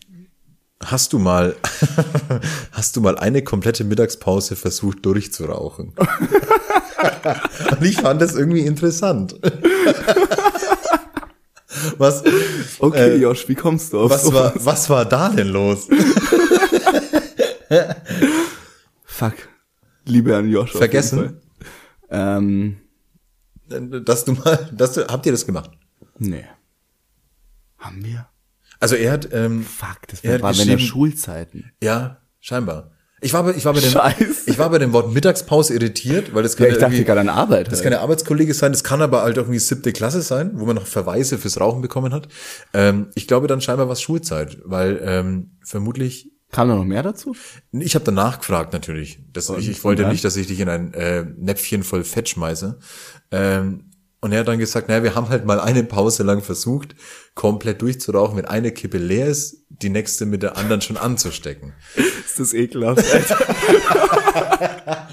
[0.83, 1.55] hast du mal,
[2.73, 5.95] hast du mal eine komplette Mittagspause versucht durchzurauchen?
[7.71, 9.37] und ich fand das irgendwie interessant.
[11.97, 12.23] was,
[12.81, 14.55] Okay, Äh, Josh, wie kommst du auf was sowas?
[14.57, 15.88] war, was war da denn los?
[19.14, 19.35] Fuck.
[20.07, 20.72] Liebe an Josh.
[20.72, 21.40] auf Vergessen?
[22.11, 22.79] Ähm,
[23.68, 25.70] Dass du mal, dass du, habt ihr das gemacht?
[26.18, 26.44] nee.
[27.79, 28.27] Haben wir?
[28.81, 31.70] Also er hat, ähm, Fuck, das hat war in der Schulzeiten.
[31.83, 32.90] Ja, scheinbar.
[33.20, 34.50] Ich war, bei, ich, war bei dem, Scheiße.
[34.50, 37.29] ich war bei dem Wort Mittagspause irritiert, weil das kann Ja, ich dachte gerade an
[37.29, 37.68] Arbeit.
[37.68, 37.85] das halt.
[37.85, 40.87] kann eine Arbeitskollege sein, das kann aber halt irgendwie siebte Klasse sein, wo man noch
[40.87, 42.27] Verweise fürs Rauchen bekommen hat.
[42.74, 47.03] Ähm, ich glaube dann scheinbar war es Schulzeit, weil ähm, vermutlich, Kam da noch mehr
[47.03, 47.35] dazu?
[47.73, 49.19] ich habe danach gefragt natürlich.
[49.33, 52.79] Das, ich, ich wollte nicht, dass ich dich in ein äh, Näpfchen voll Fett schmeiße.
[53.33, 53.90] Ähm,
[54.21, 56.95] und er hat dann gesagt, naja, wir haben halt mal eine Pause lang versucht,
[57.35, 61.75] komplett durchzurauchen, wenn eine Kippe leer ist, die nächste mit der anderen schon anzustecken.
[61.97, 63.38] Ist das ekelhaft, Alter.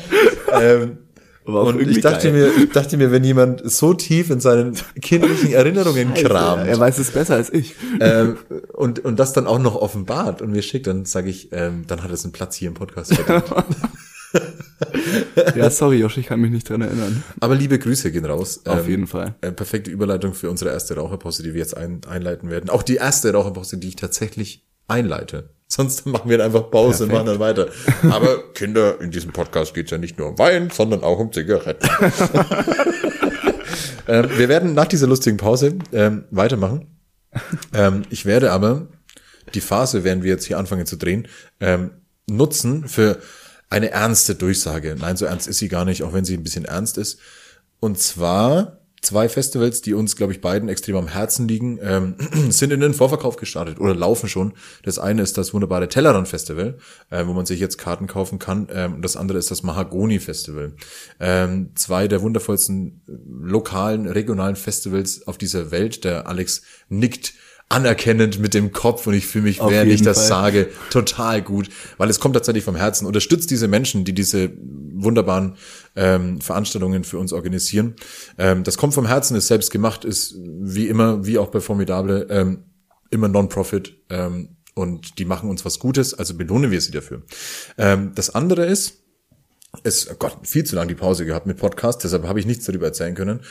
[0.54, 0.97] Ähm,
[1.45, 2.51] und ich dachte geil.
[2.56, 6.97] mir, ich dachte mir, wenn jemand so tief in seinen kindlichen Erinnerungen kramt Er weiß
[6.99, 7.75] es besser als ich.
[7.99, 8.38] ähm,
[8.73, 12.04] und, und das dann auch noch offenbart und mir schickt, dann sage ich, ähm, dann
[12.04, 13.13] hat es einen Platz hier im Podcast.
[15.56, 17.23] Ja, sorry, Josh, ich kann mich nicht dran erinnern.
[17.39, 18.62] Aber liebe Grüße gehen raus.
[18.65, 19.36] Auf Ähm, jeden Fall.
[19.41, 22.69] Äh, perfekte Überleitung für unsere erste Raucherpause, die wir jetzt ein, einleiten werden.
[22.69, 25.49] Auch die erste Raucherpause, die ich tatsächlich einleite.
[25.71, 27.69] Sonst machen wir einfach Pause und machen dann weiter.
[28.10, 31.88] Aber Kinder, in diesem Podcast geht's ja nicht nur um Wein, sondern auch um Zigaretten.
[34.10, 36.88] ähm, wir werden nach dieser lustigen Pause ähm, weitermachen.
[37.73, 38.88] Ähm, ich werde aber
[39.53, 41.29] die Phase, während wir jetzt hier anfangen zu drehen,
[41.62, 41.91] ähm,
[42.29, 43.19] nutzen für
[43.69, 44.97] eine ernste Durchsage.
[44.99, 47.17] Nein, so ernst ist sie gar nicht, auch wenn sie ein bisschen ernst ist.
[47.79, 52.15] Und zwar zwei Festivals, die uns, glaube ich, beiden extrem am Herzen liegen, ähm,
[52.49, 54.53] sind in den Vorverkauf gestartet oder laufen schon.
[54.83, 56.77] Das eine ist das wunderbare Tellerrand Festival,
[57.09, 58.67] äh, wo man sich jetzt Karten kaufen kann.
[58.71, 60.73] Ähm, das andere ist das Mahagoni Festival.
[61.19, 63.11] Ähm, zwei der wundervollsten äh,
[63.41, 66.03] lokalen, regionalen Festivals auf dieser Welt.
[66.03, 67.33] Der Alex nickt
[67.71, 70.27] anerkennend mit dem Kopf und ich fühle mich, Auf während ich das Fall.
[70.27, 73.07] sage, total gut, weil es kommt tatsächlich vom Herzen.
[73.07, 74.51] Unterstützt diese Menschen, die diese
[74.93, 75.55] wunderbaren
[75.95, 77.95] ähm, Veranstaltungen für uns organisieren.
[78.38, 82.27] Ähm, das kommt vom Herzen, ist selbst gemacht, ist wie immer, wie auch bei Formidable,
[82.30, 82.63] ähm,
[83.10, 87.23] immer Non-Profit ähm, und die machen uns was Gutes, also belohnen wir sie dafür.
[87.77, 88.99] Ähm, das andere ist,
[89.84, 92.65] es, oh Gott, viel zu lang die Pause gehabt mit Podcast, deshalb habe ich nichts
[92.65, 93.41] darüber erzählen können.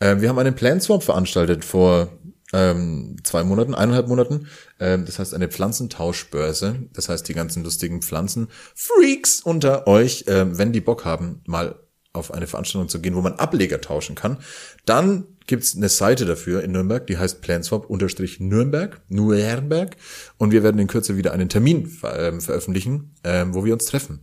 [0.00, 2.08] Ähm, wir haben einen Plan Swap veranstaltet vor
[2.52, 4.46] ähm, zwei Monaten, eineinhalb Monaten.
[4.78, 6.86] Ähm, das heißt eine Pflanzentauschbörse.
[6.92, 11.80] Das heißt die ganzen lustigen Pflanzen-Freaks unter euch, ähm, wenn die Bock haben, mal
[12.14, 14.38] auf eine Veranstaltung zu gehen, wo man Ableger tauschen kann,
[14.86, 19.96] dann gibt's eine Seite dafür in Nürnberg, die heißt planswap-nürnberg, Nürnberg,
[20.38, 24.20] und wir werden in Kürze wieder einen Termin ähm, veröffentlichen, ähm, wo wir uns treffen.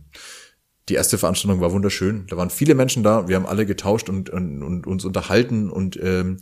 [0.88, 2.26] Die erste Veranstaltung war wunderschön.
[2.26, 3.28] Da waren viele Menschen da.
[3.28, 6.38] Wir haben alle getauscht und, und, und uns unterhalten und ähm,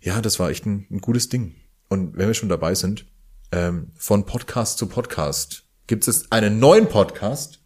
[0.00, 1.56] ja, das war echt ein, ein gutes Ding.
[1.88, 3.04] Und wenn wir schon dabei sind,
[3.52, 7.60] ähm, von Podcast zu Podcast gibt es einen neuen Podcast,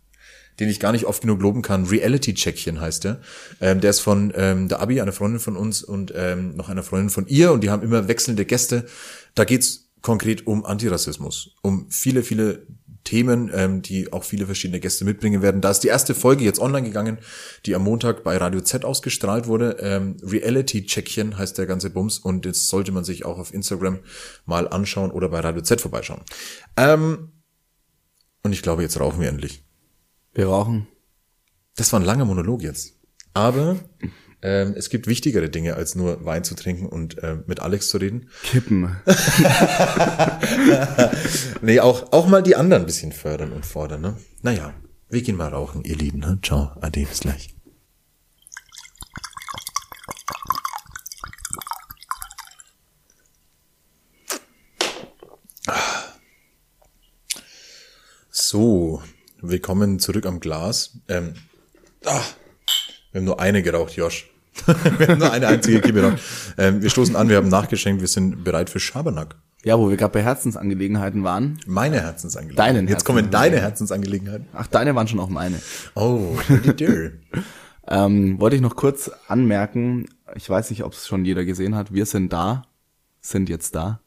[0.63, 1.87] den ich gar nicht oft genug loben kann.
[1.87, 3.21] Reality Checkchen heißt der.
[3.61, 6.85] Ähm, der ist von ähm, der Abi, eine Freundin von uns und ähm, noch einer
[6.85, 8.87] Freundin von ihr und die haben immer wechselnde Gäste.
[9.35, 12.65] Da geht's konkret um Antirassismus, um viele, viele
[13.03, 15.61] Themen, ähm, die auch viele verschiedene Gäste mitbringen werden.
[15.61, 17.19] Da ist die erste Folge jetzt online gegangen,
[17.67, 19.79] die am Montag bei Radio Z ausgestrahlt wurde.
[19.81, 23.99] Ähm, Reality Checkchen heißt der ganze Bums und jetzt sollte man sich auch auf Instagram
[24.47, 26.21] mal anschauen oder bei Radio Z vorbeischauen.
[26.77, 27.33] Ähm,
[28.45, 29.62] und ich glaube, jetzt rauchen wir endlich.
[30.35, 30.87] Wir rauchen.
[31.77, 32.95] Das war ein langer Monolog jetzt.
[33.35, 33.77] Aber
[34.43, 37.99] ähm, es gibt wichtigere Dinge, als nur Wein zu trinken und ähm, mit Alex zu
[37.99, 38.29] reden.
[38.43, 38.97] Kippen.
[41.65, 44.17] Nee, auch, auch mal die anderen ein bisschen fördern und fordern, ne?
[44.43, 44.75] Naja.
[45.09, 46.19] Wir gehen mal rauchen, ihr Lieben.
[46.19, 46.39] Ne?
[46.43, 47.55] Ciao, ade, bis gleich.
[58.31, 59.03] So,
[59.43, 60.99] willkommen zurück am Glas.
[61.09, 61.35] Ähm,
[62.05, 62.21] ah,
[63.11, 64.31] wir haben nur eine geraucht, Josh.
[64.99, 66.19] wir haben nur eine einzige geraucht.
[66.57, 69.35] Ähm, wir stoßen an, wir haben nachgeschenkt, wir sind bereit für Schabernack.
[69.65, 71.59] Ja, wo wir gerade bei Herzensangelegenheiten waren.
[71.67, 72.75] Meine Herzensangelegenheiten.
[72.75, 74.47] Deinen Jetzt kommen deine Herzensangelegenheiten.
[74.53, 75.61] Ach, deine waren schon auch meine.
[75.95, 77.11] Oh, dear.
[77.89, 81.93] Ähm, wollte ich noch kurz anmerken, ich weiß nicht, ob es schon jeder gesehen hat,
[81.93, 82.63] wir sind da,
[83.21, 84.01] sind jetzt da.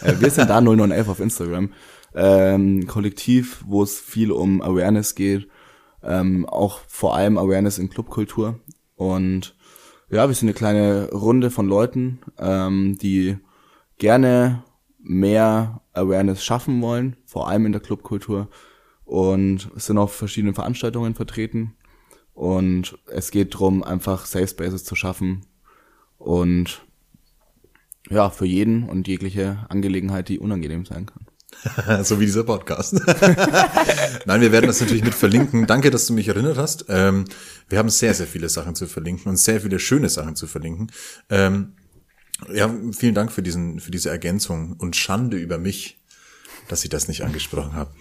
[0.00, 1.70] äh, wir sind da 0911 auf Instagram.
[2.14, 5.48] Ähm, Kollektiv, wo es viel um Awareness geht,
[6.02, 8.60] ähm, auch vor allem Awareness in Clubkultur.
[8.96, 9.56] Und
[10.10, 13.38] ja, wir sind eine kleine Runde von Leuten, ähm, die
[13.98, 14.62] gerne
[14.98, 18.48] mehr Awareness schaffen wollen, vor allem in der Clubkultur.
[19.04, 21.74] Und sind auf verschiedenen Veranstaltungen vertreten.
[22.32, 25.46] Und es geht drum, einfach Safe Spaces zu schaffen.
[26.16, 26.86] Und
[28.08, 31.26] ja, für jeden und jegliche Angelegenheit, die unangenehm sein kann.
[32.02, 32.94] so wie dieser Podcast.
[34.26, 35.66] Nein, wir werden das natürlich mit verlinken.
[35.66, 36.86] Danke, dass du mich erinnert hast.
[36.88, 37.24] Ähm,
[37.68, 40.90] wir haben sehr, sehr viele Sachen zu verlinken und sehr viele schöne Sachen zu verlinken.
[41.30, 41.74] Ähm,
[42.52, 45.98] ja, vielen Dank für diesen, für diese Ergänzung und Schande über mich,
[46.68, 47.92] dass ich das nicht angesprochen habe.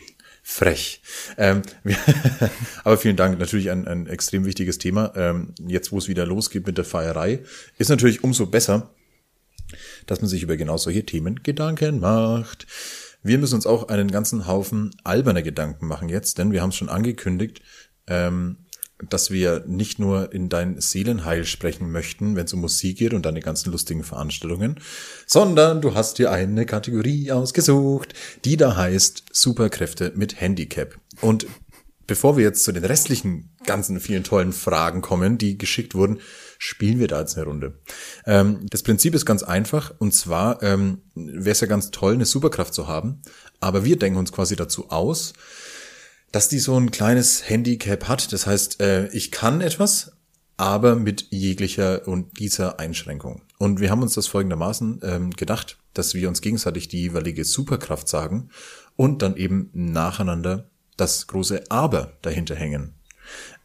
[0.46, 1.02] Frech.
[1.38, 1.98] Ähm, wir,
[2.84, 3.40] aber vielen Dank.
[3.40, 5.14] Natürlich ein, ein extrem wichtiges Thema.
[5.16, 7.40] Ähm, jetzt, wo es wieder losgeht mit der Feierei,
[7.78, 8.94] ist natürlich umso besser,
[10.06, 12.68] dass man sich über genau solche Themen Gedanken macht.
[13.24, 16.76] Wir müssen uns auch einen ganzen Haufen alberner Gedanken machen jetzt, denn wir haben es
[16.76, 17.62] schon angekündigt,
[18.08, 18.58] ähm,
[19.10, 23.26] dass wir nicht nur in dein Seelenheil sprechen möchten, wenn es um Musik geht und
[23.26, 24.80] deine ganzen lustigen Veranstaltungen,
[25.26, 28.14] sondern du hast dir eine Kategorie ausgesucht,
[28.46, 30.98] die da heißt Superkräfte mit Handicap.
[31.22, 31.48] Und
[32.08, 36.20] bevor wir jetzt zu den restlichen ganzen vielen tollen Fragen kommen, die geschickt wurden,
[36.64, 37.74] spielen wir da jetzt eine Runde.
[38.26, 42.26] Ähm, das Prinzip ist ganz einfach und zwar ähm, wäre es ja ganz toll, eine
[42.26, 43.22] Superkraft zu haben,
[43.60, 45.34] aber wir denken uns quasi dazu aus,
[46.32, 48.32] dass die so ein kleines Handicap hat.
[48.32, 50.14] Das heißt, äh, ich kann etwas,
[50.56, 53.42] aber mit jeglicher und dieser Einschränkung.
[53.58, 58.08] Und wir haben uns das folgendermaßen ähm, gedacht, dass wir uns gegenseitig die jeweilige Superkraft
[58.08, 58.50] sagen
[58.96, 62.96] und dann eben nacheinander das große Aber dahinter hängen.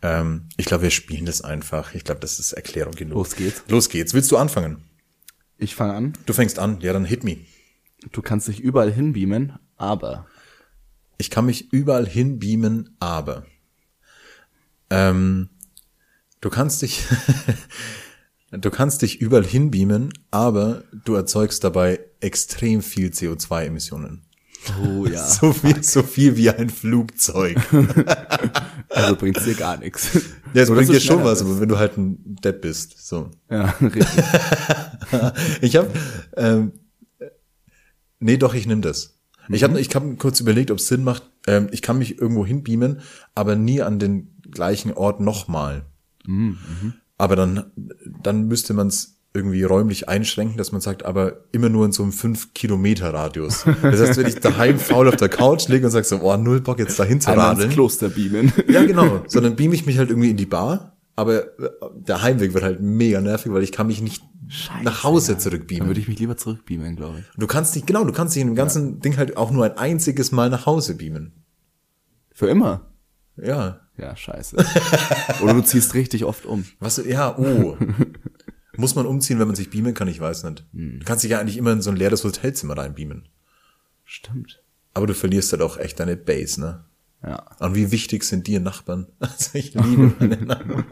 [0.03, 1.95] Ähm, ich glaube, wir spielen das einfach.
[1.95, 3.17] Ich glaube, das ist Erklärung genug.
[3.17, 3.63] Los geht's.
[3.69, 4.15] Los geht's.
[4.15, 4.85] Willst du anfangen?
[5.57, 6.13] Ich fange an.
[6.27, 6.81] Du fängst an.
[6.81, 7.39] Ja, dann hit me.
[8.13, 10.27] Du kannst dich überall hinbeamen, aber
[11.19, 13.45] Ich kann mich überall hinbeamen, aber
[14.91, 15.51] ähm,
[16.41, 17.03] du kannst dich
[18.53, 24.23] du kannst dich überall hinbeamen, aber du erzeugst dabei extrem viel CO2-Emissionen.
[24.81, 27.57] Oh ja, So viel, so viel wie ein Flugzeug.
[28.89, 30.11] also bringt's dir gar nichts.
[30.55, 33.07] Ja, es bringt dir schon was, aber wenn du halt ein Depp bist.
[33.07, 33.31] So.
[33.51, 34.07] Ja, richtig.
[35.63, 35.91] Ich habe,
[36.37, 36.73] ähm,
[38.19, 39.19] nee, doch, ich nehme das.
[39.49, 41.23] Ich habe ich hab kurz überlegt, ob es Sinn macht.
[41.47, 43.01] Ähm, ich kann mich irgendwo hinbeamen,
[43.35, 45.87] aber nie an den gleichen Ort nochmal.
[47.17, 47.73] Aber dann,
[48.23, 52.03] dann müsste man es irgendwie räumlich einschränken, dass man sagt, aber immer nur in so
[52.03, 53.65] einem 5 Kilometer Radius.
[53.83, 56.61] Das heißt, wenn ich daheim faul auf der Couch liege und sag so, oh, null
[56.61, 57.71] Bock jetzt dahin zu Einmal radeln.
[57.71, 58.53] Kloster beamen.
[58.69, 59.23] Ja, genau.
[59.27, 62.81] Sondern beam ich mich halt irgendwie in die Bar, aber äh, der Heimweg wird halt
[62.81, 64.23] mega nervig, weil ich kann mich nicht
[64.83, 65.89] nach Hause Dann zurückbeamen.
[65.89, 67.25] würde ich mich lieber zurückbeamen, glaube ich.
[67.37, 69.77] Du kannst nicht, genau, du kannst dich in dem ganzen Ding halt auch nur ein
[69.77, 71.33] einziges Mal nach Hause beamen.
[72.33, 72.93] Für immer.
[73.37, 73.81] Ja.
[73.99, 74.57] Ja, scheiße.
[75.43, 76.65] Oder du ziehst richtig oft um.
[76.79, 77.77] Was, ja, oh.
[78.79, 80.07] Muss man umziehen, wenn man sich beamen kann?
[80.07, 80.65] Ich weiß nicht.
[80.73, 83.29] Du kannst dich ja eigentlich immer in so ein leeres Hotelzimmer reinbeamen.
[84.05, 84.63] Stimmt.
[84.95, 86.85] Aber du verlierst halt auch echt deine Base, ne?
[87.25, 87.45] Ja.
[87.59, 89.09] Und wie wichtig sind dir Nachbarn?
[89.19, 90.85] Also ich liebe meine Nachbarn.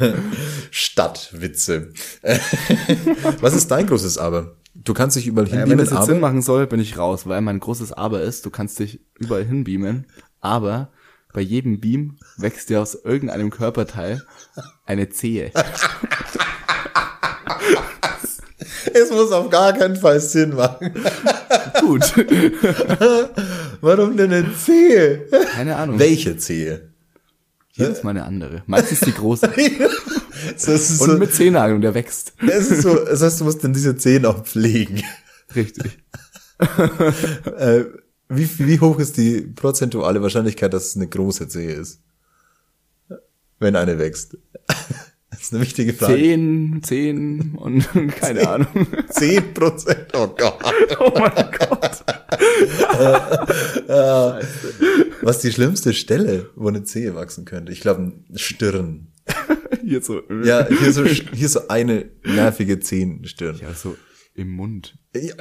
[0.72, 1.92] Stadtwitze.
[3.40, 4.56] Was ist dein großes Aber?
[4.74, 6.98] Du kannst dich überall Ja, wenn hinbeamen, das jetzt aber Sinn machen soll, bin ich
[6.98, 10.06] raus, weil mein großes Aber ist, du kannst dich überall hinbeamen,
[10.40, 10.90] aber
[11.34, 14.22] bei jedem Beam wächst dir aus irgendeinem Körperteil
[14.86, 15.50] eine Zehe.
[18.94, 20.94] es muss auf gar keinen Fall Sinn machen.
[21.80, 22.02] Gut.
[23.80, 25.26] Warum denn eine Zehe?
[25.52, 25.98] Keine Ahnung.
[25.98, 26.92] Welche Zehe?
[27.72, 28.62] Jedes Mal eine andere.
[28.66, 29.52] Meistens die große.
[30.52, 32.34] Das ist Und so, mit Zehennagel und der wächst.
[32.46, 35.02] es ist so, das heißt, du musst dann diese Zehen auch pflegen.
[35.56, 35.98] Richtig.
[37.56, 37.84] Äh,
[38.28, 42.00] wie, wie hoch ist die prozentuale Wahrscheinlichkeit, dass es eine große Zehe ist?
[43.58, 44.36] Wenn eine wächst.
[45.30, 46.14] Das ist eine wichtige Frage.
[46.16, 47.84] Zehn, zehn und
[48.20, 48.86] keine Ahnung.
[49.10, 50.06] Zehn Prozent.
[50.14, 50.62] Oh Gott.
[51.00, 52.04] Oh mein Gott.
[55.22, 57.72] Was die schlimmste Stelle, wo eine Zehe wachsen könnte?
[57.72, 59.08] Ich glaube, Stirn.
[59.82, 63.58] Hier so, Ja, hier so, hier so eine nervige Zehenstirn.
[63.60, 63.96] ja, so
[64.34, 64.96] im Mund.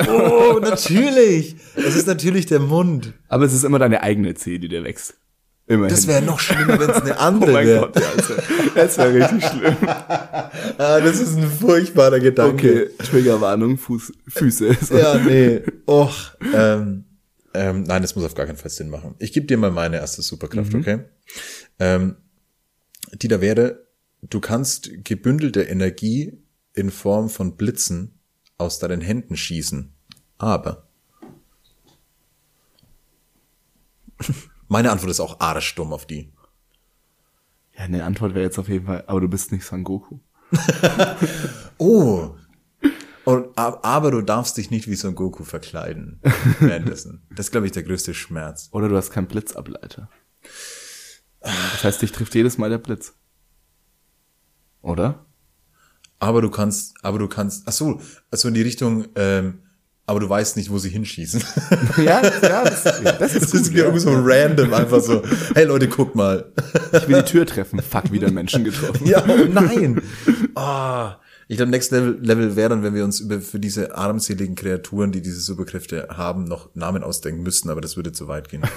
[0.08, 1.56] Oh, natürlich.
[1.76, 3.14] Es ist natürlich der Mund.
[3.28, 5.16] Aber es ist immer deine eigene Zehe, die dir wächst.
[5.66, 5.96] Immerhin.
[5.96, 7.80] Das wäre noch schlimmer, wenn es eine Oh andere mein wäre.
[7.86, 8.42] Gott, ja, das wäre
[8.76, 9.78] das wär richtig schlimm.
[10.78, 12.92] Ah, das ist ein furchtbarer Gedanke.
[12.92, 14.76] Okay, Triggerwarnung, Fuß, Füße.
[14.82, 14.98] So.
[14.98, 15.62] Ja, nee.
[15.88, 16.36] Och.
[16.54, 17.06] Ähm,
[17.54, 19.16] ähm, nein, das muss auf gar keinen Fall Sinn machen.
[19.20, 21.00] Ich gebe dir mal meine erste Superkraft, okay?
[21.80, 22.16] Ähm,
[23.14, 23.88] die da wäre,
[24.22, 26.38] du kannst gebündelte Energie
[26.74, 28.20] in Form von Blitzen
[28.64, 29.94] aus deinen Händen schießen.
[30.38, 30.88] Aber
[34.68, 36.32] meine Antwort ist auch arschdumm auf die.
[37.76, 40.20] Ja, eine Antwort wäre jetzt auf jeden Fall, aber du bist nicht Son Goku.
[41.80, 42.36] Oh.
[43.26, 46.22] Und, ab- aber du darfst dich nicht wie Son Goku verkleiden
[46.60, 47.26] währenddessen.
[47.32, 48.70] Das ist, glaube ich, der größte Schmerz.
[48.72, 50.08] Oder du hast keinen Blitzableiter.
[51.42, 53.14] Das heißt, dich trifft jedes Mal der Blitz.
[54.82, 55.26] Oder?
[56.24, 58.00] Aber du kannst, aber du kannst, ach so,
[58.32, 59.60] also in die Richtung, ähm,
[60.06, 61.44] aber du weißt nicht, wo sie hinschießen.
[61.98, 63.78] Ja, ja, das, das Das ist ist gut.
[63.78, 65.22] irgendwie so random, einfach so,
[65.54, 66.52] hey Leute, guckt mal.
[66.94, 67.82] Ich will die Tür treffen.
[67.82, 69.06] Fuck, wieder Menschen getroffen.
[69.06, 70.02] Ja, oh nein.
[70.56, 71.18] Ah,
[71.48, 75.12] ich glaube, Next Level, Level wäre dann, wenn wir uns über für diese armseligen Kreaturen,
[75.12, 78.64] die diese Superkräfte haben, noch Namen ausdenken müssten, aber das würde zu weit gehen.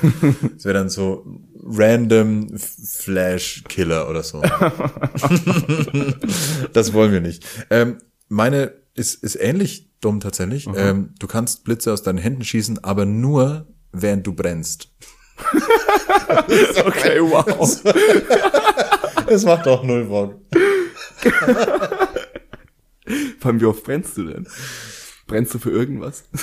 [0.57, 1.27] Das wäre dann so
[1.64, 4.41] random Flash Killer oder so.
[6.73, 7.45] das wollen wir nicht.
[7.71, 7.99] Ähm,
[8.29, 10.69] meine ist, ist ähnlich dumm tatsächlich.
[10.75, 14.89] Ähm, du kannst Blitze aus deinen Händen schießen, aber nur während du brennst.
[16.85, 17.83] Okay, wow.
[19.27, 20.35] Es macht auch null Bock.
[23.38, 24.46] Vor allem, wie oft brennst du denn?
[25.26, 26.24] Brennst du für irgendwas?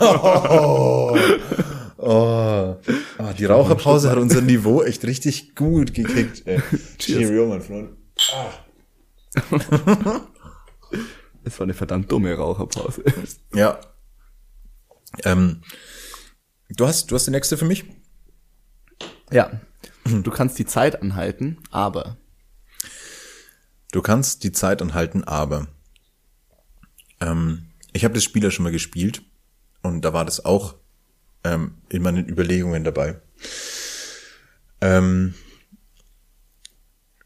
[0.00, 1.16] Oh.
[1.98, 2.76] Oh.
[3.18, 6.46] Ah, die Raucherpause hat unser Niveau echt richtig gut gekickt.
[6.46, 6.60] Ey.
[6.98, 7.90] Cheerio, mein Freund.
[11.42, 13.02] Es war eine verdammt dumme Raucherpause.
[13.54, 13.80] Ja.
[15.24, 15.62] Ähm,
[16.68, 17.84] du hast, du hast die nächste für mich?
[19.32, 19.60] Ja.
[20.04, 22.18] Du kannst die Zeit anhalten, aber
[23.96, 25.68] Du kannst die Zeit anhalten, aber
[27.20, 29.22] ähm, ich habe das Spiel ja schon mal gespielt
[29.82, 30.76] und da war das auch
[31.44, 33.20] ähm, in meinen Überlegungen dabei.
[34.80, 35.34] Ähm,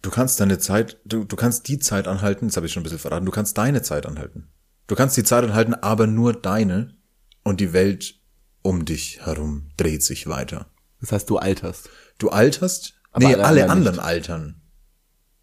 [0.02, 2.84] du kannst deine Zeit, du, du kannst die Zeit anhalten, das habe ich schon ein
[2.84, 4.48] bisschen verraten, du kannst deine Zeit anhalten.
[4.86, 6.94] Du kannst die Zeit anhalten, aber nur deine
[7.42, 8.20] und die Welt
[8.62, 10.66] um dich herum dreht sich weiter.
[11.00, 11.88] das heißt, du alterst.
[12.18, 14.60] Du alterst, Aber nee, alle alle anderen altern.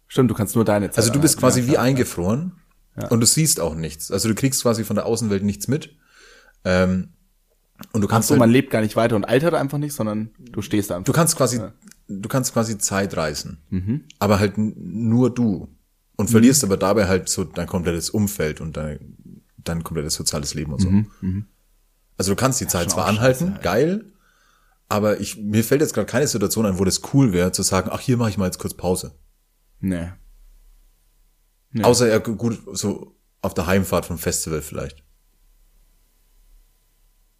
[0.06, 1.82] Stimmt, du kannst nur deine Zeit Also du bist quasi wie klar.
[2.98, 4.10] Eingefroren und du siehst auch nichts.
[4.10, 5.96] Also du kriegst quasi von der Außenwelt nichts mit.
[6.64, 7.10] Ähm,
[7.92, 9.94] und du Ach kannst so, halt, man lebt gar nicht weiter und altert einfach nicht,
[9.94, 11.06] sondern du stehst da einfach.
[11.06, 11.60] du kannst quasi
[12.08, 13.58] du kannst quasi Zeit reisen.
[14.18, 15.68] Aber halt nur du
[16.16, 20.72] und verlierst aber dabei halt so dein komplettes Umfeld und dein dein komplettes soziales Leben
[20.72, 20.88] und so.
[22.16, 24.04] Also du kannst die Zeit schon zwar anhalten, scheiße, geil,
[24.88, 27.90] aber ich mir fällt jetzt gerade keine Situation ein, wo das cool wäre zu sagen,
[27.92, 29.12] ach hier mache ich mal jetzt kurz Pause.
[29.80, 30.08] Nee.
[31.72, 31.84] Ja.
[31.84, 35.02] Außer ja gut so auf der Heimfahrt vom Festival vielleicht.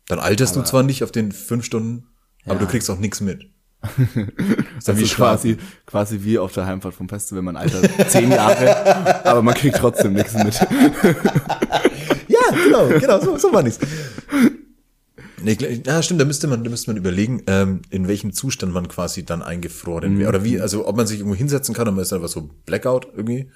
[0.07, 2.07] Dann alterst du zwar nicht auf den fünf Stunden,
[2.45, 2.61] aber Ja.
[2.61, 3.45] du kriegst auch nichts mit.
[3.83, 5.57] ist dann Also wie quasi,
[5.87, 6.25] quasi.
[6.25, 10.35] wie auf der Heimfahrt vom Festival, man altert zehn Jahre, aber man kriegt trotzdem nichts
[10.35, 10.59] mit.
[12.29, 13.79] Ja, genau, genau, so, so war nichts.
[15.43, 18.89] Nee, ja, stimmt, da müsste man, da müsste man überlegen, ähm, in welchem Zustand man
[18.89, 20.29] quasi dann eingefroren wäre.
[20.29, 23.51] Oder wie, also ob man sich irgendwo hinsetzen kann man ist einfach so Blackout irgendwie.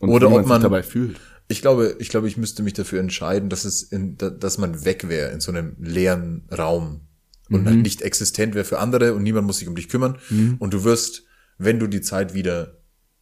[0.00, 1.18] Und Oder ob man dabei fühlt.
[1.48, 4.84] Ich glaube, ich glaube, ich müsste mich dafür entscheiden, dass es in, da- dass man
[4.84, 7.02] weg wäre in so einem leeren Raum
[7.50, 10.18] und halt nicht existent wäre für andere und niemand muss sich um dich kümmern.
[10.60, 11.24] Und du wirst,
[11.58, 12.78] wenn du die Zeit wieder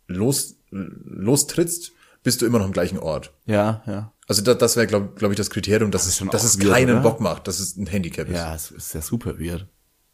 [0.07, 3.33] los, lostrittst, bist du immer noch am gleichen Ort.
[3.47, 4.13] Ja, ja.
[4.27, 6.71] Also das, das wäre, glaube glaub ich, das Kriterium, dass, es, schon dass es weird,
[6.73, 7.01] keinen oder?
[7.03, 8.35] Bock macht, dass es ein Handicap ist.
[8.37, 9.67] Ja, es ist ja super weird.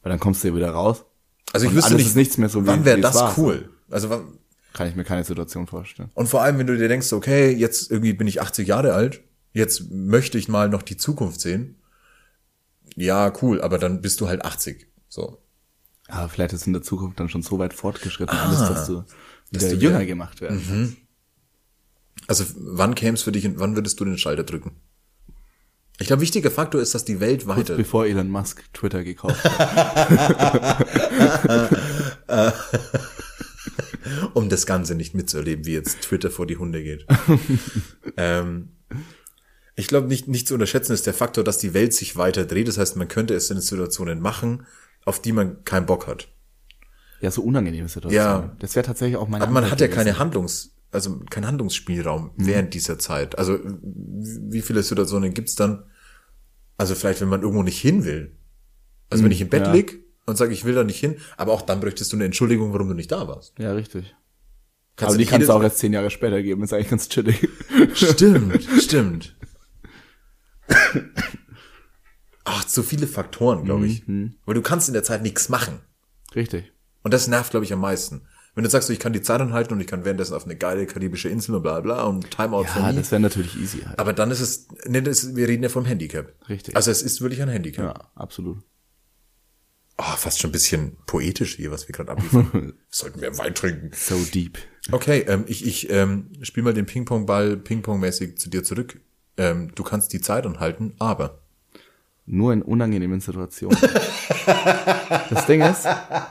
[0.02, 1.04] Weil dann kommst du ja wieder raus.
[1.52, 3.34] also ich wüsste nicht, ist nichts mehr so, wann wäre es das war.
[3.38, 3.70] cool?
[3.90, 4.38] Also wann-
[4.74, 6.10] Kann ich mir keine Situation vorstellen.
[6.14, 9.22] Und vor allem, wenn du dir denkst, okay, jetzt irgendwie bin ich 80 Jahre alt,
[9.52, 11.76] jetzt möchte ich mal noch die Zukunft sehen.
[12.96, 14.86] Ja, cool, aber dann bist du halt 80.
[15.08, 15.38] So.
[16.08, 19.04] Aber vielleicht ist in der Zukunft dann schon so weit fortgeschritten alles, dass du
[19.50, 19.70] wieder Ah.
[19.70, 20.96] du jünger wieder- gemacht werden.
[22.26, 24.72] Also wann käme es für dich und wann würdest du den Schalter drücken?
[26.00, 27.76] Ich glaube, wichtiger Faktor ist, dass die Welt Kurz weiter.
[27.76, 30.86] bevor Elon Musk Twitter gekauft hat.
[34.34, 37.06] um das Ganze nicht mitzuerleben, wie jetzt Twitter vor die Hunde geht.
[38.16, 38.70] ähm,
[39.76, 42.68] ich glaube, nicht, nicht zu unterschätzen ist der Faktor, dass die Welt sich weiter dreht.
[42.68, 44.66] Das heißt, man könnte es in Situationen machen,
[45.04, 46.28] auf die man keinen Bock hat.
[47.20, 48.22] Ja, so unangenehme Situation.
[48.22, 48.56] Ja.
[48.58, 50.04] Das wäre tatsächlich auch mein Aber man hat ja gewesen.
[50.04, 53.38] keine Handlungs, also keinen Handlungsspielraum während dieser Zeit.
[53.38, 55.84] Also wie viele Situationen gibt's dann?
[56.76, 58.36] Also vielleicht, wenn man irgendwo nicht hin will.
[59.10, 59.72] Also wenn ich im Bett ja.
[59.72, 62.72] lieg und sage, ich will da nicht hin, aber auch dann bräuchtest du eine Entschuldigung,
[62.72, 63.58] warum du nicht da warst.
[63.58, 64.14] Ja, richtig.
[64.96, 67.48] Kannst Aber die kannst du auch erst zehn Jahre später geben, ist eigentlich ganz chillig.
[67.94, 69.36] Stimmt, stimmt.
[72.44, 74.04] Ach, zu viele Faktoren, glaube ich.
[74.06, 75.80] Weil du kannst in der Zeit nichts machen.
[76.34, 76.72] Richtig.
[77.02, 78.22] Und das nervt, glaube ich, am meisten.
[78.54, 80.86] Wenn du sagst, ich kann die Zeit anhalten und ich kann währenddessen auf eine geile
[80.86, 83.98] karibische Insel und bla bla und Timeout Ja, das wäre natürlich easy halt.
[83.98, 86.32] Aber dann ist es, nee, das, wir reden ja vom Handicap.
[86.48, 86.76] Richtig.
[86.76, 87.84] Also es ist wirklich ein Handicap.
[87.84, 88.58] Ja, absolut.
[89.96, 92.74] Oh, fast schon ein bisschen poetisch hier, was wir gerade abliefern.
[92.90, 93.90] Sollten wir Wein trinken.
[93.94, 94.58] So deep.
[94.90, 99.00] Okay, ähm, ich, ich ähm, spiel mal den Ping-Pong-Ball Ping-Pong-mäßig zu dir zurück.
[99.36, 101.38] Ähm, du kannst die Zeit anhalten, aber
[102.26, 103.78] Nur in unangenehmen Situationen.
[105.30, 105.86] das Ding ist,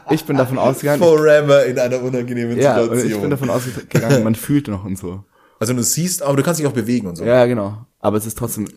[0.09, 4.35] ich bin davon ausgegangen, forever in einer unangenehmen ja, und ich bin davon ausgegangen, man
[4.35, 5.23] fühlt noch und so.
[5.59, 7.23] also du siehst, aber du kannst dich auch bewegen und so.
[7.23, 7.85] Ja, genau.
[7.99, 8.67] Aber es ist trotzdem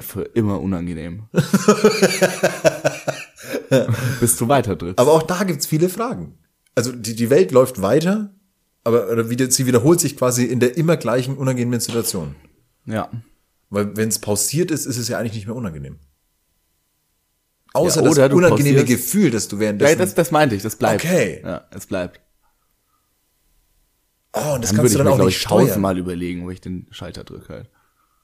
[0.00, 1.22] für immer unangenehm.
[4.20, 4.98] Bis du weiter drückst.
[4.98, 6.38] Aber auch da gibt's viele Fragen.
[6.74, 8.34] Also die, die Welt läuft weiter,
[8.84, 12.34] aber wieder, sie wiederholt sich quasi in der immer gleichen unangenehmen Situation.
[12.86, 13.10] ja.
[13.70, 15.98] Weil wenn es pausiert ist, ist es ja eigentlich nicht mehr unangenehm.
[17.74, 19.98] Außer Ja, das unangenehme Gefühl, dass du Ja, währenddessen...
[19.98, 21.04] das, das meinte ich, das bleibt.
[21.04, 21.42] Okay.
[21.44, 22.18] Ja, es bleibt.
[24.32, 25.66] oh, und das Dann kannst du dann mir, auch nicht ich, steuern.
[25.66, 27.70] tausendmal überlegen, wo ich den Schalter drücke halt.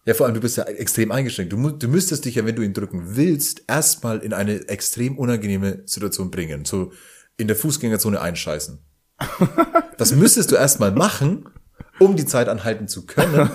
[0.07, 1.53] Ja, vor allem, du bist ja extrem eingeschränkt.
[1.53, 5.83] Du, du müsstest dich ja, wenn du ihn drücken willst, erstmal in eine extrem unangenehme
[5.87, 6.65] Situation bringen.
[6.65, 6.93] So
[7.37, 8.79] in der Fußgängerzone einscheißen.
[9.97, 11.49] Das müsstest du erstmal machen,
[12.01, 13.49] um die Zeit anhalten zu können.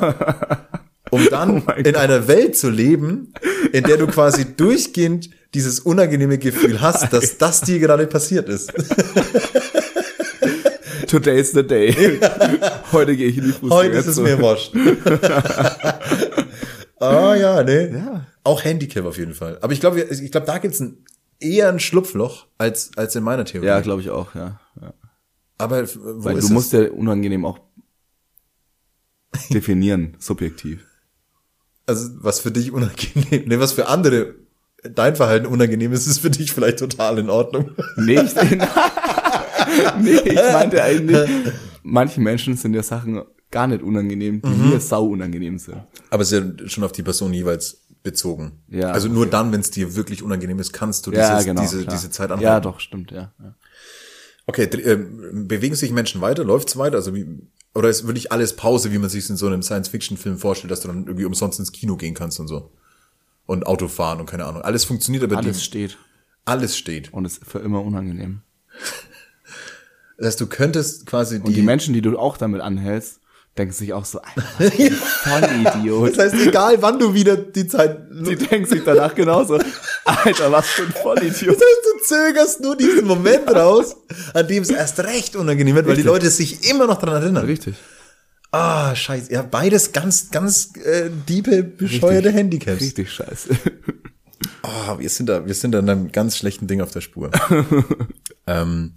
[1.12, 3.34] Um dann mein in einer Welt zu leben,
[3.74, 8.72] in der du quasi durchgehend dieses unangenehme Gefühl hast, dass das dir gerade passiert ist.
[11.10, 11.92] Today's the day.
[12.92, 13.84] Heute gehe ich in die Fußgängerzone.
[13.84, 14.74] Heute ist es mir wurscht.
[17.02, 17.92] Ah ja, ne?
[17.94, 18.26] Ja.
[18.44, 19.58] Auch Handicap auf jeden Fall.
[19.62, 21.06] Aber ich glaube, ich glaube, da gibt's ein,
[21.40, 23.68] eher ein Schlupfloch als als in meiner Theorie.
[23.68, 24.60] Ja, glaube ich auch, ja.
[24.82, 24.94] ja.
[25.58, 27.60] Aber wo Weil ist du musst ja unangenehm auch
[29.50, 30.86] definieren, subjektiv.
[31.86, 34.36] also was für dich unangenehm, ne, was für andere
[34.84, 37.72] dein Verhalten unangenehm ist, ist für dich vielleicht total in Ordnung.
[37.98, 38.34] Nee, ich,
[40.02, 41.30] nee, ich meinte eigentlich,
[41.84, 44.70] manche Menschen sind ja Sachen gar nicht unangenehm, die Mhm.
[44.70, 45.82] mir sau unangenehm sind.
[46.10, 48.62] Aber es ist ja schon auf die Person jeweils bezogen.
[48.70, 48.92] Ja.
[48.92, 51.62] Also nur dann, wenn es dir wirklich unangenehm ist, kannst du Ja, dieses, genau.
[51.62, 51.96] diese, klar.
[51.96, 52.44] diese Zeit anhalten.
[52.44, 53.34] Ja, doch, stimmt, ja.
[53.40, 53.56] ja.
[54.46, 56.44] Okay, ähm, bewegen sich Menschen weiter?
[56.44, 56.96] Läuft's weiter?
[56.98, 57.26] Also wie,
[57.76, 60.88] oder ist wirklich alles Pause, wie man sich in so einem Science-Fiction-Film vorstellt, dass du
[60.88, 62.72] dann irgendwie umsonst ins Kino gehen kannst und so?
[63.46, 64.62] Und Auto fahren und keine Ahnung.
[64.62, 65.98] Alles funktioniert, aber Alles die, steht
[66.46, 67.14] alles steht.
[67.14, 68.42] und ist für immer unangenehm.
[70.20, 73.22] Das heißt, du könntest quasi Und die Menschen, die du auch damit anhältst,
[73.58, 74.94] denken sich auch so, Alter, was für ein
[75.74, 76.18] Vollidiot.
[76.18, 78.00] Das heißt, egal wann du wieder die Zeit.
[78.12, 79.60] Die denken sich danach genauso,
[80.04, 81.56] Alter, was für ein Vollidiot.
[81.56, 83.96] Das heißt, du zögerst nur diesen Moment raus,
[84.34, 86.12] an dem es erst recht unangenehm wird, weil die Richtig.
[86.12, 87.46] Leute sich immer noch dran erinnern.
[87.46, 87.76] Richtig.
[88.52, 89.32] Ah, scheiße.
[89.32, 92.82] Ja, beides ganz, ganz äh, diepe, bescheuerte Handicaps.
[92.82, 93.50] Richtig scheiße.
[94.64, 97.32] Ah, wir sind da, wir sind da in einem ganz schlechten Ding auf der Spur.
[98.48, 98.94] ähm,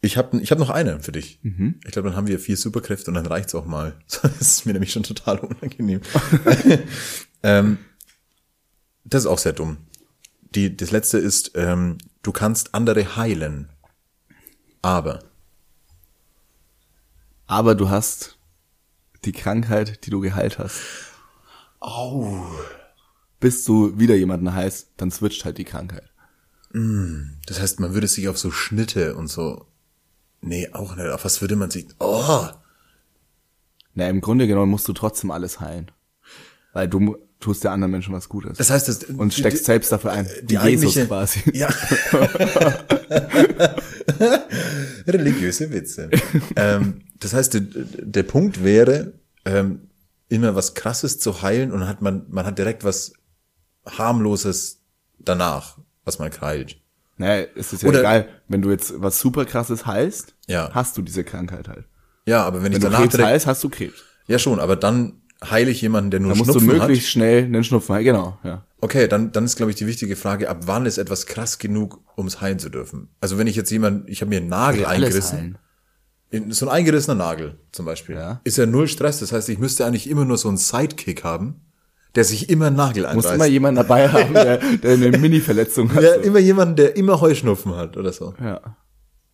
[0.00, 1.40] ich habe ich hab noch eine für dich.
[1.84, 3.98] Ich glaube, dann haben wir vier Superkräfte und dann reicht's auch mal.
[4.22, 6.00] Das ist mir nämlich schon total unangenehm.
[7.42, 7.78] ähm,
[9.04, 9.78] das ist auch sehr dumm.
[10.54, 13.68] Die, das letzte ist, ähm, du kannst andere heilen.
[14.82, 15.22] Aber
[17.46, 18.38] Aber du hast
[19.24, 20.80] die Krankheit, die du geheilt hast.
[21.80, 22.46] Au.
[23.40, 26.10] Bis du wieder jemanden heißt, dann switcht halt die Krankheit.
[27.46, 29.66] Das heißt, man würde sich auf so Schnitte und so.
[30.40, 31.08] Nee, auch nicht.
[31.08, 31.86] Auf was würde man sich.
[31.98, 32.46] Oh!
[33.94, 35.90] Na, im Grunde genommen musst du trotzdem alles heilen.
[36.72, 38.58] Weil du tust der anderen Menschen was Gutes.
[38.58, 40.28] Das heißt, das, und steckst selbst dafür ein.
[40.42, 41.40] die Jesus quasi.
[41.52, 41.68] Ja.
[45.06, 46.10] Religiöse Witze.
[46.56, 49.14] ähm, das heißt, der, der Punkt wäre,
[49.44, 49.88] ähm,
[50.28, 53.14] immer was Krasses zu heilen und hat man, man hat direkt was
[53.86, 54.82] harmloses
[55.18, 56.79] danach, was man heilt.
[57.20, 60.70] Naja, es ist ja Oder- egal, wenn du jetzt was super krasses heilst, Ja.
[60.72, 61.84] hast du diese Krankheit halt.
[62.26, 64.02] Ja, aber wenn, Wenn ich du danach Krebs direkt, heilst, hast du Krebs.
[64.26, 67.12] ja schon, aber dann heile ich jemanden, der nur Da musst du Schnupfen möglichst hat.
[67.12, 68.04] schnell einen Schnupfen heilen.
[68.06, 68.64] Genau, ja.
[68.80, 72.00] Okay, dann, dann ist, glaube ich, die wichtige Frage, ab wann ist etwas krass genug,
[72.16, 73.08] um es heilen zu dürfen?
[73.20, 75.58] Also wenn ich jetzt jemand, ich habe mir einen Nagel eingerissen,
[76.48, 78.40] so ein eingerissener Nagel zum Beispiel, Ja.
[78.44, 79.18] ist ja null Stress.
[79.20, 81.60] Das heißt, ich müsste eigentlich immer nur so einen Sidekick haben,
[82.14, 83.34] der sich immer einen Nagel einreißt.
[83.34, 86.02] immer jemanden dabei haben, der, der eine Mini-Verletzung hat.
[86.02, 86.20] ja, so.
[86.20, 88.34] immer jemanden, der immer Heuschnupfen hat oder so.
[88.40, 88.76] ja.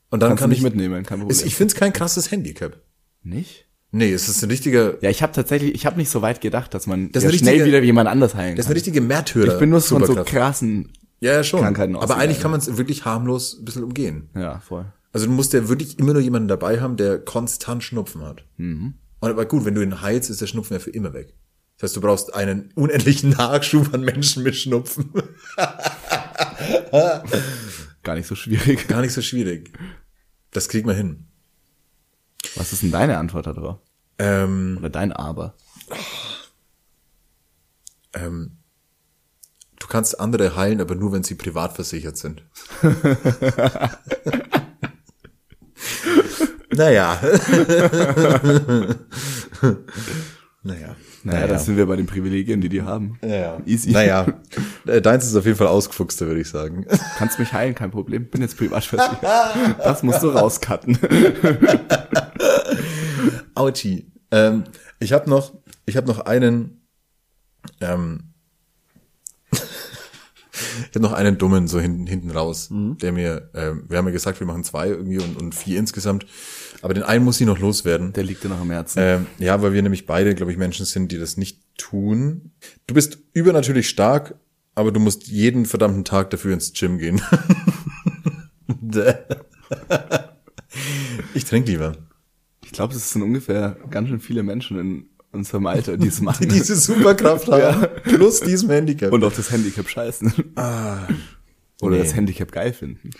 [0.08, 1.30] Und dann Kannst kann du nicht ich mitnehmen, kein Problem.
[1.36, 2.80] Ist, ich finde es kein krasses Handicap.
[3.22, 3.64] nicht?
[3.92, 6.74] Nee, es ist ein richtiger, Ja, ich habe tatsächlich, ich habe nicht so weit gedacht,
[6.74, 8.72] dass man Das ist ja eine schnell richtige- wieder jemand anders heilen das ist kann.
[8.72, 9.52] eine richtige Märtyrer.
[9.54, 11.60] ich bin nur von so krassen, Ja, ja, schon.
[11.60, 14.28] Krankheiten Aber eigentlich kann man es wirklich harmlos ein bisschen umgehen.
[14.36, 14.84] ja, voll.
[15.12, 18.44] Also du musst ja wirklich immer nur jemanden dabei haben, der konstant Schnupfen hat.
[18.58, 21.32] Und aber gut, wenn du ihn heilst, ist der Schnupfen ja für immer weg.
[21.78, 25.12] Das heißt, du brauchst einen unendlichen Nachschub an Menschen mit Schnupfen.
[28.02, 28.88] Gar nicht so schwierig.
[28.88, 29.72] Gar nicht so schwierig.
[30.52, 31.26] Das kriegt man hin.
[32.54, 33.78] Was ist denn deine Antwort darauf?
[34.18, 35.54] Ähm, Oder dein Aber?
[38.14, 38.56] ähm,
[39.78, 42.42] du kannst andere heilen, aber nur, wenn sie privat versichert sind.
[46.70, 47.20] naja.
[50.62, 50.96] naja.
[51.26, 53.18] Naja, das sind wir bei den Privilegien, die die haben.
[53.20, 53.60] Naja.
[53.66, 53.90] Easy.
[53.90, 54.26] Naja.
[54.86, 56.86] Äh, Deins ist auf jeden Fall ausgefuchster, würde ich sagen.
[57.18, 58.26] Kannst mich heilen, kein Problem.
[58.26, 59.24] Bin jetzt privat versichert.
[59.82, 60.96] Das musst du rauscutten.
[63.56, 64.12] Auchi.
[64.30, 64.64] Ähm,
[65.00, 65.52] ich habe noch,
[65.84, 66.86] ich habe noch einen,
[67.80, 68.32] ähm,
[69.50, 74.12] ich habe noch einen dummen so hinten hinten raus, der mir, ähm, wir haben ja
[74.12, 76.24] gesagt, wir machen zwei irgendwie und, und vier insgesamt,
[76.86, 78.12] aber den einen muss ich noch loswerden.
[78.12, 79.00] Der liegt dir noch am Herzen.
[79.02, 82.52] Ähm, ja, weil wir nämlich beide, glaube ich, Menschen sind, die das nicht tun.
[82.86, 84.36] Du bist übernatürlich stark,
[84.76, 87.20] aber du musst jeden verdammten Tag dafür ins Gym gehen.
[91.34, 91.96] ich trinke lieber.
[92.64, 96.48] Ich glaube, es sind ungefähr ganz schön viele Menschen in unserem Alter, die es machen.
[96.48, 97.88] Die diese Superkraft haben.
[98.04, 99.12] Plus diesem Handicap.
[99.12, 100.32] und auch das Handicap scheißen.
[100.54, 101.98] Oder nee.
[101.98, 103.10] das Handicap geil finden.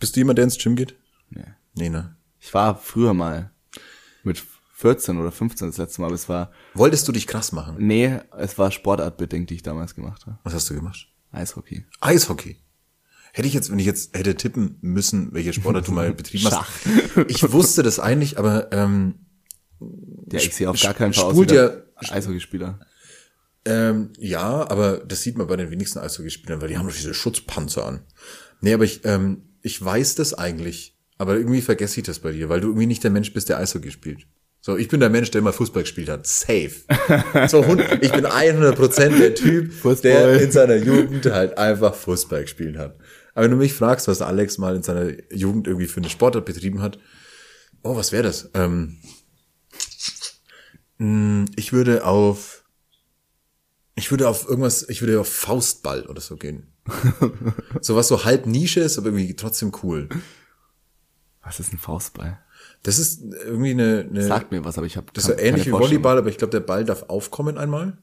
[0.00, 0.96] Bist du jemand, der ins Gym geht?
[1.28, 1.44] Nee.
[1.74, 2.15] Nee, ne?
[2.46, 3.50] Ich war früher mal
[4.22, 4.40] mit
[4.74, 7.74] 14 oder 15 das letzte Mal, aber es war, Wolltest du dich krass machen?
[7.78, 10.38] nee, es war sportartbedingt, die ich damals gemacht habe.
[10.44, 11.08] Was hast du gemacht?
[11.32, 11.86] Eishockey.
[12.00, 12.56] Eishockey.
[13.32, 16.68] Hätte ich jetzt, wenn ich jetzt hätte tippen müssen, welche Sportart du mal betrieben Schach.
[16.84, 17.30] hast.
[17.30, 19.16] Ich wusste das eigentlich, aber ähm,
[20.30, 22.78] Ja, ich sehe auf gar keinen Fall aus ja- Eishockeyspieler.
[23.64, 27.12] Ähm, ja, aber das sieht man bei den wenigsten Eishockeyspielern, weil die haben doch diese
[27.12, 28.00] Schutzpanzer an.
[28.60, 32.48] Nee, aber ich, ähm, ich weiß das eigentlich, aber irgendwie vergesse ich das bei dir,
[32.48, 34.26] weil du irgendwie nicht der Mensch bist, der Eishockey spielt.
[34.60, 36.26] So, ich bin der Mensch, der immer Fußball gespielt hat.
[36.26, 36.72] Safe.
[37.48, 37.62] So,
[38.00, 40.00] ich bin 100% der Typ, Fußball.
[40.00, 42.98] der in seiner Jugend halt einfach Fußball gespielt hat.
[43.34, 46.46] Aber wenn du mich fragst, was Alex mal in seiner Jugend irgendwie für eine Sportart
[46.46, 46.98] betrieben hat,
[47.82, 48.50] oh, was wäre das?
[48.54, 48.96] Ähm,
[50.98, 52.64] mh, ich würde auf
[53.94, 56.72] ich würde auf irgendwas, ich würde auf Faustball oder so gehen.
[57.80, 60.08] so was so halb Nische ist, aber irgendwie trotzdem cool.
[61.46, 62.40] Was ist ein Faustball?
[62.82, 65.66] Das ist irgendwie eine, eine Sagt mir was, aber ich habe das ist so ähnlich
[65.66, 67.98] wie Volleyball, aber ich glaube, der Ball darf aufkommen einmal.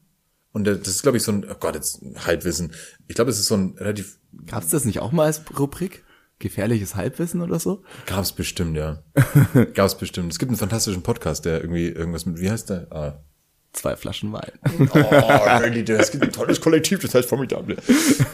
[0.52, 2.72] Und das ist, glaube ich, so ein, oh Gott, jetzt Halbwissen.
[3.06, 6.04] Ich glaube, es ist so ein relativ, Gab's das nicht auch mal als Rubrik?
[6.38, 7.82] Gefährliches Halbwissen oder so?
[8.06, 9.02] gab's bestimmt, ja.
[9.74, 10.32] gab's bestimmt.
[10.32, 12.86] Es gibt einen fantastischen Podcast, der irgendwie irgendwas mit, wie heißt der?
[12.90, 13.24] Ah.
[13.72, 14.52] Zwei Flaschen Wein.
[14.78, 14.98] Oh,
[15.58, 17.76] really, es gibt ein tolles Kollektiv, das heißt Formidable.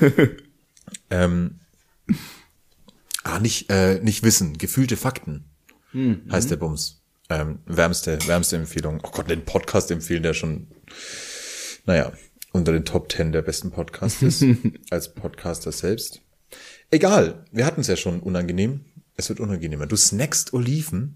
[1.11, 1.61] ähm,
[3.24, 5.44] ah, nicht, äh, nicht Wissen, gefühlte Fakten
[6.30, 7.02] heißt der Bums.
[7.28, 9.00] Ähm, wärmste, wärmste Empfehlung.
[9.04, 10.68] Oh Gott, den Podcast empfehlen, der schon,
[11.86, 12.12] naja,
[12.52, 14.44] unter den Top Ten der besten Podcasts ist,
[14.90, 16.22] als Podcaster selbst.
[16.90, 18.80] Egal, wir hatten es ja schon unangenehm.
[19.16, 19.86] Es wird unangenehmer.
[19.86, 21.14] Du snackst Oliven.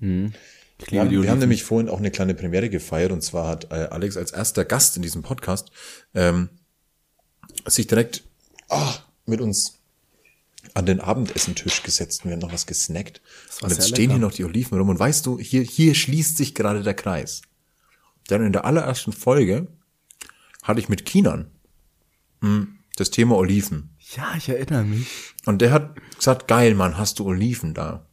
[0.81, 3.73] Ich Wir haben, wir haben nämlich vorhin auch eine kleine Premiere gefeiert und zwar hat
[3.73, 5.71] äh, Alex als erster Gast in diesem Podcast
[6.15, 6.49] ähm,
[7.67, 8.25] sich direkt
[8.69, 8.95] ah,
[9.27, 9.79] mit uns
[10.75, 13.23] an den Abendessentisch gesetzt und wir haben noch was gesnackt.
[13.63, 16.55] Und jetzt stehen hier noch die Oliven rum und weißt du, hier, hier schließt sich
[16.55, 17.43] gerade der Kreis.
[18.29, 19.69] Denn in der allerersten Folge
[20.63, 21.51] hatte ich mit Kinan
[22.41, 22.67] mh,
[22.97, 23.97] das Thema Oliven.
[24.17, 25.07] Ja, ich erinnere mich.
[25.47, 28.07] Und der hat gesagt, geil, Mann, hast du Oliven da?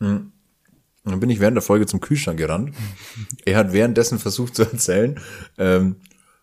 [0.00, 0.32] Hm.
[1.02, 2.74] Und dann bin ich während der Folge zum Kühlschrank gerannt.
[3.46, 5.18] Er hat währenddessen versucht zu erzählen,
[5.56, 5.96] ähm,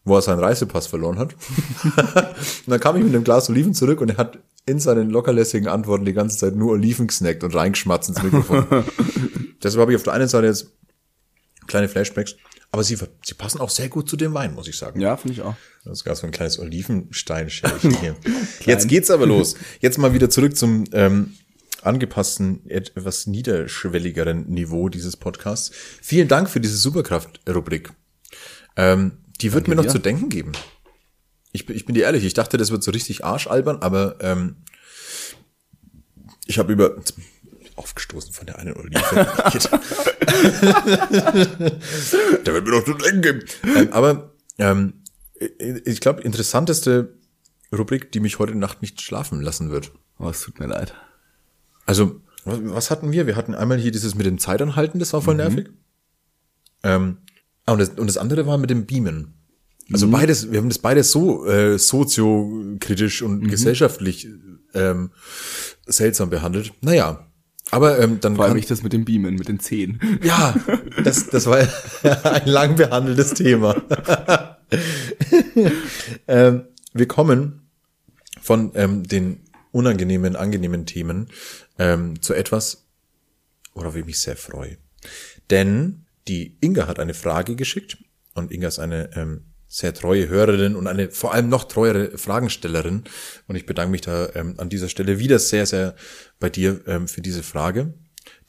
[0.04, 1.36] wo er seinen Reisepass verloren hat.
[1.84, 5.68] und dann kam ich mit einem Glas Oliven zurück und er hat in seinen lockerlässigen
[5.68, 8.68] Antworten die ganze Zeit nur Oliven gesnackt und reingeschmatzt ins Mikrofon.
[9.64, 10.74] Deshalb habe ich auf der einen Seite jetzt
[11.68, 12.36] kleine Flashbacks,
[12.72, 15.00] aber sie, sie passen auch sehr gut zu dem Wein, muss ich sagen.
[15.00, 15.56] Ja, finde ich auch.
[15.86, 18.16] Das gab so ein kleines Olivensteinschälchen hier.
[18.66, 19.56] Jetzt geht's aber los.
[19.80, 21.34] Jetzt mal wieder zurück zum ähm,
[21.82, 25.72] angepassten, etwas niederschwelligeren Niveau dieses Podcasts.
[26.02, 27.94] Vielen Dank für diese Superkraft-Rubrik.
[28.76, 29.92] Ähm, die wird mir noch dir.
[29.92, 30.52] zu denken geben.
[31.58, 34.58] Ich, bin- ich bin dir ehrlich, ich dachte, das wird so richtig arschalbern, aber ähm,
[36.46, 36.96] ich habe über
[37.76, 39.00] aufgestoßen von der einen Olive.
[42.46, 43.40] der wird mir noch zu denken geben.
[43.76, 44.94] Ähm, aber ähm,
[45.86, 47.14] ich glaube, interessanteste
[47.76, 49.92] Rubrik, die mich heute Nacht nicht schlafen lassen wird.
[50.20, 50.94] Oh, es tut mir leid.
[51.86, 53.28] Also, was, was hatten wir?
[53.28, 55.70] Wir hatten einmal hier dieses mit dem Zeitanhalten, das war voll nervig.
[56.84, 57.18] Ähm,
[57.66, 59.34] ah, und, das, und das andere war mit dem Beamen.
[59.92, 64.28] Also beides, wir haben das beides so äh, soziokritisch und gesellschaftlich
[64.74, 65.12] ähm,
[65.86, 66.74] seltsam behandelt.
[66.82, 67.28] Naja,
[67.72, 70.00] aber ähm, dann Vor allem kann, ich das mit dem Beamen, mit den Zehen.
[70.24, 70.56] ja,
[71.04, 71.68] das, das war
[72.24, 73.76] ein lang behandeltes Thema.
[76.28, 76.64] ähm,
[76.94, 77.70] wir kommen
[78.42, 81.28] von ähm, den unangenehmen, angenehmen Themen
[81.78, 82.86] ähm, zu etwas,
[83.74, 84.78] worauf ich mich sehr freue.
[85.50, 87.98] Denn die Inga hat eine Frage geschickt
[88.34, 93.04] und Inga ist eine ähm, sehr treue Hörerin und eine vor allem noch treuere Fragenstellerin.
[93.48, 95.96] Und ich bedanke mich da ähm, an dieser Stelle wieder sehr, sehr
[96.40, 97.94] bei dir ähm, für diese Frage,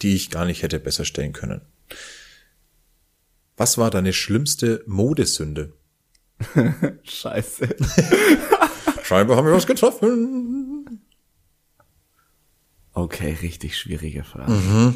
[0.02, 1.62] die ich gar nicht hätte besser stellen können.
[3.56, 5.72] Was war deine schlimmste Modesünde?
[7.02, 7.68] Scheiße.
[9.02, 11.00] Scheinbar haben wir was getroffen.
[12.92, 14.94] Okay, richtig schwierige Frage.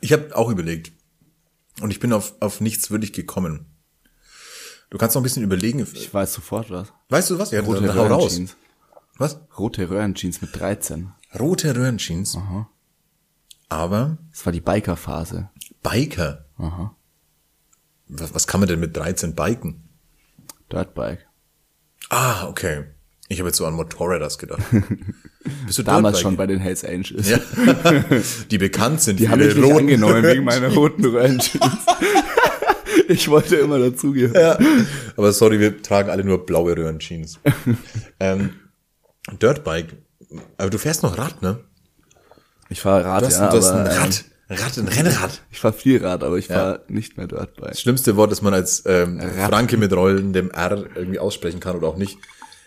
[0.00, 0.92] Ich habe auch überlegt.
[1.80, 3.66] Und ich bin auf, auf nichts wirklich gekommen.
[4.90, 5.86] Du kannst noch ein bisschen überlegen.
[5.94, 6.92] Ich weiß sofort was.
[7.08, 7.50] Weißt du was?
[7.50, 8.40] Ja, Rote dann hau raus.
[9.18, 9.40] Was?
[9.58, 11.10] Rote Röhrenjeans mit 13.
[11.38, 12.38] Rote Röhrenjeans.
[13.68, 15.50] Aber Das war die Biker-Phase.
[15.82, 16.44] Biker.
[18.08, 19.88] Was, was kann man denn mit 13 biken?
[20.70, 21.26] Dirtbike.
[22.10, 22.84] Ah, okay.
[23.28, 24.62] Ich habe jetzt so an Motorräders gedacht.
[25.66, 26.22] Bist du Damals Dirtbike?
[26.22, 27.28] schon bei den Hells Angels.
[27.28, 27.38] Ja.
[28.50, 31.50] Die bekannt sind Die haben mich roten angenommen wegen meiner roten Röhrenjeans.
[33.08, 34.34] ich wollte immer dazugehören.
[34.34, 34.58] Ja.
[35.16, 37.40] Aber sorry, wir tragen alle nur blaue Röhrenjeans.
[38.20, 38.50] ähm,
[39.40, 39.96] Dirtbike.
[40.56, 41.60] Aber du fährst noch Rad, ne?
[42.68, 44.24] Ich fahre Rad, Du hast, ja, du hast aber, ein ähm, Rad.
[44.48, 45.42] Rad, ein Rennrad.
[45.50, 47.70] Ich fahre viel Rad, aber ich fahre nicht mehr Dirtbike.
[47.70, 49.50] Das schlimmste Wort, das man als ähm, Rad.
[49.50, 52.18] Franke mit rollendem R irgendwie aussprechen kann oder auch nicht.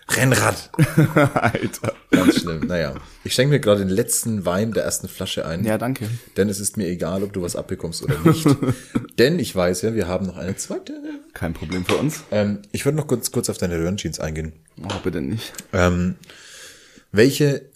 [0.10, 0.72] Rennrad.
[1.34, 1.94] Alter.
[2.12, 2.68] Ganz schlimm.
[2.68, 2.96] Naja.
[3.24, 5.66] Ich schenke mir gerade den letzten Wein der ersten Flasche ein.
[5.66, 6.10] Ja, danke.
[6.38, 8.48] Denn es ist mir egal, ob du was abbekommst oder nicht.
[9.20, 10.94] denn ich weiß ja, wir haben noch eine zweite.
[11.34, 12.24] Kein Problem für uns.
[12.32, 14.54] Ähm, ich würde noch kurz, kurz auf deine Röhrenjeans eingehen.
[14.82, 15.54] Oh, bitte nicht.
[15.74, 16.16] Ähm,
[17.12, 17.70] welche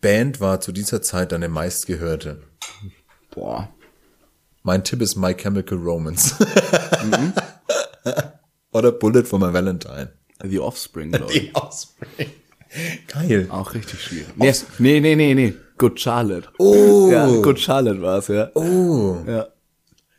[0.00, 2.42] Band war zu dieser Zeit deine meistgehörte?
[3.30, 3.68] Boah.
[4.62, 6.36] Mein Tipp ist My Chemical Romance.
[8.72, 10.12] Oder Bullet for my Valentine.
[10.44, 11.40] The Offspring, glaube ich.
[11.50, 12.30] Die Offspring.
[13.08, 13.46] Geil.
[13.50, 14.28] Auch richtig schwierig.
[14.36, 15.54] Nee, nee, nee, nee, nee.
[15.78, 16.48] Good Charlotte.
[16.58, 17.08] Oh.
[17.12, 18.50] Ja, Good Charlotte war es, ja.
[18.54, 19.48] Oh, Ja.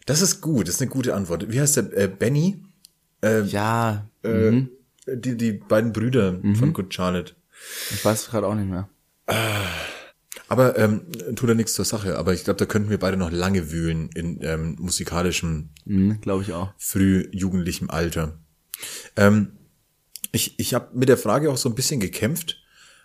[0.05, 0.67] das ist gut.
[0.67, 1.51] Das ist eine gute Antwort.
[1.51, 1.97] Wie heißt der?
[1.97, 2.63] Äh, Benny?
[3.47, 4.63] Ja, Äh,
[5.07, 7.33] die, die beiden Brüder von Good Charlotte.
[7.91, 8.89] ich weiß gerade auch nicht mehr.
[10.49, 11.01] Aber ähm,
[11.35, 12.17] tut ja nichts zur Sache.
[12.17, 16.43] Aber ich glaube, da könnten wir beide noch lange wühlen in ähm, musikalischem Mhm, glaube
[16.43, 16.73] ich auch.
[16.77, 18.37] früh jugendlichem Alter.
[19.15, 19.53] Ähm,
[20.33, 22.61] ich ich habe mit der Frage auch so ein bisschen gekämpft,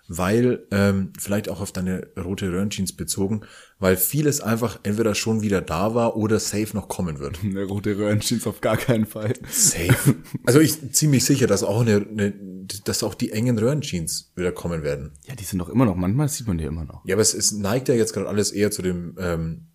[0.09, 3.43] weil ähm, vielleicht auch auf deine rote Röhrenjeans bezogen,
[3.79, 7.39] weil vieles einfach entweder schon wieder da war oder safe noch kommen wird.
[7.45, 9.35] Eine rote Röhrenjeans auf gar keinen Fall.
[9.51, 10.17] Safe.
[10.47, 12.33] Also ich ziemlich sicher, dass auch eine, eine
[12.85, 15.13] dass auch die engen Röhrenjeans wieder kommen werden.
[15.27, 17.05] Ja, die sind doch immer noch, manchmal sieht man die immer noch.
[17.05, 19.69] Ja, aber es, es neigt ja jetzt gerade alles eher zu dem ähm,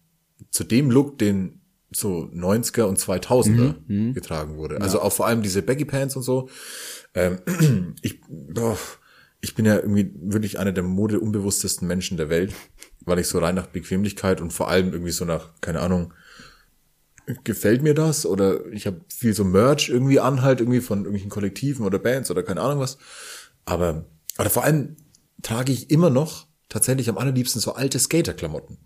[0.50, 4.82] zu dem Look, den so 90er und 2000er getragen wurde.
[4.82, 6.50] Also auch vor allem diese Baggy Pants und so.
[7.14, 8.78] Ähm, ich, boah,
[9.42, 12.54] ich bin ja irgendwie wirklich einer der modeunbewusstesten Menschen der Welt,
[13.02, 16.14] weil ich so rein nach Bequemlichkeit und vor allem irgendwie so nach, keine Ahnung,
[17.44, 21.30] gefällt mir das oder ich habe viel so Merch irgendwie an halt irgendwie von irgendwelchen
[21.30, 22.98] Kollektiven oder Bands oder keine Ahnung was.
[23.66, 24.06] Aber
[24.40, 24.96] oder vor allem
[25.42, 28.78] trage ich immer noch tatsächlich am allerliebsten so alte Skaterklamotten.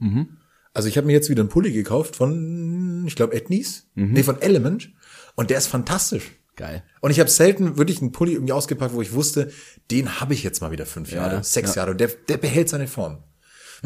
[0.73, 4.41] Also ich habe mir jetzt wieder einen Pulli gekauft von, ich glaube, Ethnies, nee, von
[4.41, 4.91] Element
[5.35, 6.31] und der ist fantastisch.
[6.57, 6.83] Geil.
[7.01, 9.51] Und ich habe selten wirklich einen Pulli irgendwie ausgepackt, wo ich wusste,
[9.91, 12.87] den habe ich jetzt mal wieder fünf Jahre, sechs Jahre und der, der behält seine
[12.87, 13.23] Form.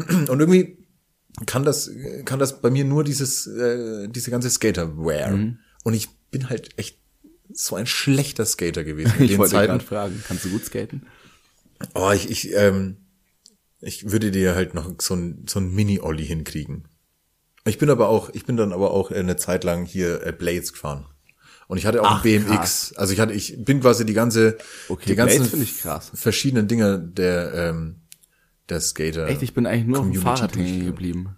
[0.08, 0.78] Und irgendwie
[1.46, 1.90] kann das,
[2.24, 5.32] kann das bei mir nur dieses, äh, diese ganze Skater-Wear.
[5.84, 6.98] Und ich bin halt echt
[7.52, 9.80] so ein schlechter Skater gewesen in Ich den wollte Zeiten.
[9.80, 11.06] fragen, kannst du gut skaten?
[11.94, 12.96] Oh, ich, ich, ähm,
[13.80, 16.88] ich würde dir halt noch so ein, so ein Mini-Olli hinkriegen.
[17.66, 20.72] Ich bin aber auch, ich bin dann aber auch eine Zeit lang hier äh, Blades
[20.72, 21.06] gefahren.
[21.72, 22.54] Und ich hatte auch Ach, einen BMX.
[22.54, 22.94] krass.
[22.98, 24.58] Also ich hatte, ich bin quasi die ganze,
[24.90, 25.72] Okay, die ganzen ich
[26.12, 28.02] verschiedenen Dinger der, ähm,
[28.68, 29.26] der Skater.
[29.28, 31.36] Echt, ich bin eigentlich nur auf dem Community Fahrrad hängen geblieben.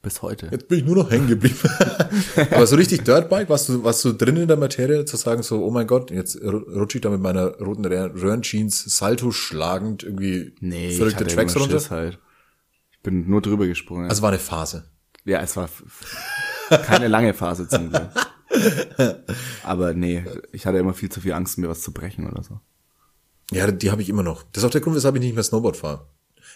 [0.00, 0.46] Bis heute.
[0.52, 1.58] Jetzt bin ich nur noch hängen geblieben.
[2.52, 5.64] Aber so richtig Dirtbike, warst du, warst du drin in der Materie, zu sagen so,
[5.64, 10.04] oh mein Gott, jetzt ru- rutsche ich da mit meiner roten Röhr- Röhrenjeans Salto schlagend
[10.04, 11.80] irgendwie Nee, ich verrückte hatte Tracks runter.
[11.90, 12.20] Halt.
[12.92, 14.08] Ich bin nur drüber gesprungen.
[14.08, 14.84] Also war eine Phase.
[15.24, 15.68] ja, es war
[16.86, 18.02] keine lange Phase zum Glück.
[19.64, 22.60] Aber nee, ich hatte immer viel zu viel Angst, mir was zu brechen oder so.
[23.50, 24.42] Ja, die habe ich immer noch.
[24.52, 26.06] Das ist auch der Grund, weshalb ich nicht mehr Snowboard fahre.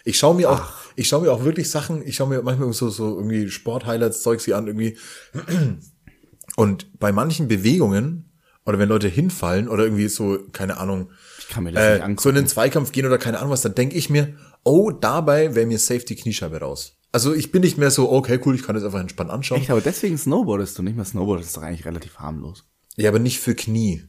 [0.04, 0.62] Ich schaue mir auch,
[0.94, 4.44] ich schaue mir auch wirklich Sachen, ich schaue mir manchmal so, so irgendwie Sport-Highlights, Zeugs
[4.44, 4.96] hier an, irgendwie.
[6.56, 8.30] Und bei manchen Bewegungen,
[8.64, 12.02] oder wenn Leute hinfallen, oder irgendwie so, keine Ahnung, Ich kann mir das nicht äh,
[12.02, 12.22] angucken.
[12.22, 15.54] so in den Zweikampf gehen oder keine Ahnung was, dann denke ich mir, oh, dabei
[15.54, 16.95] wäre mir safe die Kniescheibe raus.
[17.12, 19.60] Also ich bin nicht mehr so, okay, cool, ich kann das einfach entspannt anschauen.
[19.60, 21.04] Echt, aber deswegen snowboardest du nicht mehr.
[21.04, 22.64] Snowboard ist doch eigentlich relativ harmlos.
[22.96, 24.04] Ja, aber nicht für Knie.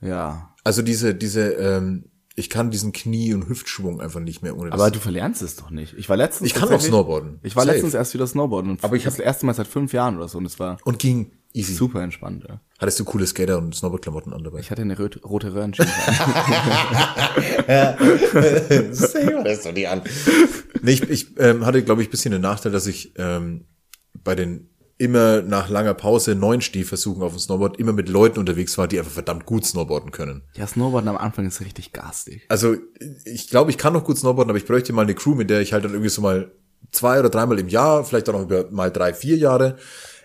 [0.00, 0.54] Ja.
[0.62, 4.80] Also diese, diese, ähm, ich kann diesen Knie- und Hüftschwung einfach nicht mehr ohne das.
[4.80, 5.94] Aber du verlernst es doch nicht.
[5.96, 6.48] Ich war letztens.
[6.48, 7.38] Ich kann auch Snowboarden.
[7.42, 7.74] Ich war Safe.
[7.74, 8.72] letztens erst wieder Snowboarden.
[8.72, 10.38] Und Aber ich das hab- erste Mal seit fünf Jahren oder so.
[10.38, 11.72] Und es war und ging easy.
[11.74, 12.44] super entspannt.
[12.48, 12.60] Ja.
[12.78, 14.58] Hattest du coole Skater- und Snowboardklamotten an dabei?
[14.60, 15.90] Ich hatte eine rot- rote Röhrenscheibe.
[19.44, 20.02] das doch die an.
[20.82, 23.64] Nee, ich ich ähm, hatte, glaube ich, bisschen den Nachteil, dass ich ähm,
[24.22, 28.78] bei den immer nach langer Pause neuen Stiefversuchen auf dem Snowboard immer mit Leuten unterwegs
[28.78, 30.42] war, die einfach verdammt gut snowboarden können.
[30.54, 32.44] ja, Snowboarden am Anfang ist richtig garstig.
[32.48, 32.76] Also
[33.24, 35.60] ich glaube, ich kann noch gut snowboarden, aber ich bräuchte mal eine Crew, mit der
[35.60, 36.52] ich halt dann irgendwie so mal
[36.92, 39.76] zwei oder dreimal im Jahr, vielleicht auch noch über mal drei, vier Jahre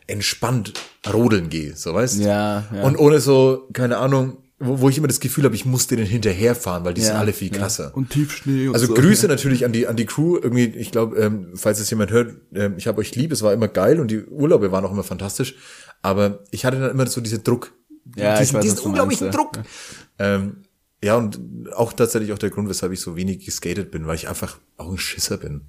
[0.10, 0.74] entspannt
[1.12, 2.84] rodeln gehe, so weißt Ja, ja.
[2.84, 6.06] Und ohne so, keine Ahnung, wo, wo ich immer das Gefühl habe, ich muss denen
[6.06, 7.96] hinterherfahren, weil die sind alle viel krasser.
[7.96, 8.94] Und Tiefschnee und Also so.
[8.94, 10.38] Grüße natürlich an die an die Crew.
[10.38, 13.32] Irgendwie, ich glaube, ähm, falls es jemand hört, ähm, ich habe euch lieb.
[13.32, 15.56] Es war immer geil und die Urlaube waren auch immer fantastisch.
[16.02, 17.72] Aber ich hatte dann immer so diesen Druck,
[18.18, 19.52] Ja, ich diesen, weiß, diesen du unglaublichen meinst, Druck.
[20.18, 20.64] Ähm,
[21.02, 21.40] ja und
[21.74, 24.92] auch tatsächlich auch der Grund, weshalb ich so wenig geskatet bin, weil ich einfach auch
[24.92, 25.62] ein Schisser bin.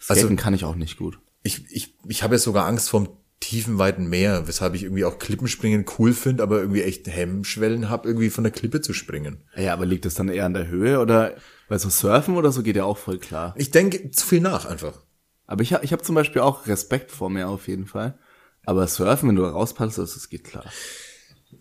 [0.00, 1.18] Skaten Also kann ich auch nicht gut.
[1.42, 3.08] ich ich ich habe ja sogar Angst vorm
[3.40, 8.06] tiefen weiten Meer, weshalb ich irgendwie auch Klippenspringen cool finde, aber irgendwie echt Hemmschwellen habe,
[8.06, 9.42] irgendwie von der Klippe zu springen.
[9.56, 11.34] Ja, aber liegt es dann eher an der Höhe oder,
[11.68, 13.54] weil so Surfen oder so geht ja auch voll klar.
[13.56, 15.02] Ich denke zu viel nach einfach.
[15.46, 18.18] Aber ich habe ich hab zum Beispiel auch Respekt vor mir auf jeden Fall.
[18.66, 20.64] Aber Surfen, wenn du da rauspasst, das geht klar.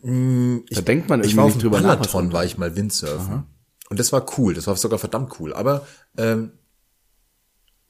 [0.04, 1.96] da denkt man irgendwie Ich war auf nicht drüber nach.
[1.96, 3.46] Balaton, man- war ich mal Windsurfen.
[3.90, 5.54] Und das war cool, das war sogar verdammt cool.
[5.54, 6.52] Aber ähm,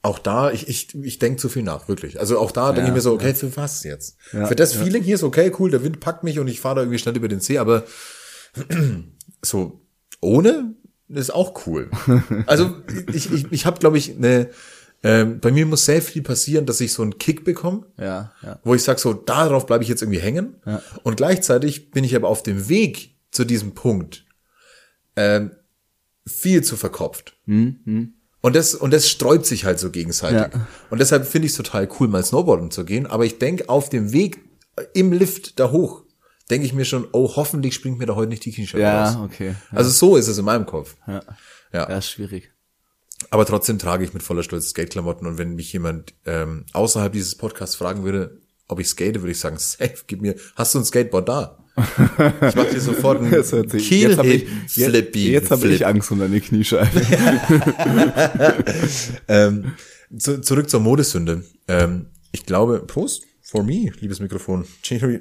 [0.02, 2.18] auch da, ich, ich, ich denke zu viel nach, wirklich.
[2.18, 4.16] Also auch da denke ich mir so, okay, für was jetzt?
[4.46, 6.80] für das Feeling hier ist okay, cool, der Wind packt mich und ich fahre da
[6.82, 7.84] irgendwie schnell über den See, aber
[9.42, 9.80] so
[10.20, 10.74] ohne
[11.08, 11.90] ist auch cool.
[12.46, 12.76] Also
[13.12, 14.50] ich, ich, ich habe, glaube ich, eine,
[15.02, 18.58] ähm, bei mir muss sehr viel passieren, dass ich so einen Kick bekomme Ja, ja.
[18.64, 20.56] wo ich sage, so darauf bleibe ich jetzt irgendwie hängen.
[21.02, 24.24] Und gleichzeitig bin ich aber auf dem Weg zu diesem Punkt
[25.16, 25.52] ähm,
[26.26, 27.36] viel zu verkopft.
[28.42, 30.52] Und das und das sträubt sich halt so gegenseitig.
[30.54, 30.66] Ja.
[30.88, 33.06] Und deshalb finde ich es total cool, mal Snowboarden zu gehen.
[33.06, 34.40] Aber ich denke auf dem Weg
[34.76, 36.04] äh, im Lift da hoch,
[36.48, 39.18] denke ich mir schon, oh, hoffentlich springt mir da heute nicht die Kniescheibe Ja, raus.
[39.22, 39.54] okay.
[39.70, 40.96] Also so ist es in meinem Kopf.
[41.06, 41.22] Ja.
[41.72, 41.88] Ja.
[41.88, 42.50] Ja, ist schwierig.
[43.28, 47.36] Aber trotzdem trage ich mit voller Stolz Skateklamotten und wenn mich jemand ähm, außerhalb dieses
[47.36, 50.84] Podcasts fragen würde, ob ich skate, würde ich sagen, safe, gib mir, hast du ein
[50.84, 51.59] Skateboard da?
[51.76, 55.30] Ich mach dir sofort einen Das hört sich, jetzt habe ich, Kiel-Hit-Flippy.
[55.30, 55.86] jetzt, jetzt hab ich.
[55.86, 57.00] Angst um deine Kniescheibe.
[59.28, 59.72] Ähm,
[60.16, 61.44] zu, zurück zur Modesünde.
[61.68, 64.66] Ähm, ich glaube, Prost for me, liebes Mikrofon.
[64.82, 65.20] Cheerio.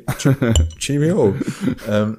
[0.77, 1.35] Cheerio.
[1.87, 2.17] ähm,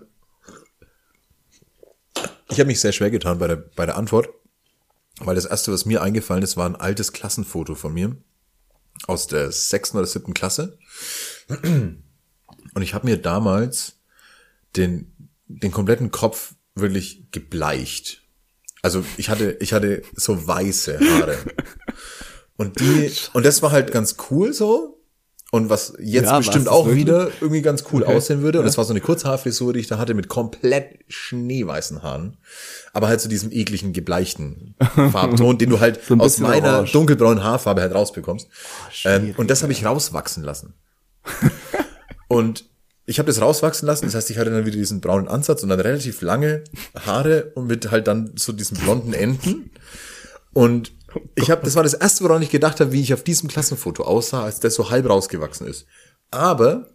[2.51, 4.29] ich habe mich sehr schwer getan bei der, bei der Antwort,
[5.21, 8.17] weil das erste, was mir eingefallen ist, war ein altes Klassenfoto von mir
[9.07, 10.79] aus der sechsten oder siebten Klasse.
[11.49, 14.00] Und ich habe mir damals
[14.77, 18.23] den, den kompletten Kopf wirklich gebleicht.
[18.83, 21.37] Also ich hatte, ich hatte so weiße Haare.
[22.57, 24.99] Und die, und das war halt ganz cool so.
[25.51, 27.07] Und was jetzt Ja, bestimmt auch wirklich?
[27.07, 28.59] wieder irgendwie ganz cool aussehen würde.
[28.59, 32.37] Und das war so eine Kurzhaarfrisur, die ich da hatte mit komplett schneeweißen Haaren.
[32.93, 34.75] Aber halt zu so diesem ekligen, gebleichten
[35.11, 36.93] Farbton, den du halt So aus meiner orange.
[36.93, 38.47] dunkelbraunen Haarfarbe halt rausbekommst.
[39.07, 40.75] ähm, schwierig, und das habe ich rauswachsen lassen.
[42.29, 42.67] und
[43.11, 45.69] ich habe das rauswachsen lassen, das heißt, ich hatte dann wieder diesen braunen Ansatz und
[45.69, 46.63] dann relativ lange
[46.95, 49.73] Haare und mit halt dann so diesen blonden Enden.
[50.53, 50.93] Und
[51.35, 54.05] ich habe, das war das erste, woran ich gedacht habe, wie ich auf diesem Klassenfoto
[54.05, 55.87] aussah, als das so halb rausgewachsen ist.
[56.31, 56.89] Aber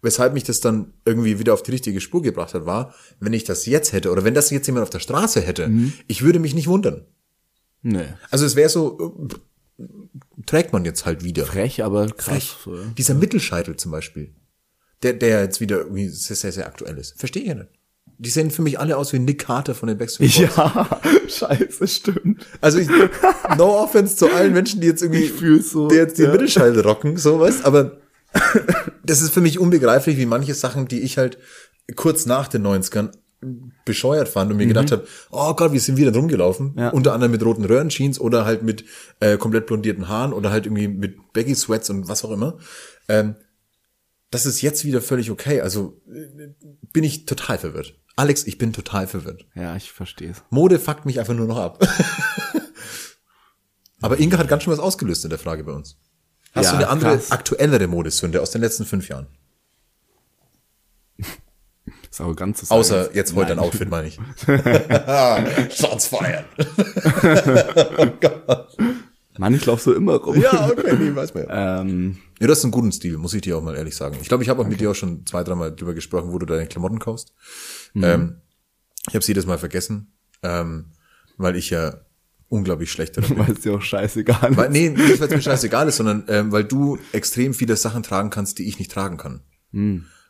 [0.00, 3.44] weshalb mich das dann irgendwie wieder auf die richtige Spur gebracht hat, war, wenn ich
[3.44, 5.70] das jetzt hätte oder wenn das jetzt jemand auf der Straße hätte,
[6.08, 7.06] ich würde mich nicht wundern.
[7.82, 8.06] nee.
[8.32, 9.30] Also es wäre so,
[9.78, 9.84] äh,
[10.44, 11.46] trägt man jetzt halt wieder.
[11.46, 12.48] Frech, aber krass.
[12.48, 12.94] Frech.
[12.98, 14.34] Dieser Mittelscheitel zum Beispiel,
[15.02, 17.18] der, der jetzt wieder irgendwie sehr, sehr, sehr aktuell ist.
[17.18, 17.66] Verstehe ich nicht.
[18.18, 20.56] Die sehen für mich alle aus wie Nick Carter von den Backstreet Boys.
[20.56, 22.46] Ja, scheiße, stimmt.
[22.60, 22.88] Also ich,
[23.58, 26.30] no offense zu allen Menschen, die jetzt irgendwie, so, die jetzt den ja.
[26.32, 27.96] Mittelscheitel rocken, sowas, aber
[29.04, 31.38] das ist für mich unbegreiflich, wie manche Sachen, die ich halt
[31.96, 33.10] kurz nach den 90ern
[33.84, 36.78] bescheuert fand und mir gedacht habe, oh Gott, wir sind wieder rumgelaufen, Mhm.
[36.78, 36.88] Ja.
[36.90, 38.84] unter anderem mit roten Röhrenjeans oder halt mit
[39.18, 42.58] äh, komplett blondierten Haaren oder halt irgendwie mit Baggy Sweats und was auch immer.
[43.08, 43.34] Ähm,
[44.32, 45.60] das ist jetzt wieder völlig okay.
[45.60, 46.00] Also
[46.92, 47.94] bin ich total verwirrt.
[48.16, 49.46] Alex, ich bin total verwirrt.
[49.54, 50.42] Ja, ich verstehe es.
[50.50, 51.78] Mode fuckt mich einfach nur noch ab.
[54.00, 55.96] Aber Inga hat ganz schön was ausgelöst in der Frage bei uns.
[56.54, 57.30] Hast Ja, du eine andere, krass.
[57.30, 59.26] aktuellere Modesünde aus den letzten fünf Jahren?
[61.18, 61.28] Das
[62.10, 62.80] ist arrogant zu sagen.
[62.80, 63.58] Außer jetzt heute Nein.
[63.60, 64.18] ein Outfit, meine ich.
[65.78, 66.44] Shots feiern.
[69.38, 70.40] Mann, ich lauf so immer rum.
[70.40, 71.80] Ja, okay, nee, weiß man ja.
[71.80, 74.16] Ähm, Ja, du hast einen guten Stil, muss ich dir auch mal ehrlich sagen.
[74.20, 76.46] Ich glaube, ich habe auch mit dir auch schon zwei, dreimal drüber gesprochen, wo du
[76.46, 77.32] deine Klamotten kaufst.
[77.94, 78.36] Ähm,
[79.08, 80.12] ich habe es jedes Mal vergessen,
[80.42, 80.92] ähm,
[81.38, 82.02] weil ich ja
[82.48, 83.38] unglaublich schlecht darin bin.
[83.38, 84.72] weil es dir auch scheißegal Weil, ist.
[84.72, 88.28] nee, nicht, weil es mir scheißegal ist, sondern ähm, weil du extrem viele Sachen tragen
[88.30, 89.40] kannst, die ich nicht tragen kann.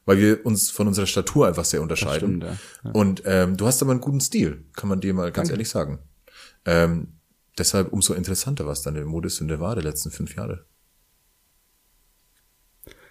[0.05, 2.43] Weil wir uns von unserer Statur einfach sehr unterscheiden.
[2.43, 2.45] stimmt,
[2.85, 2.91] ja.
[2.93, 5.99] Und ähm, du hast aber einen guten Stil, kann man dir mal ganz ehrlich sagen.
[6.65, 7.15] Ähm,
[7.59, 10.65] deshalb umso interessanter, was deine Modesünde war der letzten fünf Jahre.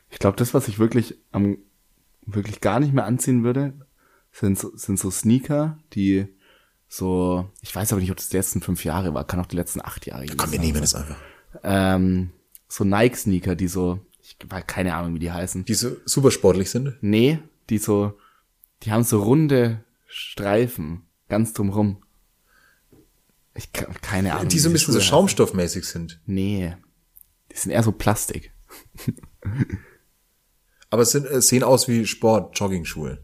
[0.10, 1.58] Ich glaube, das, was ich wirklich am
[2.26, 3.74] wirklich gar nicht mehr anziehen würde,
[4.32, 6.28] sind so, sind so Sneaker, die
[6.88, 9.56] so, ich weiß aber nicht, ob das die letzten fünf Jahre war, kann auch die
[9.56, 11.16] letzten acht Jahre gewesen Komm, wir nehmen es einfach.
[11.64, 12.32] Ähm,
[12.68, 15.66] so Nike-Sneaker, die so, ich weiß keine Ahnung, wie die heißen.
[15.66, 16.98] Die so super sportlich sind.
[17.02, 17.40] Nee,
[17.70, 18.18] die so,
[18.84, 22.04] die haben so runde Streifen, ganz drumrum.
[23.54, 24.48] Ich keine Ahnung.
[24.48, 26.22] Die so ein bisschen so schaumstoffmäßig sind.
[26.26, 26.76] Nee,
[27.52, 28.52] die sind eher so Plastik.
[30.90, 33.20] Aber es sind, äh, sehen aus wie Sport-Jogging-Schuhe.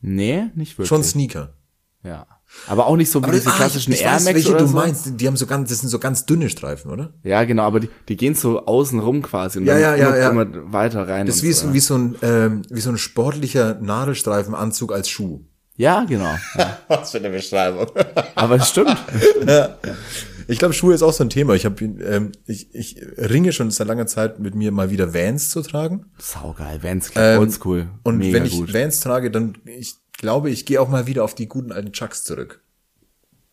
[0.00, 0.88] Nee, nicht wirklich.
[0.88, 1.54] Schon Sneaker.
[2.02, 2.26] Ja.
[2.66, 4.50] Aber auch nicht so wie Aber diese ah, klassischen ich, ich Air weiß, Max welche
[4.50, 4.74] oder du so.
[4.74, 5.20] meinst.
[5.20, 7.14] Die haben so ganz, das sind so ganz dünne Streifen, oder?
[7.22, 10.30] Ja, genau, aber die, die gehen so außen rum quasi und Ja, dann ja, ja,
[10.30, 10.72] immer, ja.
[10.72, 11.26] weiter rein.
[11.26, 15.44] Das ist wie so, wie so ein, ähm, wie so ein sportlicher Nadelstreifenanzug als Schuh.
[15.76, 16.34] Ja, genau.
[16.56, 16.78] Ja.
[16.88, 17.86] Was für eine Beschreibung.
[18.34, 18.96] Aber es stimmt.
[20.48, 21.54] Ich glaube, Schuhe ist auch so ein Thema.
[21.54, 25.48] Ich habe, ähm, ich, ich ringe schon seit langer Zeit mit mir mal wieder Vans
[25.50, 26.06] zu tragen.
[26.18, 27.88] Saugeil, Vans Ähm, oldschool.
[28.02, 28.74] Und Mega wenn ich gut.
[28.74, 32.24] Vans trage, dann, ich glaube, ich gehe auch mal wieder auf die guten alten Chucks
[32.24, 32.62] zurück.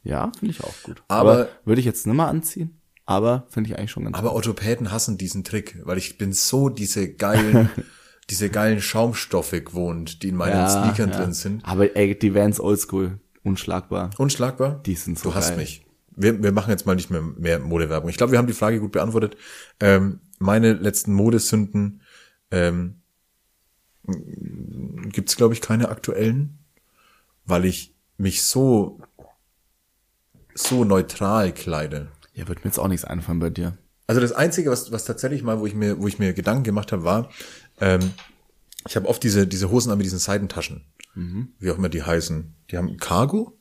[0.03, 1.03] Ja, finde ich auch gut.
[1.07, 5.18] Aber- würde ich jetzt nimmer anziehen, aber finde ich eigentlich schon ganz Aber Orthopäden hassen
[5.18, 7.70] diesen Trick, weil ich bin so diese geilen,
[8.30, 11.18] diese geilen Schaumstoffe gewohnt, die in meinen ja, Sneakern ja.
[11.18, 11.66] drin sind.
[11.66, 14.10] Aber ey, die Vans oldschool, unschlagbar.
[14.18, 14.82] Unschlagbar?
[14.86, 15.58] Die sind so Du hast geil.
[15.58, 15.86] mich.
[16.16, 18.10] Wir, wir machen jetzt mal nicht mehr, mehr Modewerbung.
[18.10, 19.38] Ich glaube, wir haben die Frage gut beantwortet.
[19.80, 22.02] Ähm, meine letzten Modesünden
[22.52, 23.02] ähm,
[25.12, 26.60] gibt's glaube ich, keine aktuellen,
[27.46, 29.00] weil ich mich so
[30.54, 32.08] so neutral kleide.
[32.34, 33.78] Ja, wird mir jetzt auch nichts einfallen bei dir.
[34.08, 36.92] Also das Einzige, was, was tatsächlich mal, wo ich mir, wo ich mir Gedanken gemacht
[36.92, 37.30] habe, war,
[37.80, 38.14] ähm,
[38.88, 40.86] ich habe oft diese, diese Hosen an mit diesen Seitentaschen.
[41.60, 42.54] Wie auch immer die heißen.
[42.70, 43.58] Die haben Cargo?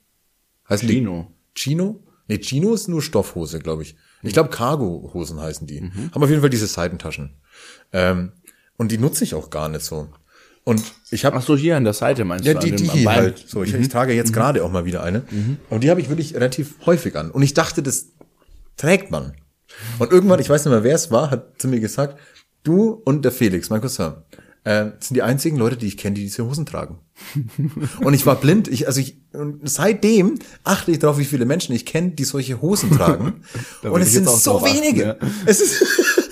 [0.69, 1.33] Heißen Chino.
[1.57, 1.61] Die?
[1.61, 2.05] Chino?
[2.29, 3.97] Nee, Chino ist nur Stoffhose, glaube ich.
[4.23, 5.81] Ich glaube, Cargo-Hosen heißen die.
[5.81, 7.37] Haben auf jeden Fall diese Seitentaschen.
[7.93, 8.33] Ähm,
[8.77, 10.09] und die nutze ich auch gar nicht so.
[10.65, 12.59] Und ich habe Ach so, hier an der Seite meinst ja, du?
[12.59, 13.45] die, an die am hier halt.
[13.47, 15.23] So, ich, ich trage jetzt gerade auch mal wieder eine.
[15.71, 17.31] Und die habe ich wirklich relativ häufig an.
[17.31, 18.09] Und ich dachte, das
[18.77, 19.37] trägt man.
[19.99, 22.19] Und irgendwann, ich weiß nicht mehr, wer es war, hat zu mir gesagt,
[22.67, 24.15] du und der Felix, mein Cousin,
[24.65, 26.99] äh, sind die einzigen Leute, die ich kenne, die diese Hosen tragen.
[28.01, 28.67] und ich war blind.
[28.67, 32.61] Ich, also ich, und seitdem achte ich darauf, wie viele Menschen ich kenne, die solche
[32.61, 33.45] Hosen tragen.
[33.83, 35.03] Und es sind so drauf achten, wenige.
[35.03, 35.17] ja.
[35.47, 35.85] Es ist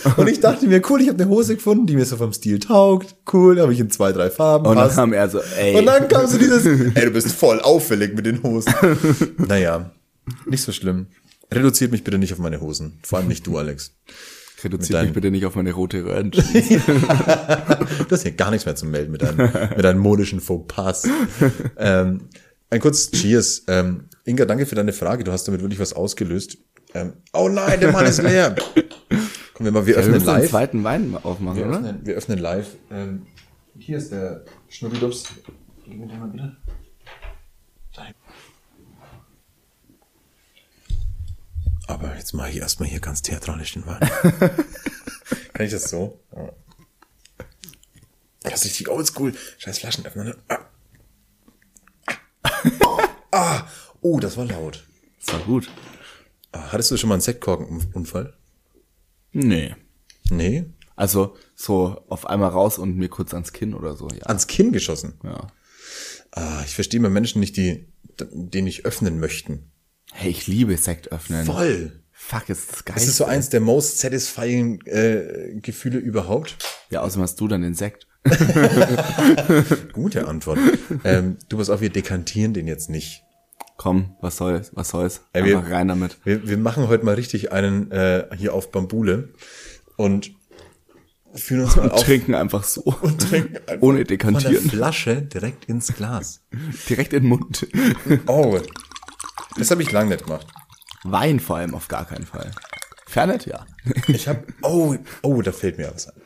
[0.17, 2.59] und ich dachte mir, cool, ich habe eine Hose gefunden, die mir so vom Stil
[2.59, 3.15] taugt.
[3.33, 4.67] Cool, habe ich in zwei, drei Farben.
[4.67, 4.97] Und dann passt.
[4.97, 5.77] kam er so, ey.
[5.77, 8.75] Und dann kam so dieses, ey, du bist voll auffällig mit den Hosen.
[9.39, 9.93] naja,
[10.47, 11.07] nicht so schlimm.
[11.53, 12.99] Reduziert mich bitte nicht auf meine Hosen.
[13.03, 13.93] Vor allem nicht du, Alex.
[14.65, 16.31] Reduziert deinem- mich bitte nicht auf meine rote Röhren.
[16.31, 16.39] Du
[18.11, 19.37] hast hier gar nichts mehr zu melden mit deinem,
[19.77, 21.09] mit deinem modischen Fauxpas.
[21.77, 22.29] ähm,
[22.71, 23.65] ein kurzes Cheers.
[23.69, 25.23] Ähm, Inga, danke für deine Frage.
[25.25, 26.59] Du hast damit wirklich was ausgelöst.
[26.95, 28.55] Ähm, oh nein, der Mann ist leer.
[29.55, 30.51] Kommen wir mal, wir wir öffnen müssen einen live.
[30.51, 31.77] zweiten Wein mal aufmachen, Wir oder?
[31.79, 32.67] öffnen, wir öffnen live.
[32.91, 33.23] Ähm,
[33.79, 35.25] hier ist der Schnurridups.
[35.85, 36.57] Gib mir den mal bitte.
[41.87, 44.01] Aber jetzt mache ich erstmal hier ganz theatralisch den Wein.
[45.53, 46.21] Kann ich das so?
[46.35, 46.53] Ja.
[48.43, 49.35] Das ist richtig oldschool.
[49.59, 50.25] Scheiß Flaschenöffner.
[50.25, 50.37] Ne?
[50.49, 50.59] Ah.
[53.33, 53.67] ah.
[54.01, 54.87] Oh, das war laut.
[55.25, 55.71] Das war gut.
[56.53, 58.35] Ah, Hattest du schon mal einen Sektkorkenunfall?
[59.33, 59.75] Nee.
[60.31, 60.67] Nee.
[60.97, 64.27] Also so auf einmal raus und mir kurz ans Kinn oder so, ja.
[64.27, 65.15] Ans Kinn geschossen.
[65.25, 65.49] ja.
[66.31, 67.87] Ah, ich verstehe mal Menschen nicht, die
[68.19, 69.71] den nicht öffnen möchten.
[70.17, 71.45] Hey, ich liebe Sekt öffnen.
[71.45, 72.01] Voll.
[72.13, 72.95] Fuck, ist das geil.
[72.97, 76.57] Das ist so eins der most satisfying äh, Gefühle überhaupt.
[76.91, 78.07] Ja, außerdem hast du dann den Sekt.
[79.93, 80.59] Gute Antwort.
[81.05, 83.23] ähm, du pass auf, wir dekantieren den jetzt nicht.
[83.77, 85.23] Komm, was soll's, was soll's.
[85.33, 86.19] Ey, wir- rein damit.
[86.25, 89.31] Wir, wir machen heute mal richtig einen äh, hier auf Bambule
[89.97, 90.31] und
[91.35, 92.83] führen uns mal Und auf trinken einfach so.
[93.03, 94.71] und trinken einfach Ohne von der dekantieren.
[94.71, 96.43] Flasche direkt ins Glas.
[96.89, 97.67] Direkt in den Mund.
[98.29, 98.61] Oh,
[99.57, 100.47] das habe ich lang nicht gemacht.
[101.05, 102.51] Wein vor allem auf gar keinen Fall.
[103.07, 103.67] Fernet, ja.
[104.09, 106.23] Ich habe, oh, oh, da fällt mir was ein.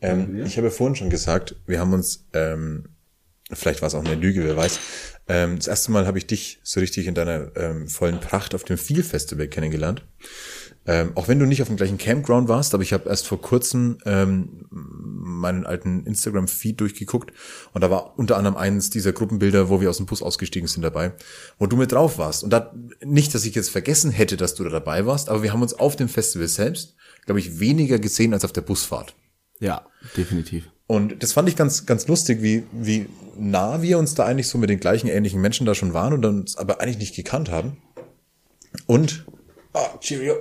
[0.00, 2.88] Ähm, ich habe ja vorhin schon gesagt, wir haben uns, ähm,
[3.52, 4.80] vielleicht war es auch eine Lüge, wer weiß.
[5.28, 8.64] Ähm, das erste Mal habe ich dich so richtig in deiner ähm, vollen Pracht auf
[8.64, 10.04] dem Feel Festival kennengelernt.
[10.86, 13.40] Ähm, auch wenn du nicht auf dem gleichen Campground warst, aber ich habe erst vor
[13.40, 17.32] kurzem ähm, meinen alten Instagram-Feed durchgeguckt
[17.72, 20.82] und da war unter anderem eines dieser Gruppenbilder, wo wir aus dem Bus ausgestiegen sind
[20.82, 21.12] dabei,
[21.58, 22.44] wo du mit drauf warst.
[22.44, 22.72] Und da,
[23.04, 25.74] nicht, dass ich jetzt vergessen hätte, dass du da dabei warst, aber wir haben uns
[25.74, 26.94] auf dem Festival selbst,
[27.24, 29.14] glaube ich, weniger gesehen als auf der Busfahrt.
[29.58, 29.86] Ja,
[30.16, 30.68] definitiv.
[30.86, 34.56] Und das fand ich ganz, ganz lustig, wie, wie nah wir uns da eigentlich so
[34.56, 37.78] mit den gleichen ähnlichen Menschen da schon waren und uns aber eigentlich nicht gekannt haben.
[38.86, 39.26] Und,
[39.72, 40.36] ah, Cheerio.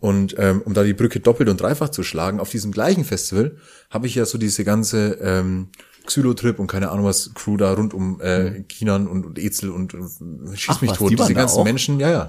[0.00, 3.56] Und ähm, um da die Brücke doppelt und dreifach zu schlagen, auf diesem gleichen Festival
[3.90, 5.68] habe ich ja so diese ganze ähm,
[6.06, 9.94] Xylotrip und keine Ahnung was Crew da rund um äh, Kinan und, und Ezel und,
[9.94, 11.64] und schieß Ach, mich was, tot, die diese ganzen?
[11.64, 12.26] Menschen, ja, ja.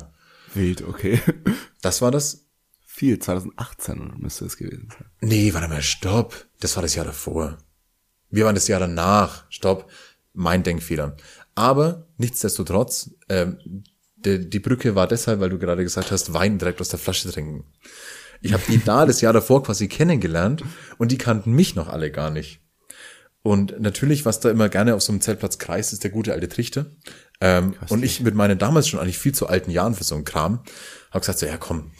[0.53, 1.21] Wild, okay.
[1.81, 2.43] Das war das.
[2.85, 5.07] Viel, 2018 müsste es gewesen sein.
[5.21, 6.47] Nee, warte mal, stopp.
[6.59, 7.59] Das war das Jahr davor.
[8.31, 9.45] Wir waren das Jahr danach.
[9.49, 9.87] Stopp.
[10.33, 11.15] Mein Denkfehler.
[11.53, 13.83] Aber nichtsdestotrotz, ähm,
[14.27, 17.31] die, die Brücke war deshalb, weil du gerade gesagt hast, Wein direkt aus der Flasche
[17.31, 17.65] trinken.
[18.41, 20.63] Ich habe die da das Jahr davor quasi kennengelernt
[20.97, 22.61] und die kannten mich noch alle gar nicht.
[23.41, 26.49] Und natürlich, was da immer gerne auf so einem Zeltplatz kreist, ist der gute alte
[26.49, 26.87] Trichter.
[27.39, 30.25] Ähm, und ich mit meinen damals schon eigentlich viel zu alten Jahren für so einen
[30.25, 30.59] Kram,
[31.11, 31.91] habe gesagt so, ja komm,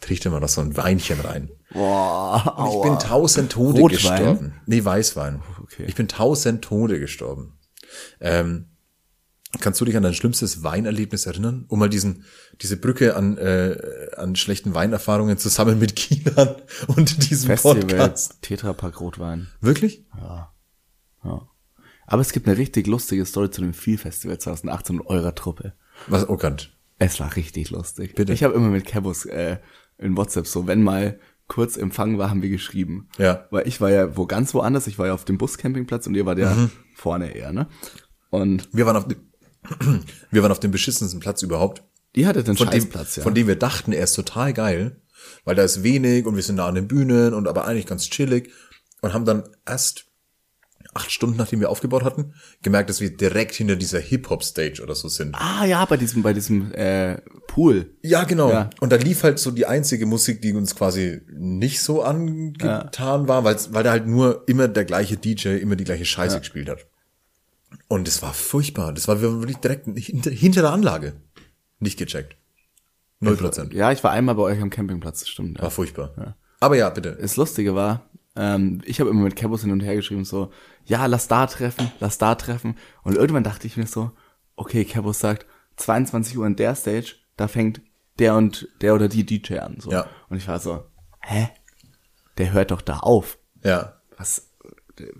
[0.00, 1.50] trichter mal noch so ein Weinchen rein.
[1.72, 3.96] Boah, Und ich bin tausend Tode Rotwein?
[3.96, 4.54] gestorben.
[4.66, 5.42] Nee, Weißwein.
[5.62, 5.84] Okay.
[5.86, 7.58] Ich bin tausend Tode gestorben.
[8.20, 8.69] Ähm,
[9.58, 11.64] kannst du dich an dein schlimmstes Weinerlebnis erinnern?
[11.68, 12.24] Um mal diesen,
[12.62, 13.76] diese Brücke an, äh,
[14.16, 16.54] an schlechten Weinerfahrungen zusammen mit Kinan
[16.86, 18.38] und diesem Festival, Podcast.
[18.42, 19.48] Tetrapack Rotwein.
[19.60, 20.04] Wirklich?
[20.18, 20.52] Ja.
[22.06, 25.74] Aber es gibt eine richtig lustige Story zu dem Feel Festival 2018 und eurer Truppe.
[26.08, 26.72] Was, oh Gott.
[26.98, 28.14] Es war richtig lustig.
[28.14, 28.32] Bitte.
[28.32, 29.58] Ich habe immer mit Cabos äh,
[29.98, 33.08] in WhatsApp so, wenn mal kurz Empfang war, haben wir geschrieben.
[33.18, 33.46] Ja.
[33.50, 36.26] Weil ich war ja wo ganz woanders, ich war ja auf dem Buscampingplatz und ihr
[36.26, 36.70] wart ja Mhm.
[36.94, 37.68] vorne eher, ne?
[38.30, 39.18] Und Wir waren auf dem,
[40.30, 41.82] wir waren auf dem beschissensten Platz überhaupt.
[42.14, 43.22] ihr hattet den Von dem, Scheißplatz, ja.
[43.22, 45.00] von dem wir dachten, er ist total geil,
[45.44, 48.08] weil da ist wenig und wir sind nah an den Bühnen und aber eigentlich ganz
[48.08, 48.50] chillig
[49.00, 50.06] und haben dann erst
[50.94, 55.08] acht Stunden, nachdem wir aufgebaut hatten, gemerkt, dass wir direkt hinter dieser Hip-Hop-Stage oder so
[55.08, 55.34] sind.
[55.34, 57.96] ah ja, bei diesem, bei diesem äh, Pool.
[58.02, 58.50] Ja, genau.
[58.50, 58.70] Ja.
[58.80, 63.44] Und da lief halt so die einzige Musik, die uns quasi nicht so angetan war,
[63.44, 66.86] weil, weil da halt nur immer der gleiche DJ immer die gleiche Scheiße gespielt hat.
[67.90, 68.92] Und es war furchtbar.
[68.92, 71.14] Das war wirklich direkt hinter, hinter der Anlage.
[71.80, 72.36] Nicht gecheckt.
[73.18, 73.74] Null Prozent.
[73.74, 75.58] Ja, ich war einmal bei euch am Campingplatz, das stimmt.
[75.58, 75.64] Ja.
[75.64, 76.36] War furchtbar.
[76.60, 77.18] Aber ja, bitte.
[77.20, 80.52] Das Lustige war, ähm, ich habe immer mit Cabos hin und her geschrieben, so,
[80.84, 82.76] ja, lass da treffen, lass da treffen.
[83.02, 84.12] Und irgendwann dachte ich mir so,
[84.54, 87.80] okay, Cabos sagt, 22 Uhr in der Stage, da fängt
[88.20, 89.80] der und der oder die DJ an.
[89.80, 89.90] So.
[89.90, 90.06] Ja.
[90.28, 90.84] Und ich war so,
[91.22, 91.48] hä?
[92.38, 93.36] Der hört doch da auf.
[93.64, 94.00] Ja.
[94.16, 94.49] Was,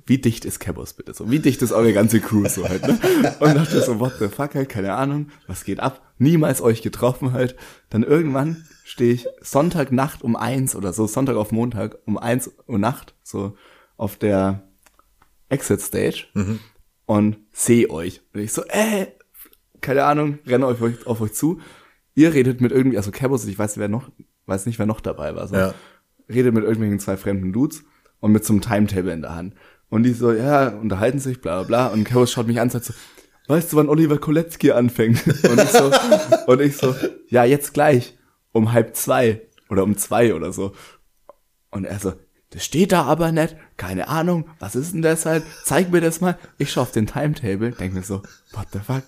[0.06, 1.30] wie dicht ist Cabos bitte so?
[1.30, 2.98] Wie dicht ist eure ganze Crew so halt, ne?
[3.40, 6.02] Und dachte so, what the fuck halt, keine Ahnung, was geht ab?
[6.18, 7.56] Niemals euch getroffen halt.
[7.90, 12.78] Dann irgendwann stehe ich Sonntagnacht um eins oder so, Sonntag auf Montag um eins Uhr
[12.78, 13.56] Nacht, so
[13.96, 14.62] auf der
[15.48, 16.26] Exit Stage
[17.06, 18.22] und sehe euch.
[18.32, 19.06] Und ich so, äh,
[19.80, 21.60] keine Ahnung, renne auf euch, auf euch zu.
[22.14, 24.10] Ihr redet mit irgendwie, also Cabos, ich weiß, wer noch,
[24.46, 25.48] weiß nicht, wer noch dabei war.
[25.48, 25.74] So Ja.
[26.28, 27.82] redet mit irgendwelchen zwei fremden Dudes
[28.20, 29.54] und mit so einem Timetable in der Hand.
[29.90, 31.86] Und die so, ja, unterhalten sich, bla bla bla.
[31.88, 32.94] Und Chaos schaut mich an und sagt so,
[33.48, 35.26] weißt du, wann Oliver Kolecki anfängt?
[35.44, 35.90] Und ich so,
[36.46, 36.94] und ich so,
[37.28, 38.16] ja, jetzt gleich,
[38.52, 40.72] um halb zwei oder um zwei oder so.
[41.70, 42.12] Und er so,
[42.50, 45.44] das steht da aber nicht, keine Ahnung, was ist denn das halt?
[45.64, 46.38] Zeig mir das mal.
[46.58, 48.22] Ich schaue auf den Timetable, denk mir so,
[48.52, 49.02] what the fuck?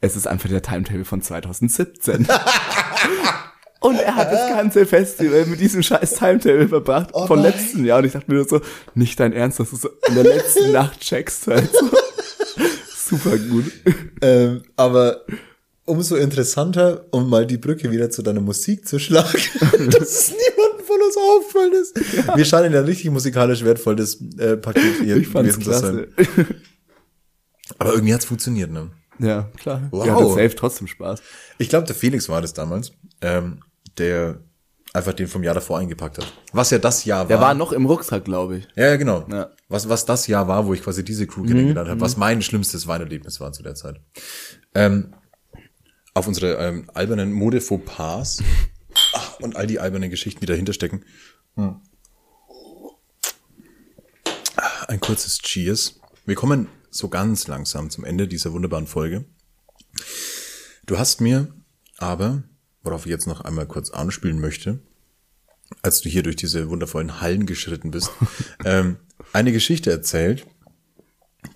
[0.00, 2.26] Es ist einfach der Timetable von 2017.
[3.84, 7.98] Und er hat das ganze Festival mit diesem scheiß Timetable verbracht von letzten Jahr.
[7.98, 8.62] Und ich dachte mir nur so,
[8.94, 11.90] nicht dein Ernst, dass du so in der letzten Nacht checkst halt so.
[12.96, 13.70] Super gut.
[14.22, 15.26] Ähm, aber
[15.84, 19.38] umso interessanter, um mal die Brücke wieder zu deiner Musik zu schlagen,
[19.90, 22.36] dass es niemandem von uns auffallen ist.
[22.36, 26.06] Wir scheinen ja ein richtig musikalisch wertvolles äh, Paket hier Ich gewesen zu sein.
[27.78, 28.90] Aber irgendwie hat's funktioniert, ne?
[29.18, 29.88] Ja, klar.
[29.90, 30.06] Wow.
[30.06, 31.20] Ihr hattet safe trotzdem Spaß.
[31.58, 33.60] Ich glaube, der Felix war das damals, ähm,
[33.98, 34.40] der
[34.94, 36.32] einfach den vom Jahr davor eingepackt hat.
[36.52, 37.26] Was ja das Jahr war.
[37.26, 38.68] Der war noch im Rucksack, glaube ich.
[38.76, 39.26] Ja, ja, genau.
[39.28, 39.50] Ja.
[39.68, 42.86] Was, was das Jahr war, wo ich quasi diese Crew kennengelernt habe, was mein schlimmstes
[42.86, 44.00] Weinerlebnis war zu der Zeit.
[44.74, 45.14] Ähm,
[46.14, 48.42] auf unsere ähm, albernen Mode-Fauxpas
[49.14, 51.04] ach, und all die albernen Geschichten, die dahinter stecken.
[51.56, 51.80] Hm.
[54.86, 56.00] Ein kurzes Cheers.
[56.24, 59.24] Wir kommen so ganz langsam zum Ende dieser wunderbaren Folge.
[60.86, 61.52] Du hast mir
[61.96, 62.44] aber
[62.84, 64.78] worauf ich jetzt noch einmal kurz anspielen möchte,
[65.82, 68.10] als du hier durch diese wundervollen Hallen geschritten bist,
[68.64, 68.98] ähm,
[69.32, 70.46] eine Geschichte erzählt,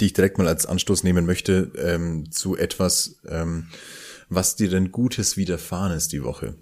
[0.01, 3.69] die ich direkt mal als Anstoß nehmen möchte ähm, zu etwas, ähm,
[4.29, 6.57] was dir denn Gutes widerfahren ist die Woche.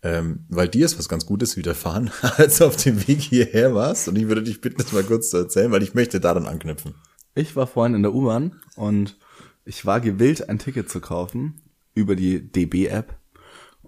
[0.00, 4.08] Ähm, weil dir ist was ganz Gutes widerfahren, als du auf dem Weg hierher warst.
[4.08, 6.94] Und ich würde dich bitten, das mal kurz zu erzählen, weil ich möchte daran anknüpfen.
[7.34, 9.18] Ich war vorhin in der U-Bahn und
[9.64, 11.60] ich war gewillt, ein Ticket zu kaufen
[11.94, 13.17] über die DB-App.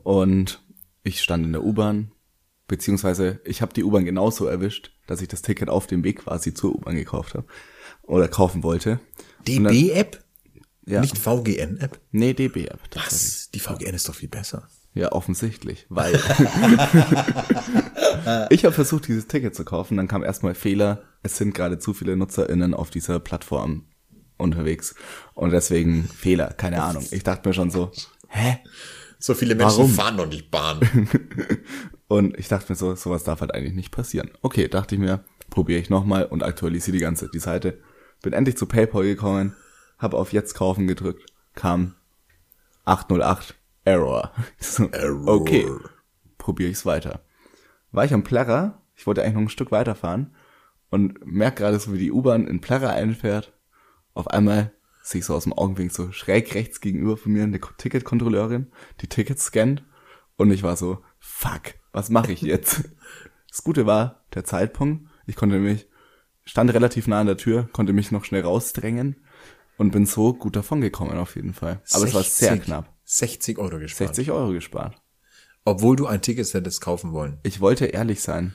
[0.03, 0.63] Und
[1.03, 2.13] ich stand in der U-Bahn,
[2.69, 6.55] beziehungsweise ich habe die U-Bahn genauso erwischt, dass ich das Ticket auf dem Weg quasi
[6.55, 7.47] zur U-Bahn gekauft habe
[8.03, 9.01] oder kaufen wollte.
[9.47, 10.23] DB-App?
[10.87, 11.01] Ja.
[11.01, 12.01] Nicht VGN-App?
[12.11, 12.81] Nee, DB-App.
[12.95, 13.51] Was?
[13.55, 14.69] Die VGN ist doch viel besser.
[14.93, 16.15] Ja, offensichtlich, weil
[18.51, 21.95] ich habe versucht, dieses Ticket zu kaufen, dann kam erstmal Fehler, es sind gerade zu
[21.95, 23.85] viele NutzerInnen auf dieser Plattform
[24.37, 24.97] unterwegs
[25.35, 27.07] und deswegen Fehler, keine Ahnung.
[27.13, 27.93] Ich dachte mir schon so,
[28.27, 28.59] hä?
[29.21, 29.91] So viele Menschen Warum?
[29.91, 30.81] fahren noch nicht Bahn.
[32.09, 34.31] Und ich dachte mir so, sowas darf halt eigentlich nicht passieren.
[34.41, 37.81] Okay, dachte ich mir, probiere ich nochmal und aktualisiere die ganze die Seite.
[38.23, 39.55] Bin endlich zu PayPal gekommen,
[39.99, 41.95] habe auf Jetzt kaufen gedrückt, kam
[42.85, 44.33] 808 Error.
[44.59, 45.29] So, Error.
[45.29, 45.67] Okay,
[46.39, 47.21] probiere ich's weiter.
[47.93, 50.35] War ich am Plärrer, ich wollte eigentlich noch ein Stück weiterfahren
[50.91, 53.53] und merk gerade so, wie die U-Bahn in Plärrer einfährt.
[54.15, 54.73] Auf einmal
[55.03, 58.71] sehe ich so aus dem Augenwinkel so schräg rechts gegenüber von mir eine Ticketkontrolleurin,
[59.01, 59.85] die Tickets scannt
[60.37, 62.85] und ich war so, fuck, was mache ich jetzt?
[63.51, 65.11] Das Gute war der Zeitpunkt.
[65.27, 65.89] Ich konnte mich,
[66.45, 69.17] stand relativ nah an der Tür, konnte mich noch schnell rausdrängen
[69.77, 71.83] und bin so gut davon gekommen auf jeden Fall.
[71.91, 72.95] Aber es war sehr 60 knapp.
[73.05, 74.15] 60 Euro gespart.
[74.15, 75.03] 60 Euro gespart.
[75.65, 77.41] Obwohl du ein Ticket hättest kaufen wollen.
[77.43, 78.55] Ich wollte ehrlich sein.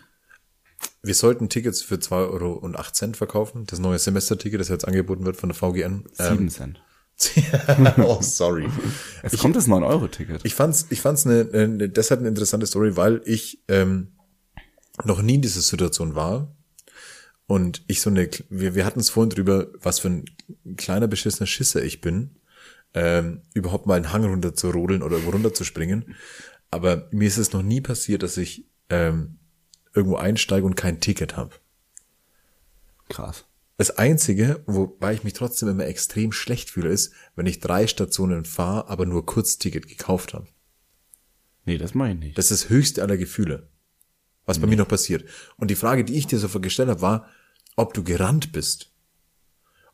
[1.04, 3.66] Wir sollten Tickets für 2,08 Euro verkaufen.
[3.68, 6.06] Das neue Semesterticket, das jetzt angeboten wird von der VGN.
[6.14, 6.82] Sieben Cent.
[7.98, 8.68] oh, sorry.
[9.24, 10.42] Es kommt das 9-Euro-Ticket.
[10.44, 14.16] Ich fand's, ich fand's eine, eine, deshalb eine interessante Story, weil ich ähm,
[15.04, 16.56] noch nie in dieser Situation war.
[17.48, 20.26] Und ich so eine, wir, wir hatten es vorhin drüber, was für ein
[20.78, 22.40] kleiner beschissener Schisser ich bin,
[22.94, 26.16] ähm, überhaupt mal einen Hang runter zu rodeln oder runter zu springen.
[26.72, 29.38] Aber mir ist es noch nie passiert, dass ich ähm,
[29.96, 31.52] irgendwo einsteige und kein Ticket habe.
[33.10, 33.46] Krass.
[33.78, 38.46] Das Einzige, wobei ich mich trotzdem immer extrem schlecht fühle, ist, wenn ich drei Stationen
[38.46, 40.48] fahre, aber nur Kurzticket gekauft habe.
[41.66, 42.38] Nee, das mache ich nicht.
[42.38, 43.68] Das ist das höchste aller Gefühle,
[44.46, 45.28] was bei mir noch passiert.
[45.58, 47.30] Und die Frage, die ich dir sofort gestellt habe, war,
[47.76, 48.92] ob du gerannt bist.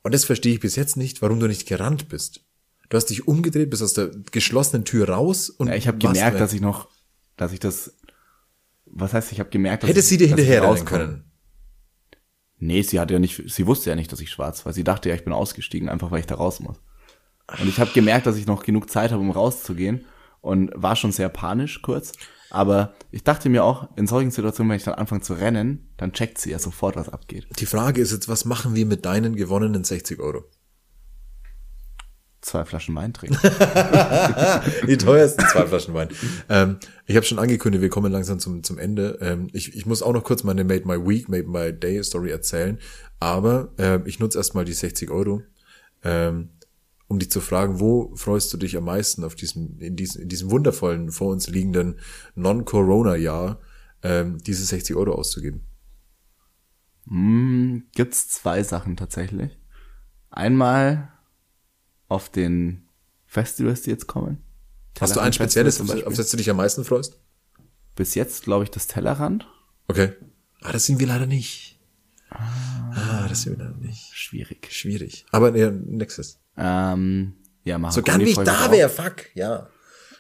[0.04, 2.42] Und das verstehe ich bis jetzt nicht, warum du nicht gerannt bist.
[2.90, 6.34] Du hast dich umgedreht, bist aus der geschlossenen Tür raus und ja, ich habe gemerkt,
[6.34, 6.40] weg.
[6.40, 6.90] dass ich noch,
[7.38, 7.96] dass ich das,
[8.94, 11.00] was heißt, ich habe gemerkt, dass Hätte ich, sie dir hinterherrennen rauskomme.
[11.06, 11.32] können.
[12.60, 14.74] Nee, sie hat ja nicht, sie wusste ja nicht, dass ich schwarz war.
[14.74, 16.78] Sie dachte ja, ich bin ausgestiegen, einfach weil ich da raus muss.
[17.60, 20.06] Und ich habe gemerkt, dass ich noch genug Zeit habe, um rauszugehen
[20.42, 22.14] und war schon sehr panisch kurz.
[22.50, 26.14] Aber ich dachte mir auch, in solchen Situationen, wenn ich dann anfange zu rennen, dann
[26.14, 27.48] checkt sie ja sofort, was abgeht.
[27.60, 30.44] Die Frage ist jetzt, was machen wir mit deinen gewonnenen 60 Euro?
[32.42, 33.38] Zwei Flaschen Wein trinken.
[34.88, 36.10] Die teuersten zwei Flaschen Wein.
[36.50, 39.20] Ähm, ich habe schon angekündigt, wir kommen langsam zum, zum Ende.
[39.22, 42.32] Ähm, ich, ich muss auch noch kurz meine Made My Week, Made My Day Story
[42.32, 42.80] erzählen.
[43.20, 45.44] Aber ähm, ich nutze erstmal die 60 Euro,
[46.04, 46.50] ähm,
[47.08, 50.30] um dich zu fragen, wo freust du dich am meisten auf diesem, in diesem, in
[50.30, 52.00] diesem wundervollen, vor uns liegenden
[52.34, 53.60] Non-Corona-Jahr,
[54.02, 55.62] ähm, diese 60 Euro auszugeben?
[57.08, 59.60] Hm, gibt's zwei Sachen tatsächlich.
[60.32, 61.11] Einmal
[62.12, 62.84] auf den
[63.26, 64.44] Festivals, die jetzt kommen.
[65.00, 67.18] Hast du ein Tellerrand spezielles, auf das du dich am meisten freust?
[67.96, 69.48] Bis jetzt, glaube ich, das Tellerrand.
[69.88, 70.14] Okay.
[70.62, 71.80] Ah, das sind wir leider nicht.
[72.30, 74.14] Ah, das sind wir leider nicht.
[74.14, 74.68] Schwierig.
[74.72, 75.26] Schwierig.
[75.32, 76.40] Aber nee, nächstes.
[76.58, 79.70] Ähm, ja, So gern wie ich freu mich da wäre, fuck, ja.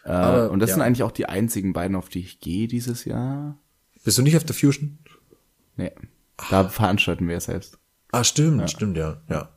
[0.05, 0.76] Äh, Aber, und das ja.
[0.76, 3.59] sind eigentlich auch die einzigen beiden, auf die ich gehe dieses Jahr.
[4.03, 4.97] Bist du nicht auf der Fusion?
[5.76, 5.91] Nee,
[6.49, 7.77] da veranstalten wir ja selbst.
[8.11, 9.49] Ah, stimmt, stimmt, ja, ja.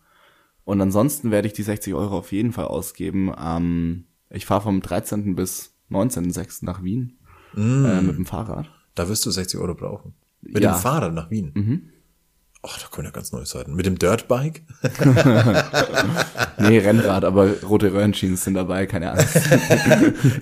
[0.65, 3.33] Und ansonsten werde ich die 60 Euro auf jeden Fall ausgeben.
[3.39, 5.35] Ähm, ich fahre vom 13.
[5.35, 6.65] bis 19.06.
[6.65, 7.19] nach Wien
[7.57, 7.85] Mm.
[7.85, 8.69] äh, mit dem Fahrrad.
[8.97, 10.15] Da wirst du 60 Euro brauchen.
[10.43, 10.73] Mit Ja.
[10.73, 11.53] dem Fahrrad nach Wien.
[11.55, 11.83] Mhm.
[12.63, 13.75] Oh, da kommen ja ganz neue Seiten.
[13.75, 14.63] Mit dem Dirtbike?
[16.59, 19.37] Nee, Rennrad, aber rote Röhrenschienen sind dabei, keine Angst.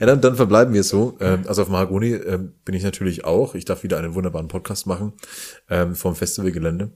[0.00, 1.16] Ja, dann, dann verbleiben wir so.
[1.20, 3.54] Ähm, also auf Mahagoni ähm, bin ich natürlich auch.
[3.54, 5.14] Ich darf wieder einen wunderbaren Podcast machen
[5.68, 6.92] ähm, vom Festivalgelände.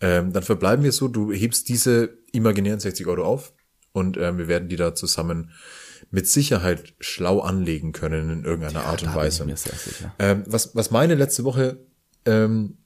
[0.00, 1.08] Ähm, dann verbleiben wir so.
[1.08, 3.52] Du hebst diese imaginären 60 Euro auf
[3.92, 5.52] und ähm, wir werden die da zusammen
[6.10, 9.46] mit Sicherheit schlau anlegen können in irgendeiner Art und Weise.
[10.18, 11.78] Ähm, was, was meine letzte Woche
[12.26, 12.78] ähm,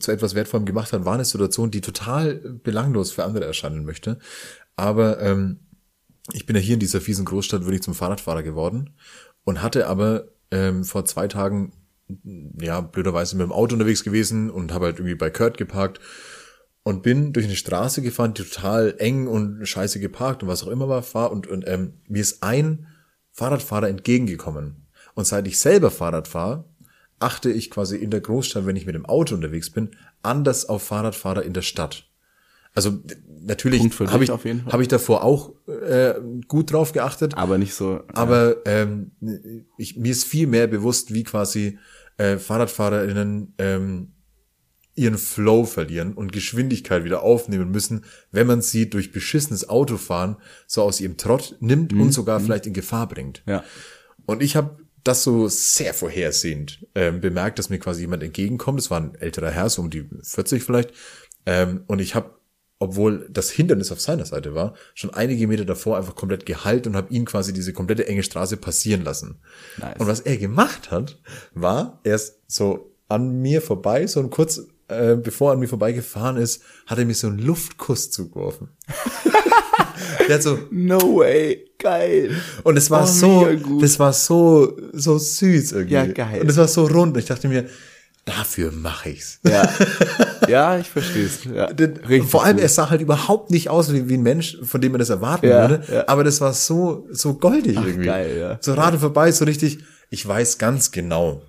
[0.00, 4.18] zu etwas Wertvollem gemacht hat, war eine Situation, die total belanglos für andere erscheinen möchte.
[4.76, 5.60] Aber ähm,
[6.32, 8.90] ich bin ja hier in dieser fiesen Großstadt wirklich zum Fahrradfahrer geworden.
[9.44, 11.72] und hatte aber ähm, vor zwei Tagen,
[12.60, 16.00] ja, blöderweise mit dem Auto unterwegs gewesen und habe halt irgendwie bei Kurt geparkt
[16.90, 20.68] und bin durch eine Straße gefahren, die total eng und scheiße geparkt und was auch
[20.68, 22.88] immer war, fahr und, und ähm, mir ist ein
[23.30, 24.88] Fahrradfahrer entgegengekommen.
[25.14, 26.64] Und seit ich selber Fahrrad fahre,
[27.20, 29.90] achte ich quasi in der Großstadt, wenn ich mit dem Auto unterwegs bin,
[30.22, 32.08] anders auf Fahrradfahrer in der Stadt.
[32.74, 33.00] Also
[33.40, 36.14] natürlich habe ich, hab ich davor auch äh,
[36.48, 38.00] gut drauf geachtet, Aber nicht so.
[38.08, 39.12] aber ähm,
[39.76, 41.78] ich, mir ist viel mehr bewusst, wie quasi
[42.16, 44.12] äh, FahrradfahrerInnen ähm,
[45.00, 50.36] ihren Flow verlieren und Geschwindigkeit wieder aufnehmen müssen, wenn man sie durch beschissenes Autofahren
[50.66, 53.42] so aus ihrem Trott nimmt und sogar vielleicht in Gefahr bringt.
[53.46, 53.64] ja.
[54.26, 58.78] Und ich habe das so sehr vorhersehend ähm, bemerkt, dass mir quasi jemand entgegenkommt.
[58.78, 60.92] Es war ein älterer Herr, so um die 40 vielleicht.
[61.46, 62.34] Ähm, und ich habe,
[62.78, 66.96] obwohl das Hindernis auf seiner Seite war, schon einige Meter davor einfach komplett gehalten und
[66.96, 69.40] habe ihn quasi diese komplette enge Straße passieren lassen.
[69.78, 69.98] Nice.
[69.98, 71.18] Und was er gemacht hat,
[71.54, 75.68] war, er ist so an mir vorbei, so ein kurz, äh, bevor er an mir
[75.68, 78.68] vorbeigefahren ist, hat er mir so einen Luftkuss zugeworfen.
[80.28, 81.66] Der hat so, No way.
[81.78, 82.30] Geil.
[82.62, 83.48] und es war Oh, so,
[83.80, 85.94] das war so, so süß irgendwie.
[85.94, 86.42] Ja, geil.
[86.42, 87.14] Und es war so rund.
[87.14, 87.66] Und ich dachte mir,
[88.26, 89.40] dafür mache ich's.
[89.46, 89.68] Ja.
[90.48, 91.44] ja, ich verstehe es.
[91.44, 91.68] Ja.
[92.26, 92.62] Vor allem, gut.
[92.62, 95.46] er sah halt überhaupt nicht aus wie, wie ein Mensch, von dem man das erwarten
[95.48, 95.84] Ja, würde.
[95.92, 96.04] ja.
[96.06, 98.06] Aber das war so, so goldig Ach, irgendwie.
[98.06, 98.58] geil, ja.
[98.60, 99.78] So Rade vorbei, so richtig.
[100.10, 101.42] Ich weiß ganz genau,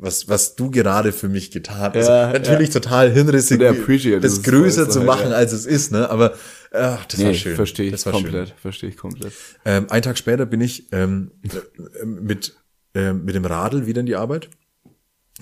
[0.00, 2.08] was, was du gerade für mich getan hast.
[2.08, 5.36] Ja, Natürlich total hinrissig, das größer zu machen, ja.
[5.36, 6.08] als es ist, ne?
[6.08, 6.34] Aber
[6.72, 7.54] ach, das war Nee, schön.
[7.54, 8.54] verstehe ich das war komplett.
[8.60, 9.32] Verstehe ich komplett.
[9.64, 12.56] Ähm, einen Tag später bin ich ähm, äh, mit,
[12.94, 14.48] ähm, mit dem Radl wieder in die Arbeit.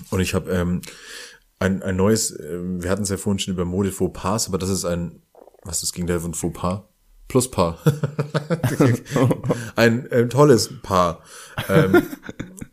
[0.09, 0.81] Und ich habe ähm,
[1.59, 4.69] ein, ein neues, ähm, wir hatten es ja vorhin schon über Mode Fauxpas, aber das
[4.69, 5.21] ist ein,
[5.63, 6.81] was das ging da von Fauxpas?
[7.27, 7.77] Pluspaar.
[9.75, 11.23] ein, ein tolles Paar.
[11.69, 12.01] Ähm,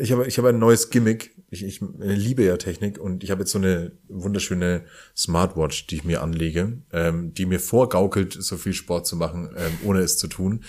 [0.00, 1.36] ich habe ich habe ein neues Gimmick.
[1.50, 4.84] Ich, ich liebe ja Technik und ich habe jetzt so eine wunderschöne
[5.16, 9.72] Smartwatch, die ich mir anlege, ähm, die mir vorgaukelt, so viel Sport zu machen, ähm,
[9.84, 10.64] ohne es zu tun.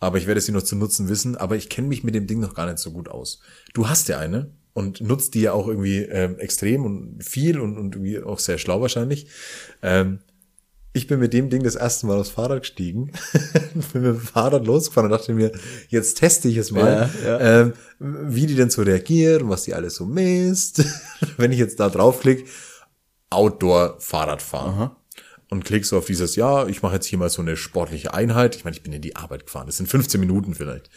[0.00, 1.36] Aber ich werde sie noch zu nutzen wissen.
[1.36, 3.40] Aber ich kenne mich mit dem Ding noch gar nicht so gut aus.
[3.74, 7.76] Du hast ja eine und nutzt die ja auch irgendwie ähm, extrem und viel und,
[7.76, 9.26] und irgendwie auch sehr schlau wahrscheinlich.
[9.82, 10.20] Ähm,
[10.98, 13.12] ich bin mit dem Ding das erste Mal aufs Fahrrad gestiegen,
[13.92, 15.52] bin mit dem Fahrrad losgefahren und dachte mir,
[15.88, 17.60] jetzt teste ich es mal, Ja, ja.
[17.62, 20.84] Ähm, wie die denn so reagiert und was die alles so misst.
[21.36, 22.46] Wenn ich jetzt da draufklick,
[23.30, 24.90] Outdoor-Fahrrad fahren.
[25.50, 28.54] Und klick so auf dieses, ja, ich mache jetzt hier mal so eine sportliche Einheit.
[28.54, 29.66] Ich meine, ich bin in die Arbeit gefahren.
[29.66, 30.90] Das sind 15 Minuten vielleicht.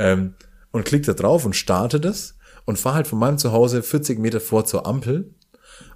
[0.00, 0.34] Ähm,
[0.72, 4.40] und klick da drauf und starte das und fahre halt von meinem Zuhause 40 Meter
[4.40, 5.34] vor zur Ampel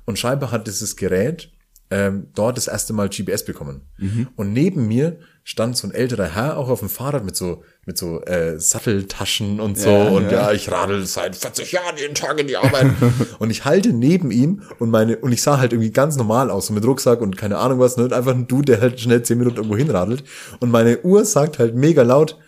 [0.05, 1.51] und scheinbar hat dieses Gerät
[1.90, 3.89] ähm, dort das erste Mal GPS bekommen.
[4.36, 7.97] Und neben mir stand so ein älterer Herr auch auf dem Fahrrad mit so mit
[7.97, 10.31] so äh, Satteltaschen und so Ja, und ja.
[10.48, 10.52] ja.
[10.52, 12.89] ich radel seit 40 Jahren jeden Tag in die Arbeit
[13.39, 16.66] und ich halte neben ihm und meine und ich sah halt irgendwie ganz normal aus
[16.66, 18.05] so mit Rucksack und keine Ahnung was ne?
[18.05, 20.23] und einfach ein Dude der halt schnell 10 Minuten irgendwo hinradelt
[20.60, 22.39] und meine Uhr sagt halt mega laut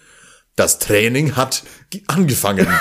[0.56, 2.66] das Training hat ge- angefangen.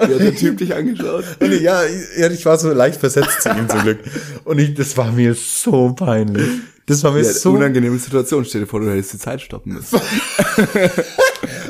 [0.00, 1.24] Wie hat der Typ dich angeschaut?
[1.40, 3.98] Und ich, ja, ich, ja, ich war so leicht versetzt zu ihm zum Glück.
[4.44, 6.48] Und ich, das war mir so peinlich.
[6.86, 7.52] Das war mir Ja, so.
[7.52, 8.44] unangenehme Situation.
[8.44, 10.00] Stell dir vor, du hättest die Zeit stoppen müssen.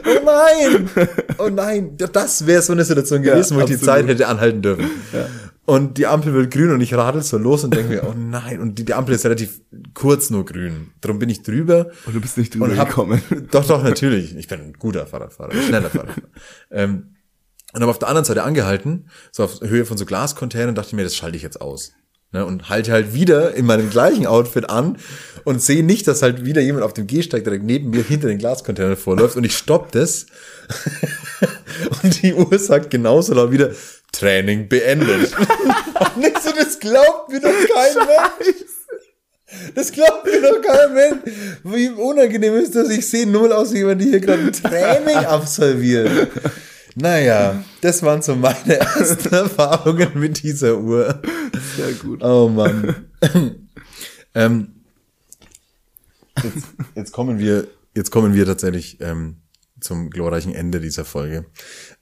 [0.05, 0.89] Oh nein!
[1.39, 1.97] Oh nein!
[2.13, 3.79] Das wäre so eine Situation gewesen, wo ich die.
[3.79, 4.87] Zeit hätte anhalten dürfen.
[5.67, 8.61] Und die Ampel wird grün und ich radel so los und denke mir, oh nein.
[8.61, 9.61] Und die, die Ampel ist relativ
[9.93, 10.93] kurz nur grün.
[11.03, 11.91] Darum bin ich drüber.
[12.07, 13.21] Und du bist nicht drüber hab, gekommen.
[13.51, 14.35] Doch, doch, natürlich.
[14.37, 16.29] Ich bin ein guter Fahrradfahrer, ein schneller Fahrradfahrer.
[16.71, 17.15] ähm,
[17.73, 20.95] und habe auf der anderen Seite angehalten, so auf Höhe von so Glascontainern, dachte ich
[20.95, 21.93] mir, das schalte ich jetzt aus.
[22.31, 24.99] Ne, und halte halt wieder in meinem gleichen Outfit an
[25.45, 28.37] und sehe nicht, dass halt wieder jemand auf dem Gehsteig direkt neben mir hinter den
[28.37, 30.27] Glascontainern vorläuft und ich stopp das.
[32.03, 33.71] und die Uhr sagt genauso laut wieder,
[34.13, 35.33] Training beendet.
[35.37, 38.57] und nicht so, das glaubt mir doch kein Mensch.
[39.75, 41.21] Das glaubt mir doch kein Mensch.
[41.65, 42.91] Wie unangenehm ist das?
[42.91, 46.29] Ich sehe null aus wie jemand, der hier gerade ein Training absolviert.
[47.01, 51.23] Naja, das waren so meine ersten Erfahrungen mit dieser Uhr.
[51.77, 52.23] Sehr gut.
[52.23, 53.07] Oh Mann.
[54.35, 54.75] ähm,
[56.43, 59.37] jetzt, jetzt kommen wir, jetzt kommen wir tatsächlich ähm,
[59.81, 61.47] zum glorreichen Ende dieser Folge.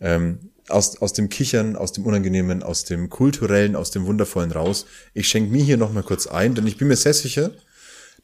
[0.01, 4.86] Ähm, aus, aus dem Kichern, aus dem Unangenehmen, aus dem Kulturellen, aus dem Wundervollen raus.
[5.12, 7.51] Ich schenke mir hier noch mal kurz ein, denn ich bin mir sehr sicher,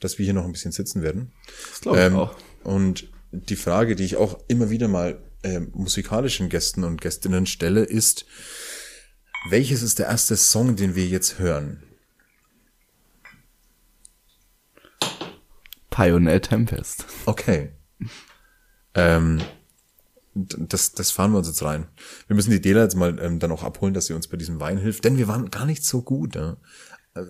[0.01, 1.33] dass wir hier noch ein bisschen sitzen werden.
[1.71, 2.35] Das glaube ich Ähm, auch.
[2.65, 7.85] Und die Frage, die ich auch immer wieder mal ähm, musikalischen Gästen und Gästinnen stelle,
[7.85, 8.27] ist,
[9.49, 11.83] welches ist der erste Song, den wir jetzt hören?
[15.91, 17.05] Pioneer Tempest.
[17.27, 17.73] Okay.
[18.95, 19.43] Ähm,
[20.35, 21.87] das, das fahren wir uns jetzt rein.
[22.27, 24.61] Wir müssen die Dela jetzt mal ähm, dann auch abholen, dass sie uns bei diesem
[24.61, 26.35] Wein hilft, denn wir waren gar nicht so gut.
[26.35, 26.57] Ja.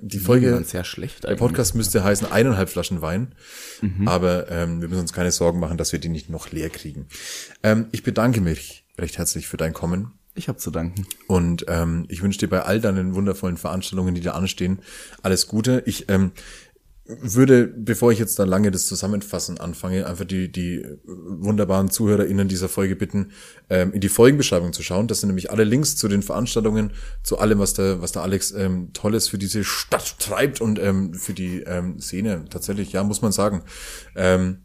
[0.01, 1.35] Die Folge, sehr schlecht der.
[1.35, 3.35] Podcast müsste heißen eineinhalb Flaschen Wein,
[4.07, 7.07] aber ähm, wir müssen uns keine Sorgen machen, dass wir die nicht noch leer kriegen.
[7.65, 10.13] Ähm, ich bedanke mich recht herzlich für dein Kommen.
[10.35, 11.07] Ich habe zu danken.
[11.27, 14.79] Und ähm, ich wünsche dir bei all deinen wundervollen Veranstaltungen, die da anstehen,
[15.23, 15.83] alles Gute.
[15.85, 16.33] Ich ähm,
[17.05, 22.69] würde, bevor ich jetzt da lange das Zusammenfassen anfange, einfach die, die wunderbaren ZuhörerInnen dieser
[22.69, 23.33] Folge bitten,
[23.71, 25.09] ähm, in die Folgenbeschreibung zu schauen.
[25.09, 26.93] Das sind nämlich alle Links zu den Veranstaltungen,
[27.25, 31.15] zu allem, was der, was der Alex ähm, Tolles für diese Stadt treibt und ähm,
[31.15, 32.45] für die ähm, Szene.
[32.49, 33.63] Tatsächlich, ja, muss man sagen.
[34.15, 34.59] Ähm,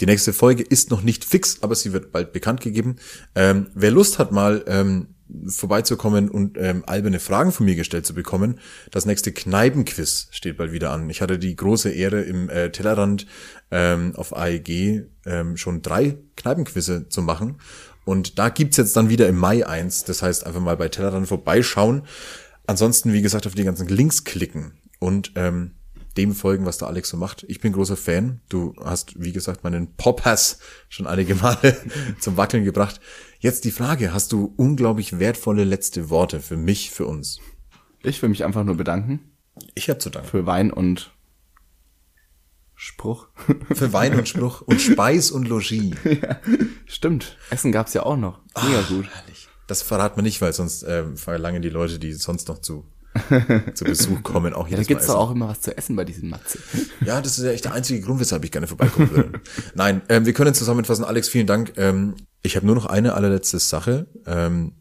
[0.00, 2.96] die nächste Folge ist noch nicht fix, aber sie wird bald bekannt gegeben.
[3.34, 5.13] Ähm, wer Lust hat, mal ähm,
[5.46, 8.60] vorbeizukommen und ähm, alberne Fragen von mir gestellt zu bekommen,
[8.90, 11.08] das nächste Kneipenquiz steht bald wieder an.
[11.10, 13.26] Ich hatte die große Ehre im äh, Tellerrand
[13.70, 17.58] ähm, auf AEG ähm, schon drei Kneipenquizze zu machen.
[18.04, 20.04] Und da gibt's jetzt dann wieder im Mai eins.
[20.04, 22.02] Das heißt, einfach mal bei Tellerrand vorbeischauen.
[22.66, 25.72] Ansonsten, wie gesagt, auf die ganzen Links klicken und ähm,
[26.16, 27.44] dem folgen, was der Alex so macht.
[27.48, 28.40] Ich bin großer Fan.
[28.48, 31.76] Du hast, wie gesagt, meinen Pop-Hass schon einige Male
[32.20, 33.00] zum Wackeln gebracht.
[33.44, 37.40] Jetzt die Frage, hast du unglaublich wertvolle letzte Worte für mich, für uns?
[38.02, 39.20] Ich will mich einfach nur bedanken
[39.74, 40.30] Ich habe zu danken.
[40.30, 41.12] für Wein und
[42.74, 43.28] Spruch.
[43.74, 45.94] Für Wein und Spruch und Speis und Logis.
[46.86, 47.36] Stimmt.
[47.50, 48.40] Essen gab's ja auch noch.
[48.62, 49.10] Mega gut.
[49.12, 49.48] Herrlich.
[49.66, 52.86] Das verraten wir nicht, weil sonst ähm, verlangen die Leute, die sonst noch zu,
[53.74, 56.04] zu Besuch kommen, auch Ja, da gibt's Mal doch auch immer was zu essen bei
[56.04, 56.58] diesem Matze.
[57.04, 59.40] Ja, das ist ja echt der einzige Grund, weshalb ich gerne vorbeikommen würde.
[59.74, 61.04] Nein, ähm, wir können zusammenfassen.
[61.04, 61.72] Alex, vielen Dank.
[61.76, 64.72] Ähm, ich habe nur noch eine allerletzte Sache, ähm,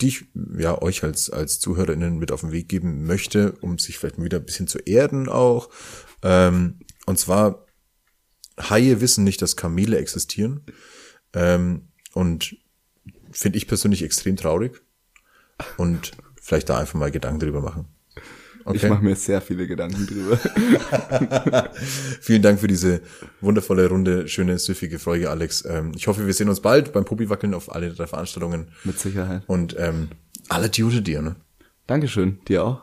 [0.00, 0.24] die ich
[0.58, 4.24] ja euch als als ZuhörerInnen mit auf den Weg geben möchte, um sich vielleicht mal
[4.24, 5.70] wieder ein bisschen zu erden auch.
[6.22, 7.66] Ähm, und zwar
[8.58, 10.64] Haie wissen nicht, dass Kamele existieren.
[11.32, 12.56] Ähm, und
[13.30, 14.82] finde ich persönlich extrem traurig.
[15.76, 17.86] Und vielleicht da einfach mal Gedanken drüber machen.
[18.72, 20.36] Ich mache mir sehr viele Gedanken drüber.
[22.20, 23.00] Vielen Dank für diese
[23.40, 25.64] wundervolle, runde, schöne, süffige Folge, Alex.
[25.64, 28.68] Ähm, ich hoffe, wir sehen uns bald beim Puppi-Wackeln auf alle drei Veranstaltungen.
[28.84, 29.42] Mit Sicherheit.
[29.46, 30.08] Und ähm,
[30.48, 31.36] alle Gute dir, ne?
[31.86, 32.40] Dankeschön.
[32.48, 32.82] Dir auch.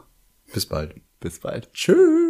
[0.54, 0.96] Bis bald.
[1.20, 1.72] Bis bald.
[1.74, 2.27] Tschüss.